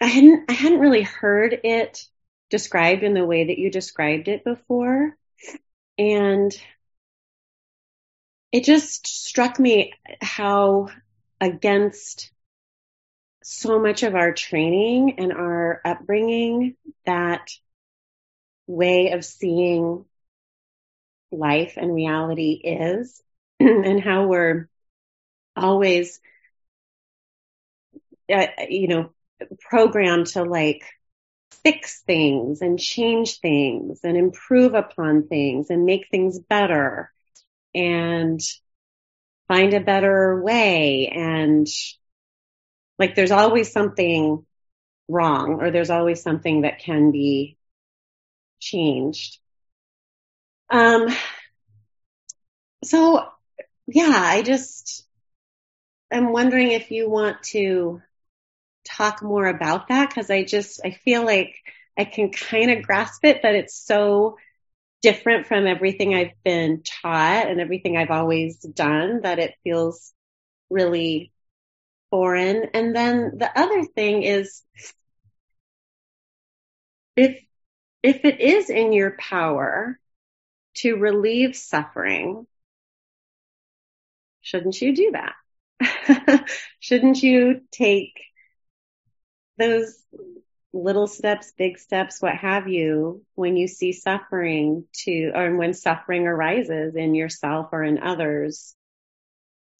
I 0.00 0.06
hadn't, 0.06 0.50
I 0.50 0.52
hadn't 0.52 0.80
really 0.80 1.02
heard 1.02 1.58
it 1.64 2.04
described 2.50 3.02
in 3.02 3.14
the 3.14 3.24
way 3.24 3.46
that 3.46 3.58
you 3.58 3.70
described 3.70 4.28
it 4.28 4.44
before. 4.44 5.16
And 5.98 6.52
it 8.52 8.64
just 8.64 9.06
struck 9.06 9.58
me 9.58 9.92
how 10.20 10.88
against 11.40 12.30
so 13.42 13.78
much 13.78 14.02
of 14.02 14.14
our 14.14 14.32
training 14.32 15.16
and 15.18 15.32
our 15.32 15.80
upbringing 15.84 16.76
that 17.04 17.50
way 18.66 19.10
of 19.10 19.24
seeing 19.24 20.04
life 21.30 21.74
and 21.76 21.94
reality 21.94 22.52
is 22.52 23.22
and 23.60 24.00
how 24.00 24.26
we're 24.26 24.68
always 25.56 26.20
uh, 28.32 28.46
you 28.68 28.88
know 28.88 29.10
programmed 29.68 30.26
to 30.28 30.42
like 30.42 30.84
fix 31.62 32.02
things 32.02 32.60
and 32.60 32.78
change 32.78 33.40
things 33.40 34.00
and 34.04 34.16
improve 34.16 34.74
upon 34.74 35.28
things 35.28 35.70
and 35.70 35.84
make 35.84 36.08
things 36.10 36.38
better 36.38 37.10
and 37.74 38.40
find 39.48 39.74
a 39.74 39.80
better 39.80 40.42
way 40.42 41.08
and 41.08 41.66
like 42.98 43.14
there's 43.14 43.30
always 43.30 43.72
something 43.72 44.44
wrong 45.08 45.58
or 45.60 45.70
there's 45.70 45.90
always 45.90 46.22
something 46.22 46.62
that 46.62 46.80
can 46.80 47.10
be 47.10 47.56
changed. 48.60 49.38
Um, 50.70 51.08
so 52.84 53.26
yeah, 53.86 54.12
I 54.14 54.42
just, 54.42 55.06
I'm 56.10 56.32
wondering 56.32 56.70
if 56.70 56.90
you 56.90 57.10
want 57.10 57.42
to 57.44 58.00
talk 58.84 59.22
more 59.22 59.46
about 59.46 59.88
that 59.88 60.08
because 60.08 60.30
I 60.30 60.44
just, 60.44 60.80
I 60.84 60.90
feel 60.90 61.24
like 61.24 61.54
I 61.96 62.04
can 62.04 62.30
kind 62.30 62.70
of 62.70 62.82
grasp 62.82 63.24
it, 63.24 63.40
but 63.42 63.54
it's 63.54 63.76
so 63.76 64.36
different 65.02 65.46
from 65.46 65.66
everything 65.66 66.14
I've 66.14 66.32
been 66.44 66.82
taught 66.82 67.48
and 67.48 67.60
everything 67.60 67.96
I've 67.96 68.10
always 68.10 68.58
done 68.58 69.20
that 69.22 69.38
it 69.38 69.54
feels 69.62 70.12
really 70.70 71.30
foreign. 72.10 72.70
And 72.74 72.94
then 72.94 73.32
the 73.36 73.50
other 73.58 73.84
thing 73.84 74.22
is 74.22 74.62
if 77.16 77.40
if 78.02 78.24
it 78.24 78.40
is 78.40 78.70
in 78.70 78.92
your 78.92 79.12
power 79.12 79.98
to 80.76 80.96
relieve 80.96 81.56
suffering, 81.56 82.46
shouldn't 84.42 84.80
you 84.80 84.94
do 84.94 85.12
that? 85.12 86.46
shouldn't 86.80 87.22
you 87.22 87.62
take 87.72 88.20
those 89.58 90.02
little 90.72 91.06
steps, 91.06 91.52
big 91.56 91.78
steps, 91.78 92.20
what 92.20 92.34
have 92.34 92.68
you, 92.68 93.24
when 93.34 93.56
you 93.56 93.68
see 93.68 93.92
suffering 93.92 94.84
to, 94.92 95.30
or 95.34 95.56
when 95.56 95.72
suffering 95.72 96.26
arises 96.26 96.96
in 96.96 97.14
yourself 97.14 97.68
or 97.72 97.84
in 97.84 97.98
others 97.98 98.74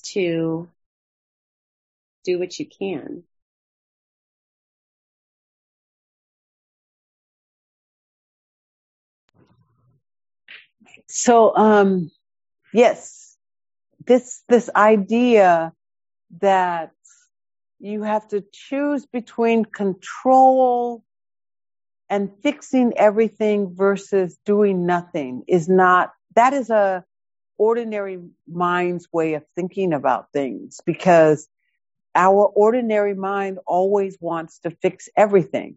to 0.04 0.68
do 2.24 2.38
what 2.38 2.58
you 2.58 2.66
can? 2.66 3.24
So, 11.08 11.56
um, 11.56 12.10
yes, 12.72 13.36
this, 14.06 14.42
this 14.48 14.70
idea 14.74 15.72
that 16.40 16.93
you 17.78 18.02
have 18.02 18.28
to 18.28 18.44
choose 18.52 19.06
between 19.06 19.64
control 19.64 21.04
and 22.08 22.30
fixing 22.42 22.92
everything 22.96 23.74
versus 23.74 24.38
doing 24.44 24.86
nothing 24.86 25.42
is 25.48 25.68
not, 25.68 26.12
that 26.34 26.52
is 26.52 26.70
a 26.70 27.04
ordinary 27.58 28.20
mind's 28.48 29.08
way 29.12 29.34
of 29.34 29.44
thinking 29.54 29.92
about 29.92 30.32
things 30.32 30.80
because 30.84 31.48
our 32.14 32.46
ordinary 32.46 33.14
mind 33.14 33.58
always 33.66 34.16
wants 34.20 34.60
to 34.60 34.70
fix 34.70 35.08
everything. 35.16 35.76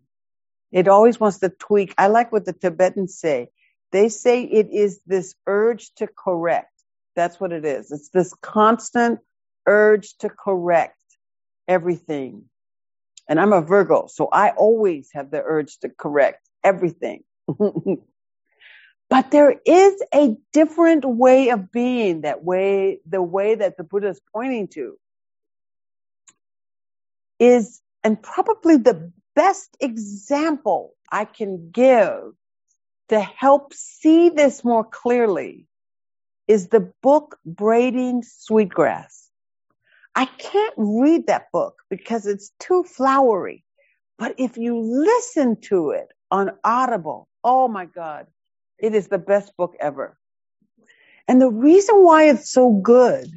It 0.71 0.87
always 0.87 1.19
wants 1.19 1.39
to 1.39 1.49
tweak. 1.49 1.93
I 1.97 2.07
like 2.07 2.31
what 2.31 2.45
the 2.45 2.53
Tibetans 2.53 3.17
say. 3.17 3.49
They 3.91 4.09
say 4.09 4.43
it 4.43 4.69
is 4.71 4.99
this 5.05 5.33
urge 5.47 5.93
to 5.95 6.07
correct. 6.07 6.71
That's 7.15 7.39
what 7.39 7.51
it 7.51 7.65
is. 7.65 7.91
It's 7.91 8.09
this 8.09 8.33
constant 8.41 9.19
urge 9.65 10.17
to 10.19 10.29
correct 10.29 10.96
everything. 11.67 12.45
And 13.29 13.39
I'm 13.39 13.53
a 13.53 13.61
Virgo, 13.61 14.07
so 14.07 14.29
I 14.31 14.51
always 14.51 15.09
have 15.13 15.31
the 15.31 15.41
urge 15.43 15.79
to 15.79 15.89
correct 15.89 16.47
everything. 16.63 17.23
but 19.09 19.31
there 19.31 19.55
is 19.65 20.01
a 20.13 20.37
different 20.53 21.05
way 21.05 21.49
of 21.49 21.71
being 21.71 22.21
that 22.21 22.43
way, 22.43 22.99
the 23.07 23.21
way 23.21 23.55
that 23.55 23.77
the 23.77 23.83
Buddha 23.83 24.09
is 24.09 24.21
pointing 24.33 24.67
to 24.69 24.97
is, 27.39 27.81
and 28.03 28.21
probably 28.21 28.77
the 28.77 29.11
best 29.35 29.75
example 29.79 30.93
I 31.11 31.25
can 31.25 31.71
give 31.71 32.33
to 33.09 33.19
help 33.19 33.73
see 33.73 34.29
this 34.29 34.63
more 34.63 34.83
clearly 34.83 35.67
is 36.47 36.67
the 36.69 36.91
book 37.01 37.37
Braiding 37.45 38.23
Sweetgrass. 38.23 39.26
I 40.17 40.25
can't 40.25 40.75
read 40.77 41.27
that 41.27 41.53
book 41.53 41.83
because 41.91 42.27
it's 42.27 42.51
too 42.59 42.83
flowery. 42.85 43.65
But 44.19 44.35
if 44.39 44.57
you 44.57 44.79
listen 44.81 45.61
to 45.69 45.91
it 45.91 46.09
on 46.31 46.51
Audible, 46.65 47.29
oh 47.43 47.69
my 47.69 47.85
God, 47.85 48.27
it 48.79 48.95
is 48.95 49.09
the 49.09 49.19
best 49.19 49.57
book 49.57 49.75
ever. 49.79 50.17
And 51.27 51.41
the 51.41 51.51
reason 51.51 52.03
why 52.03 52.29
it's 52.29 52.51
so 52.51 52.71
good 52.73 53.29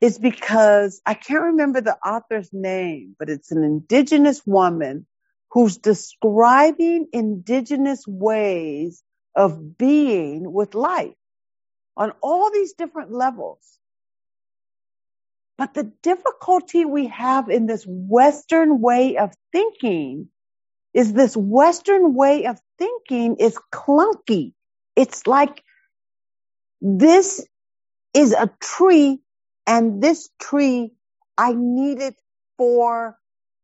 is 0.00 0.18
because 0.18 1.02
I 1.06 1.14
can't 1.14 1.44
remember 1.44 1.80
the 1.82 1.96
author's 1.98 2.50
name, 2.52 3.16
but 3.18 3.30
it's 3.30 3.52
an 3.52 3.64
indigenous 3.64 4.42
woman 4.46 5.06
who's 5.52 5.78
describing 5.78 7.08
indigenous 7.12 8.04
ways 8.08 9.04
of 9.36 9.78
being 9.78 10.52
with 10.52 10.74
life 10.74 11.14
on 11.96 12.12
all 12.22 12.50
these 12.52 12.74
different 12.74 13.12
levels. 13.12 13.60
But 15.58 15.74
the 15.74 15.92
difficulty 16.02 16.84
we 16.84 17.06
have 17.08 17.48
in 17.48 17.66
this 17.66 17.84
Western 17.86 18.80
way 18.80 19.16
of 19.16 19.32
thinking 19.52 20.28
is 20.92 21.12
this 21.12 21.36
Western 21.36 22.14
way 22.14 22.46
of 22.46 22.58
thinking 22.78 23.36
is 23.36 23.58
clunky. 23.72 24.52
It's 24.96 25.26
like 25.26 25.62
this 26.80 27.46
is 28.14 28.32
a 28.32 28.50
tree 28.60 29.20
and 29.66 30.02
this 30.02 30.30
tree 30.40 30.92
I 31.38 31.54
need 31.56 32.00
it 32.00 32.16
for 32.56 33.18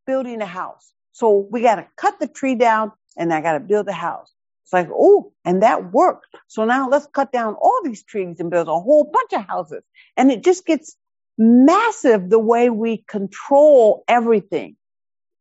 building 0.07 0.43
a 0.43 0.47
house. 0.47 0.93
So 1.13 1.47
we 1.51 1.63
got 1.63 1.77
to 1.77 1.87
cut 1.97 2.19
the 2.21 2.29
tree 2.29 2.55
down 2.55 2.93
and 3.17 3.33
I 3.33 3.41
got 3.41 3.55
to 3.55 3.61
build 3.61 3.89
a 3.89 3.93
house. 3.93 4.33
It's 4.65 4.73
like, 4.73 4.89
oh, 4.93 5.33
and 5.45 5.63
that 5.63 5.93
worked. 5.93 6.27
So 6.49 6.65
now 6.65 6.89
let's 6.89 7.07
cut 7.15 7.33
down 7.33 7.55
all 7.55 7.81
these 7.85 8.03
trees 8.03 8.41
and 8.41 8.51
build 8.51 8.69
a 8.69 8.81
whole 8.81 9.05
bunch 9.05 9.33
of 9.35 9.47
houses. 9.47 9.83
And 10.17 10.31
it 10.31 10.43
just 10.43 10.67
gets 10.67 10.97
massive 11.43 12.31
the 12.31 12.39
way 12.39 12.71
we 12.71 12.99
control 12.99 14.05
everything. 14.09 14.77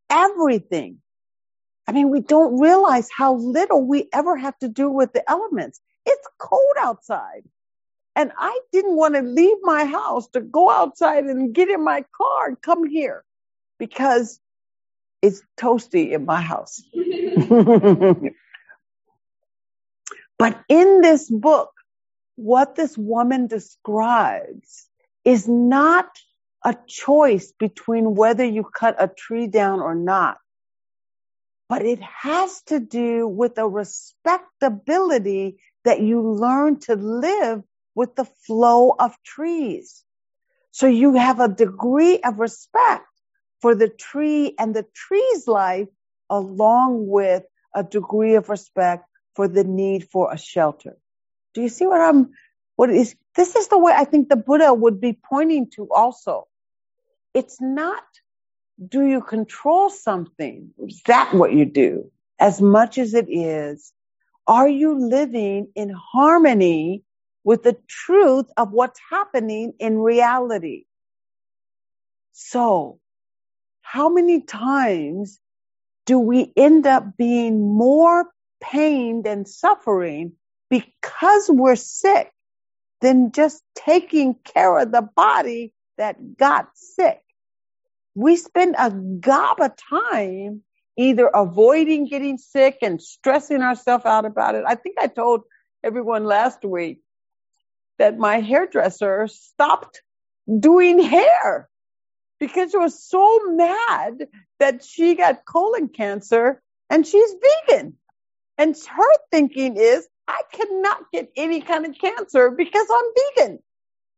Everything. 0.10 0.98
I 1.88 1.94
mean, 1.94 2.10
we 2.10 2.22
don't 2.22 2.60
realize 2.60 3.10
how 3.16 3.36
little 3.36 3.86
we 3.86 4.08
ever 4.14 4.36
have 4.36 4.58
to 4.60 4.68
do 4.68 4.90
with 4.90 5.14
the 5.14 5.30
elements. 5.30 5.80
It's 6.06 6.28
cold 6.38 6.76
outside. 6.80 7.44
And 8.16 8.32
I 8.38 8.60
didn't 8.72 8.96
want 8.96 9.16
to 9.16 9.22
leave 9.22 9.58
my 9.62 9.86
house 9.86 10.28
to 10.30 10.42
go 10.42 10.70
outside 10.70 11.24
and 11.26 11.54
get 11.54 11.70
in 11.70 11.84
my 11.84 12.04
car 12.16 12.48
and 12.48 12.62
come 12.62 12.86
here 12.86 13.24
because 13.80 14.40
it's 15.22 15.42
toasty 15.58 16.12
in 16.12 16.26
my 16.26 16.42
house. 16.42 16.82
but 20.38 20.60
in 20.68 21.02
this 21.02 21.30
book, 21.30 21.72
what 22.36 22.76
this 22.76 22.98
woman 22.98 23.48
describes 23.48 24.88
is 25.24 25.48
not 25.48 26.08
a 26.64 26.76
choice 26.88 27.52
between 27.60 28.16
whether 28.16 28.46
you 28.46 28.64
cut 28.64 28.96
a 29.00 29.08
tree 29.08 29.48
down 29.48 29.80
or 29.80 29.96
not, 29.96 30.38
but 31.70 31.84
it 31.84 32.02
has 32.02 32.62
to 32.64 32.80
do 32.80 33.28
with 33.28 33.58
a 33.58 33.68
respectability 33.68 35.60
that 35.84 36.02
you 36.02 36.22
learn 36.22 36.80
to 36.80 36.96
live 36.96 37.64
with 37.96 38.16
the 38.16 38.26
flow 38.26 38.96
of 38.98 39.16
trees. 39.24 40.04
So 40.72 40.88
you 40.88 41.16
have 41.16 41.40
a 41.40 41.50
degree 41.50 42.20
of 42.20 42.40
respect 42.40 43.06
for 43.62 43.76
the 43.76 43.90
tree 43.90 44.56
and 44.58 44.76
the 44.76 44.86
tree's 44.94 45.48
life 45.48 45.88
along 46.30 47.08
with 47.08 47.44
a 47.76 47.84
degree 47.84 48.36
of 48.36 48.50
respect 48.50 49.06
for 49.36 49.48
the 49.48 49.64
need 49.64 50.10
for 50.10 50.32
a 50.32 50.38
shelter. 50.38 50.98
Do 51.54 51.62
you 51.62 51.70
see 51.70 51.86
what 51.86 52.02
I'm, 52.02 52.32
what 52.82 52.90
is, 52.90 53.16
this 53.36 53.56
is 53.56 53.68
the 53.68 53.78
way 53.78 53.94
I 53.96 54.06
think 54.06 54.28
the 54.28 54.36
Buddha 54.36 54.74
would 54.74 55.00
be 55.00 55.14
pointing 55.14 55.70
to 55.76 55.88
also. 55.94 56.48
It's 57.32 57.62
not, 57.62 58.04
do 58.84 59.06
you 59.06 59.22
control 59.22 59.92
something? 59.92 60.72
Is 60.80 61.04
that 61.06 61.32
what 61.32 61.54
you 61.54 61.66
do? 61.66 62.10
As 62.40 62.60
much 62.60 62.98
as 62.98 63.14
it 63.14 63.28
is, 63.30 63.94
are 64.48 64.68
you 64.68 64.98
living 64.98 65.68
in 65.76 65.92
harmony 65.92 67.04
with 67.44 67.62
the 67.62 67.78
truth 67.88 68.48
of 68.58 68.72
what's 68.72 69.00
happening 69.12 69.74
in 69.78 70.00
reality? 70.00 70.86
So, 72.32 73.00
how 73.84 74.10
many 74.10 74.42
times 74.42 75.40
do 76.08 76.18
we 76.18 76.52
end 76.58 76.88
up 76.88 77.16
being 77.16 77.62
more 77.62 78.26
pained 78.60 79.28
and 79.28 79.48
suffering 79.48 80.32
because 80.72 81.48
we're 81.48 81.76
sick 81.76 82.34
than 83.02 83.32
just 83.32 83.64
taking 83.76 84.36
care 84.36 84.78
of 84.80 84.92
the 84.92 85.08
body 85.16 85.74
that 85.98 86.38
got 86.38 86.70
sick? 86.76 87.22
We 88.16 88.36
spend 88.36 88.76
a 88.78 88.92
gob 88.92 89.62
of 89.62 89.72
time 89.90 90.64
either 90.98 91.28
avoiding 91.28 92.08
getting 92.08 92.38
sick 92.38 92.78
and 92.82 93.02
stressing 93.02 93.62
ourselves 93.62 94.06
out 94.06 94.26
about 94.26 94.56
it. 94.56 94.64
I 94.68 94.76
think 94.76 94.98
I 95.00 95.08
told 95.08 95.42
everyone 95.84 96.26
last 96.26 96.64
week 96.64 97.00
that 97.98 98.18
my 98.18 98.40
hairdresser 98.40 99.28
stopped 99.28 100.02
doing 100.60 101.00
hair 101.00 101.70
because 102.40 102.72
she 102.72 102.78
was 102.78 103.02
so 103.02 103.40
mad 103.52 104.28
that 104.60 104.84
she 104.84 105.16
got 105.16 105.46
colon 105.46 105.88
cancer 105.88 106.62
and 106.90 107.06
she's 107.06 107.36
vegan. 107.68 107.96
And 108.58 108.76
her 108.76 109.18
thinking 109.32 109.78
is, 109.78 110.08
I 110.32 110.42
cannot 110.54 111.12
get 111.12 111.30
any 111.36 111.62
kind 111.62 111.86
of 111.86 111.96
cancer 112.00 112.52
because 112.52 112.88
I'm 112.90 113.06
vegan. 113.38 113.60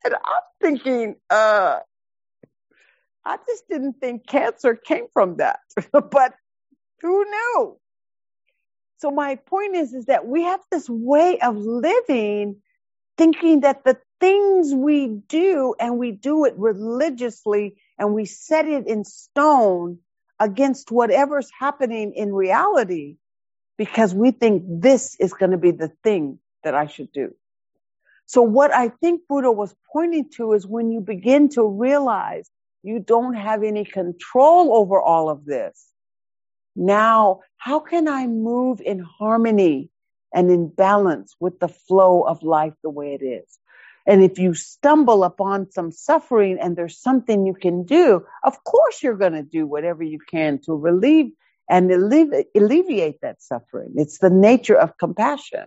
And 0.06 0.14
I'm 0.14 0.44
thinking, 0.62 1.16
uh, 1.30 1.80
I 3.26 3.38
just 3.48 3.68
didn't 3.70 3.94
think 4.00 4.28
cancer 4.28 4.76
came 4.76 5.08
from 5.12 5.38
that. 5.38 5.60
but 5.92 6.36
who 7.02 7.26
knew? 7.26 7.78
So 8.98 9.12
my 9.12 9.36
point 9.36 9.76
is, 9.76 9.94
is 9.94 10.06
that 10.06 10.28
we 10.28 10.44
have 10.44 10.62
this 10.72 10.90
way 10.90 11.40
of 11.40 11.58
living 11.58 12.58
thinking 13.18 13.62
that 13.62 13.84
the 13.84 13.98
things 14.20 14.74
we 14.74 15.08
do 15.08 15.76
and 15.80 15.98
we 15.98 16.12
do 16.12 16.46
it 16.46 16.54
religiously 16.58 17.76
and 17.98 18.14
we 18.14 18.26
set 18.26 18.68
it 18.68 18.88
in 18.88 19.04
stone 19.04 20.00
against 20.40 20.92
whatever's 20.92 21.50
happening 21.60 22.14
in 22.16 22.34
reality 22.34 23.18
because 23.78 24.14
we 24.14 24.32
think 24.32 24.64
this 24.68 25.16
is 25.20 25.34
going 25.34 25.52
to 25.52 25.58
be 25.58 25.72
the 25.72 25.92
thing 26.04 26.40
that 26.64 26.76
I 26.76 26.88
should 26.88 27.12
do. 27.12 27.34
So 28.26 28.42
what 28.42 28.74
I 28.74 28.90
think 28.90 29.22
Buddha 29.28 29.52
was 29.52 29.76
pointing 29.92 30.30
to 30.38 30.54
is 30.54 30.66
when 30.66 30.92
you 30.92 31.02
begin 31.02 31.50
to 31.50 31.68
realize 31.68 32.50
you 32.82 33.00
don't 33.00 33.34
have 33.34 33.64
any 33.64 33.86
control 33.86 34.76
over 34.76 35.00
all 35.00 35.30
of 35.30 35.46
this. 35.46 35.88
Now, 36.76 37.42
how 37.58 37.80
can 37.80 38.08
I 38.08 38.28
move 38.28 38.82
in 38.82 39.00
harmony 39.00 39.90
and 40.34 40.50
in 40.50 40.68
balance 40.68 41.36
with 41.40 41.60
the 41.60 41.68
flow 41.68 42.22
of 42.24 42.44
life 42.44 42.74
the 42.82 42.90
way 42.90 43.14
it 43.14 43.24
is? 43.24 43.60
And 44.06 44.22
if 44.22 44.38
you 44.38 44.54
stumble 44.54 45.24
upon 45.24 45.72
some 45.72 45.92
suffering 45.92 46.58
and 46.60 46.76
there's 46.76 46.98
something 46.98 47.46
you 47.46 47.54
can 47.54 47.84
do, 47.84 48.26
of 48.44 48.64
course 48.64 49.02
you're 49.02 49.16
going 49.16 49.34
to 49.34 49.44
do 49.44 49.66
whatever 49.66 50.04
you 50.04 50.20
can 50.20 50.60
to 50.66 50.74
relieve 50.74 51.32
and 51.70 51.92
alleviate, 51.92 53.22
that 53.22 53.42
suffering. 53.42 53.94
It's 53.96 54.20
the 54.20 54.30
nature 54.30 54.78
of 54.78 54.98
compassion. 54.98 55.66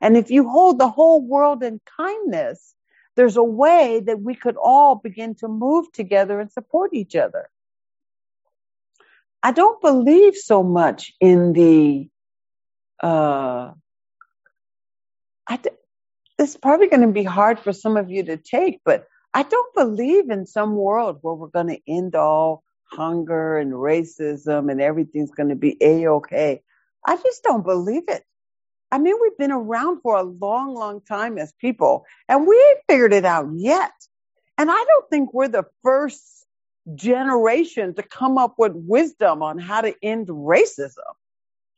And 0.00 0.16
if 0.16 0.30
you 0.30 0.48
hold 0.48 0.78
the 0.78 0.88
whole 0.88 1.20
world 1.20 1.62
in 1.62 1.80
kindness, 1.96 2.74
there's 3.16 3.36
a 3.36 3.42
way 3.42 4.00
that 4.06 4.20
we 4.20 4.34
could 4.34 4.56
all 4.56 4.94
begin 4.96 5.34
to 5.36 5.48
move 5.48 5.92
together 5.92 6.40
and 6.40 6.50
support 6.50 6.94
each 6.94 7.14
other. 7.14 7.48
I 9.42 9.52
don't 9.52 9.80
believe 9.80 10.36
so 10.36 10.62
much 10.62 11.12
in 11.20 11.52
the, 11.52 12.08
uh, 13.02 13.72
I, 15.48 15.60
it's 16.38 16.56
probably 16.56 16.88
going 16.88 17.06
to 17.06 17.12
be 17.12 17.24
hard 17.24 17.58
for 17.58 17.72
some 17.72 17.96
of 17.96 18.10
you 18.10 18.22
to 18.24 18.36
take, 18.36 18.80
but 18.84 19.06
I 19.34 19.42
don't 19.42 19.74
believe 19.74 20.30
in 20.30 20.46
some 20.46 20.76
world 20.76 21.18
where 21.22 21.34
we're 21.34 21.48
going 21.48 21.68
to 21.68 21.80
end 21.88 22.14
all 22.14 22.62
hunger 22.92 23.58
and 23.58 23.72
racism 23.72 24.70
and 24.70 24.80
everything's 24.80 25.30
going 25.30 25.48
to 25.48 25.56
be 25.56 25.76
a-okay. 25.80 26.62
I 27.06 27.16
just 27.16 27.42
don't 27.42 27.64
believe 27.64 28.04
it. 28.08 28.22
I 28.90 28.98
mean, 28.98 29.14
we've 29.20 29.38
been 29.38 29.52
around 29.52 30.02
for 30.02 30.16
a 30.16 30.22
long, 30.22 30.74
long 30.74 31.00
time 31.00 31.38
as 31.38 31.52
people 31.54 32.04
and 32.28 32.46
we 32.46 32.56
ain't 32.56 32.80
figured 32.88 33.14
it 33.14 33.24
out 33.24 33.48
yet. 33.54 33.92
And 34.58 34.70
I 34.70 34.84
don't 34.86 35.08
think 35.10 35.32
we're 35.32 35.48
the 35.48 35.64
first 35.82 36.46
generation 36.94 37.94
to 37.94 38.02
come 38.02 38.36
up 38.36 38.54
with 38.58 38.72
wisdom 38.74 39.42
on 39.42 39.58
how 39.58 39.80
to 39.80 39.94
end 40.02 40.28
racism. 40.28 40.98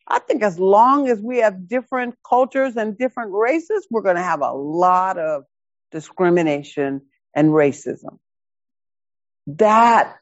I 0.06 0.18
think 0.18 0.42
as 0.42 0.58
long 0.58 1.08
as 1.08 1.20
we 1.20 1.38
have 1.38 1.68
different 1.68 2.16
cultures 2.28 2.76
and 2.76 2.98
different 2.98 3.32
races, 3.32 3.86
we're 3.90 4.02
going 4.02 4.16
to 4.16 4.22
have 4.22 4.42
a 4.42 4.52
lot 4.52 5.18
of 5.18 5.44
discrimination 5.92 7.02
and 7.34 7.50
racism. 7.50 8.18
That 9.46 10.16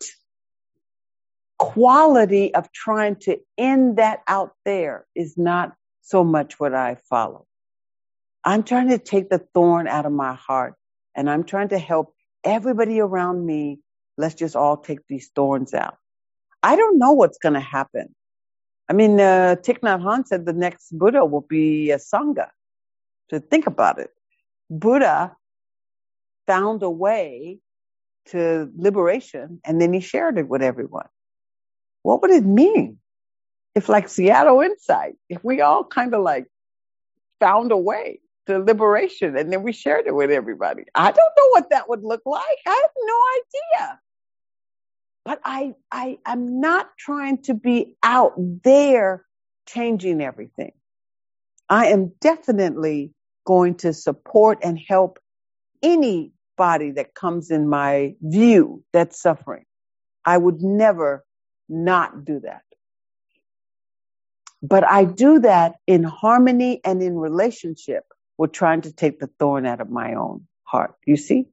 quality 1.62 2.52
of 2.56 2.72
trying 2.72 3.14
to 3.14 3.38
end 3.56 3.98
that 3.98 4.20
out 4.26 4.50
there 4.64 5.06
is 5.14 5.38
not 5.38 5.72
so 6.00 6.24
much 6.24 6.58
what 6.58 6.74
I 6.74 6.96
follow. 7.08 7.46
I'm 8.44 8.64
trying 8.64 8.88
to 8.88 8.98
take 8.98 9.30
the 9.30 9.38
thorn 9.54 9.86
out 9.86 10.04
of 10.04 10.10
my 10.10 10.34
heart 10.34 10.74
and 11.14 11.30
I'm 11.30 11.44
trying 11.44 11.68
to 11.68 11.78
help 11.78 12.14
everybody 12.42 12.98
around 12.98 13.46
me. 13.46 13.78
Let's 14.18 14.34
just 14.34 14.56
all 14.56 14.76
take 14.76 15.06
these 15.08 15.30
thorns 15.36 15.72
out. 15.72 15.98
I 16.64 16.74
don't 16.74 16.98
know 16.98 17.12
what's 17.12 17.38
going 17.38 17.54
to 17.54 17.60
happen. 17.60 18.12
I 18.88 18.94
mean, 18.94 19.20
uh, 19.20 19.54
Thich 19.62 19.78
Nhat 19.82 20.02
Hanh 20.02 20.26
said 20.26 20.44
the 20.44 20.52
next 20.52 20.90
Buddha 20.90 21.24
will 21.24 21.46
be 21.48 21.92
a 21.92 21.98
Sangha. 21.98 22.48
To 23.30 23.38
think 23.38 23.68
about 23.68 24.00
it, 24.00 24.10
Buddha 24.68 25.36
found 26.48 26.82
a 26.82 26.90
way 26.90 27.60
to 28.26 28.68
liberation 28.76 29.60
and 29.64 29.80
then 29.80 29.92
he 29.92 30.00
shared 30.00 30.38
it 30.38 30.48
with 30.48 30.60
everyone. 30.60 31.06
What 32.02 32.22
would 32.22 32.30
it 32.30 32.44
mean 32.44 32.98
if 33.74 33.88
like 33.88 34.08
Seattle 34.08 34.60
Insight, 34.60 35.14
if 35.28 35.42
we 35.44 35.60
all 35.60 35.84
kind 35.84 36.14
of 36.14 36.22
like 36.22 36.46
found 37.40 37.72
a 37.72 37.76
way 37.76 38.20
to 38.46 38.58
liberation 38.58 39.36
and 39.36 39.52
then 39.52 39.62
we 39.62 39.72
shared 39.72 40.06
it 40.06 40.14
with 40.14 40.30
everybody? 40.30 40.84
I 40.94 41.12
don't 41.12 41.16
know 41.16 41.48
what 41.50 41.70
that 41.70 41.88
would 41.88 42.02
look 42.02 42.22
like. 42.24 42.58
I 42.66 42.70
have 42.70 42.90
no 43.04 43.18
idea 43.38 44.00
but 45.24 45.40
I, 45.44 45.74
I, 45.90 46.18
I'm 46.26 46.60
not 46.60 46.90
trying 46.98 47.42
to 47.42 47.54
be 47.54 47.96
out 48.02 48.32
there 48.36 49.24
changing 49.68 50.20
everything. 50.20 50.72
I 51.68 51.86
am 51.86 52.12
definitely 52.20 53.12
going 53.46 53.76
to 53.76 53.92
support 53.92 54.58
and 54.62 54.78
help 54.78 55.18
anybody 55.82 56.90
that 56.92 57.14
comes 57.14 57.50
in 57.50 57.68
my 57.68 58.14
view 58.20 58.82
that's 58.92 59.20
suffering. 59.20 59.64
I 60.24 60.38
would 60.38 60.60
never 60.60 61.24
not 61.72 62.24
do 62.24 62.40
that. 62.40 62.62
But 64.62 64.88
I 64.88 65.04
do 65.04 65.40
that 65.40 65.76
in 65.86 66.04
harmony 66.04 66.80
and 66.84 67.02
in 67.02 67.16
relationship 67.16 68.04
with 68.38 68.52
trying 68.52 68.82
to 68.82 68.92
take 68.92 69.18
the 69.18 69.30
thorn 69.38 69.66
out 69.66 69.80
of 69.80 69.90
my 69.90 70.14
own 70.14 70.46
heart. 70.64 70.94
You 71.04 71.16
see? 71.16 71.46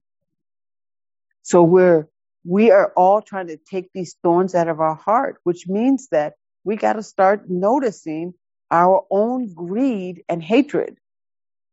So 1.42 1.64
we're 1.64 2.08
we 2.46 2.72
are 2.72 2.94
all 2.96 3.22
trying 3.22 3.48
to 3.48 3.58
take 3.58 3.92
these 3.94 4.16
thorns 4.24 4.56
out 4.56 4.68
of 4.68 4.80
our 4.80 4.96
heart, 4.96 5.40
which 5.44 5.68
means 5.68 6.08
that 6.10 6.34
we 6.64 6.76
got 6.76 6.94
to 6.94 7.04
start 7.04 7.50
noticing 7.50 8.34
our 8.72 9.06
own 9.10 9.54
greed 9.54 10.24
and 10.30 10.42
hatred 10.42 10.98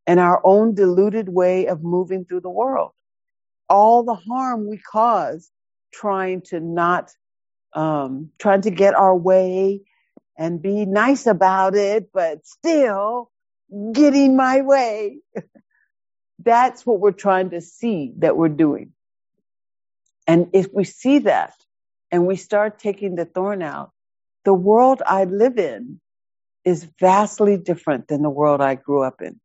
and 0.07 0.19
our 0.19 0.41
own 0.45 0.75
deluded 0.75 1.29
way 1.29 1.67
of 1.67 1.83
moving 1.83 2.25
through 2.25 2.41
the 2.41 2.51
world. 2.51 2.93
All 3.69 4.03
the 4.03 4.15
harm 4.15 4.69
we 4.69 4.79
cause 4.79 5.51
trying 5.93 6.43
to 6.43 6.61
not, 6.61 7.13
um, 7.77 8.31
trying 8.39 8.63
to 8.63 8.71
get 8.71 8.95
our 8.95 9.17
way 9.17 9.83
and 10.37 10.61
be 10.61 10.87
nice 10.87 11.27
about 11.27 11.77
it, 11.77 12.11
but 12.13 12.47
still 12.47 13.31
getting 13.93 14.37
my 14.37 14.63
way. 14.63 15.19
That's 16.45 16.85
what 16.85 17.01
we're 17.01 17.13
trying 17.13 17.51
to 17.51 17.61
see 17.61 18.13
that 18.19 18.37
we're 18.37 18.49
doing. 18.49 18.93
And 20.27 20.51
if 20.53 20.69
we 20.73 20.85
see 20.85 21.21
that 21.21 21.55
and 22.11 22.27
we 22.27 22.37
start 22.37 22.79
taking 22.79 23.15
the 23.15 23.25
thorn 23.25 23.63
out, 23.63 23.93
the 24.45 24.55
world 24.55 25.03
I 25.05 25.25
live 25.25 25.59
in 25.59 26.01
is 26.65 26.85
vastly 26.99 27.57
different 27.57 28.09
than 28.09 28.23
the 28.23 28.31
world 28.31 28.61
I 28.61 28.75
grew 28.75 29.03
up 29.03 29.23
in. 29.23 29.41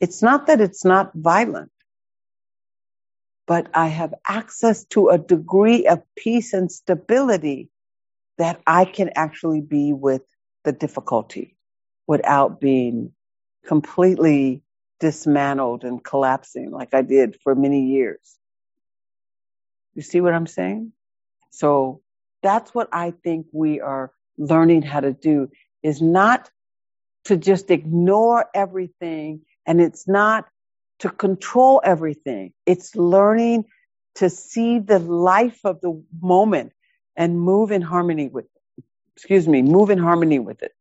It's 0.00 0.22
not 0.22 0.48
that 0.48 0.60
it's 0.60 0.84
not 0.84 1.12
violent, 1.14 1.70
but 3.46 3.68
I 3.74 3.88
have 3.88 4.14
access 4.26 4.84
to 4.86 5.08
a 5.08 5.18
degree 5.18 5.86
of 5.86 6.02
peace 6.16 6.52
and 6.52 6.70
stability 6.70 7.70
that 8.38 8.60
I 8.66 8.84
can 8.84 9.10
actually 9.14 9.60
be 9.60 9.92
with 9.92 10.22
the 10.64 10.72
difficulty 10.72 11.56
without 12.06 12.60
being 12.60 13.12
completely 13.66 14.62
dismantled 15.00 15.84
and 15.84 16.02
collapsing 16.02 16.70
like 16.70 16.94
I 16.94 17.02
did 17.02 17.36
for 17.42 17.54
many 17.54 17.86
years. 17.86 18.36
You 19.94 20.02
see 20.02 20.20
what 20.20 20.34
I'm 20.34 20.46
saying? 20.46 20.92
So 21.50 22.02
that's 22.42 22.74
what 22.74 22.88
I 22.92 23.12
think 23.24 23.46
we 23.52 23.80
are 23.80 24.12
learning 24.38 24.82
how 24.82 25.00
to 25.00 25.12
do 25.12 25.50
is 25.82 26.02
not 26.02 26.50
to 27.24 27.36
just 27.36 27.70
ignore 27.70 28.46
everything 28.54 29.42
and 29.66 29.80
it's 29.80 30.06
not 30.06 30.46
to 31.00 31.10
control 31.10 31.80
everything. 31.84 32.52
It's 32.64 32.96
learning 32.96 33.66
to 34.16 34.30
see 34.30 34.78
the 34.78 34.98
life 34.98 35.60
of 35.64 35.80
the 35.80 36.02
moment 36.20 36.72
and 37.16 37.40
move 37.40 37.70
in 37.70 37.82
harmony 37.82 38.28
with 38.28 38.46
it. 38.46 38.84
Excuse 39.16 39.48
me, 39.48 39.62
move 39.62 39.90
in 39.90 39.98
harmony 39.98 40.38
with 40.38 40.62
it. 40.62 40.72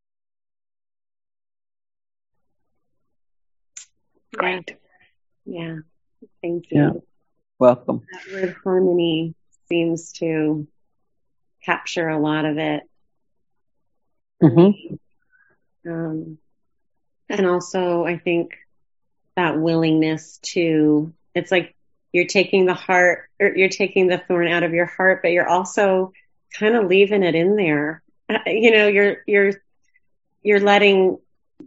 Great. 4.36 4.76
Yeah. 5.46 5.78
Thank 6.42 6.66
you. 6.72 6.82
Yeah. 6.82 6.92
Welcome. 7.60 8.02
That 8.12 8.34
word 8.34 8.56
harmony 8.64 9.36
seems 9.70 10.12
to 10.14 10.68
capture 11.64 12.10
a 12.10 12.20
lot 12.20 12.46
of 12.46 12.58
it. 12.58 12.84
Mm-hmm. 14.44 15.90
Um, 15.90 16.38
and 17.30 17.46
also, 17.48 18.06
I 18.06 18.18
think 18.18 18.52
that 19.36 19.60
willingness 19.60 20.40
to, 20.44 21.14
it's 21.34 21.52
like 21.52 21.76
you're 22.12 22.26
taking 22.26 22.66
the 22.66 22.74
heart, 22.74 23.30
or 23.40 23.56
you're 23.56 23.70
taking 23.70 24.08
the 24.08 24.18
thorn 24.18 24.48
out 24.48 24.64
of 24.64 24.74
your 24.74 24.86
heart, 24.86 25.22
but 25.22 25.32
you're 25.32 25.48
also 25.48 26.14
kind 26.54 26.76
of 26.76 26.88
leaving 26.88 27.24
it 27.24 27.36
in 27.36 27.56
there. 27.56 28.02
Uh, 28.30 28.40
you 28.48 28.72
know, 28.72 28.88
you're, 28.88 29.18
you're, 29.28 29.52
you're 30.42 30.62
letting 30.62 31.18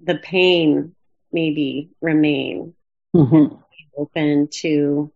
the 0.05 0.17
pain 0.17 0.95
maybe 1.31 1.91
remain 2.01 2.75
mm-hmm. 3.15 3.55
open 3.97 4.49
to, 4.49 5.13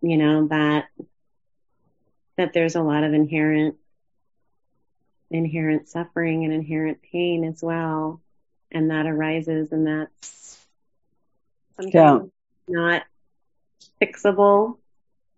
you 0.00 0.16
know, 0.16 0.48
that, 0.48 0.88
that 2.36 2.52
there's 2.52 2.74
a 2.74 2.82
lot 2.82 3.04
of 3.04 3.14
inherent, 3.14 3.76
inherent 5.30 5.88
suffering 5.88 6.44
and 6.44 6.52
inherent 6.52 7.00
pain 7.02 7.44
as 7.44 7.62
well. 7.62 8.20
And 8.72 8.90
that 8.90 9.06
arises 9.06 9.72
and 9.72 9.86
that's 9.86 10.57
sometimes 11.80 12.30
yeah. 12.68 12.74
not 12.74 13.02
fixable 14.00 14.78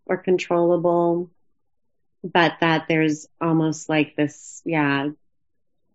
or 0.06 0.16
controllable, 0.16 1.30
but 2.22 2.54
that 2.60 2.86
there's 2.88 3.26
almost 3.40 3.88
like 3.88 4.16
this, 4.16 4.62
yeah, 4.64 5.10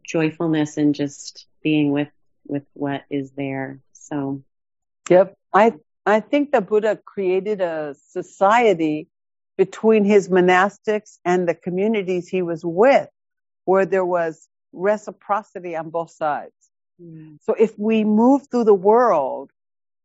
joyfulness 0.03 0.77
in 0.77 0.93
just 0.93 1.47
being 1.61 1.91
with 1.91 2.09
with 2.47 2.63
what 2.73 3.03
is 3.09 3.31
there. 3.31 3.79
So, 3.93 4.43
yep, 5.09 5.35
I 5.53 5.73
I 6.05 6.19
think 6.19 6.51
the 6.51 6.61
Buddha 6.61 6.99
created 7.03 7.61
a 7.61 7.95
society 8.09 9.07
between 9.57 10.03
his 10.03 10.29
monastics 10.29 11.17
and 11.23 11.47
the 11.47 11.55
communities 11.55 12.27
he 12.27 12.41
was 12.41 12.63
with, 12.63 13.09
where 13.63 13.85
there 13.85 14.05
was 14.05 14.47
reciprocity 14.73 15.75
on 15.75 15.89
both 15.89 16.11
sides. 16.11 16.53
Mm. 17.01 17.37
So 17.41 17.53
if 17.53 17.77
we 17.79 18.03
move 18.03 18.47
through 18.49 18.65
the 18.65 18.73
world 18.73 19.51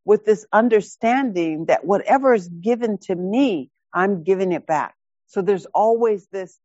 with 0.05 0.25
this 0.25 0.47
understanding 0.53 1.67
that 1.67 1.85
whatever 1.85 2.35
is 2.35 2.49
given 2.49 2.99
to 2.99 3.15
me, 3.15 3.71
I'm 3.93 4.23
giving 4.23 4.53
it 4.53 4.67
back. 4.67 4.95
So 5.27 5.43
there's 5.43 5.67
always 5.67 6.27
this 6.29 6.59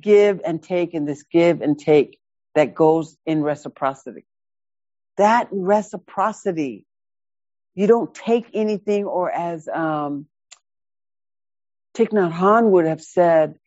give 0.00 0.40
and 0.44 0.62
take 0.62 0.94
and 0.94 1.06
this 1.06 1.24
give 1.24 1.60
and 1.60 1.78
take 1.78 2.18
that 2.54 2.74
goes 2.74 3.16
in 3.26 3.42
reciprocity 3.42 4.24
that 5.16 5.48
reciprocity. 5.50 6.86
You 7.74 7.86
don't 7.86 8.14
take 8.14 8.46
anything, 8.54 9.04
or 9.04 9.30
as 9.30 9.68
um, 9.68 10.26
Thich 11.96 12.10
Nhat 12.10 12.32
Hanh 12.32 12.70
would 12.70 12.86
have 12.86 13.02
said, 13.02 13.58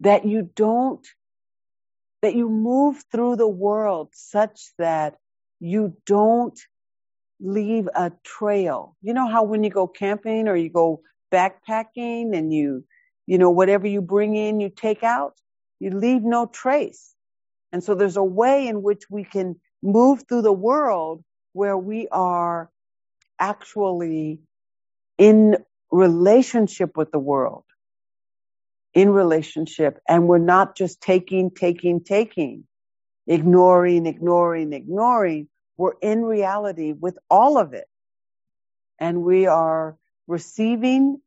that 0.00 0.24
you 0.24 0.42
don't, 0.42 1.06
that 2.22 2.34
you 2.34 2.48
move 2.48 3.04
through 3.12 3.36
the 3.36 3.48
world 3.48 4.10
such 4.12 4.70
that 4.78 5.16
you 5.60 5.96
don't 6.04 6.58
leave 7.40 7.88
a 7.94 8.12
trail. 8.24 8.96
You 9.02 9.14
know 9.14 9.28
how 9.28 9.44
when 9.44 9.64
you 9.64 9.70
go 9.70 9.86
camping 9.86 10.48
or 10.48 10.56
you 10.56 10.70
go 10.70 11.02
backpacking 11.32 12.36
and 12.36 12.52
you, 12.52 12.84
you 13.26 13.38
know, 13.38 13.50
whatever 13.50 13.86
you 13.86 14.00
bring 14.00 14.36
in, 14.36 14.60
you 14.60 14.70
take 14.70 15.02
out, 15.02 15.34
you 15.80 15.90
leave 15.90 16.22
no 16.22 16.46
trace. 16.46 17.14
And 17.72 17.82
so 17.82 17.94
there's 17.94 18.16
a 18.16 18.24
way 18.24 18.68
in 18.68 18.82
which 18.82 19.04
we 19.10 19.24
can 19.24 19.56
move 19.82 20.24
through 20.28 20.42
the 20.42 20.52
world 20.52 21.24
where 21.52 21.76
we 21.76 22.08
are 22.08 22.70
actually 23.38 24.40
in 25.18 25.56
relationship 25.90 26.96
with 26.96 27.10
the 27.12 27.18
world, 27.18 27.64
in 28.94 29.10
relationship, 29.10 29.98
and 30.08 30.28
we're 30.28 30.38
not 30.38 30.76
just 30.76 31.00
taking, 31.00 31.50
taking, 31.50 32.02
taking, 32.02 32.64
ignoring, 33.26 34.06
ignoring, 34.06 34.72
ignoring. 34.72 35.48
We're 35.76 35.94
in 36.00 36.22
reality 36.24 36.92
with 36.92 37.18
all 37.30 37.58
of 37.58 37.72
it. 37.72 37.86
And 38.98 39.22
we 39.22 39.46
are 39.46 39.96
receiving 40.26 41.20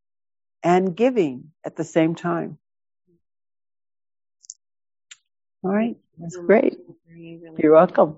and 0.63 0.95
giving 0.95 1.51
at 1.65 1.75
the 1.75 1.83
same 1.83 2.15
time. 2.15 2.57
All 5.63 5.71
right. 5.71 5.97
That's 6.17 6.37
great. 6.37 6.77
You're 7.57 7.73
welcome. 7.73 8.17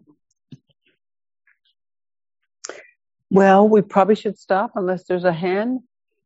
Well, 3.32 3.68
we 3.68 3.82
probably 3.82 4.16
should 4.16 4.38
stop 4.38 4.72
unless 4.76 5.04
there's 5.04 5.24
a 5.24 5.34
hand. 5.34 5.82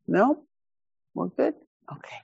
No? 0.07 0.43
We're 1.13 1.27
good? 1.27 1.53
Okay. 1.91 2.17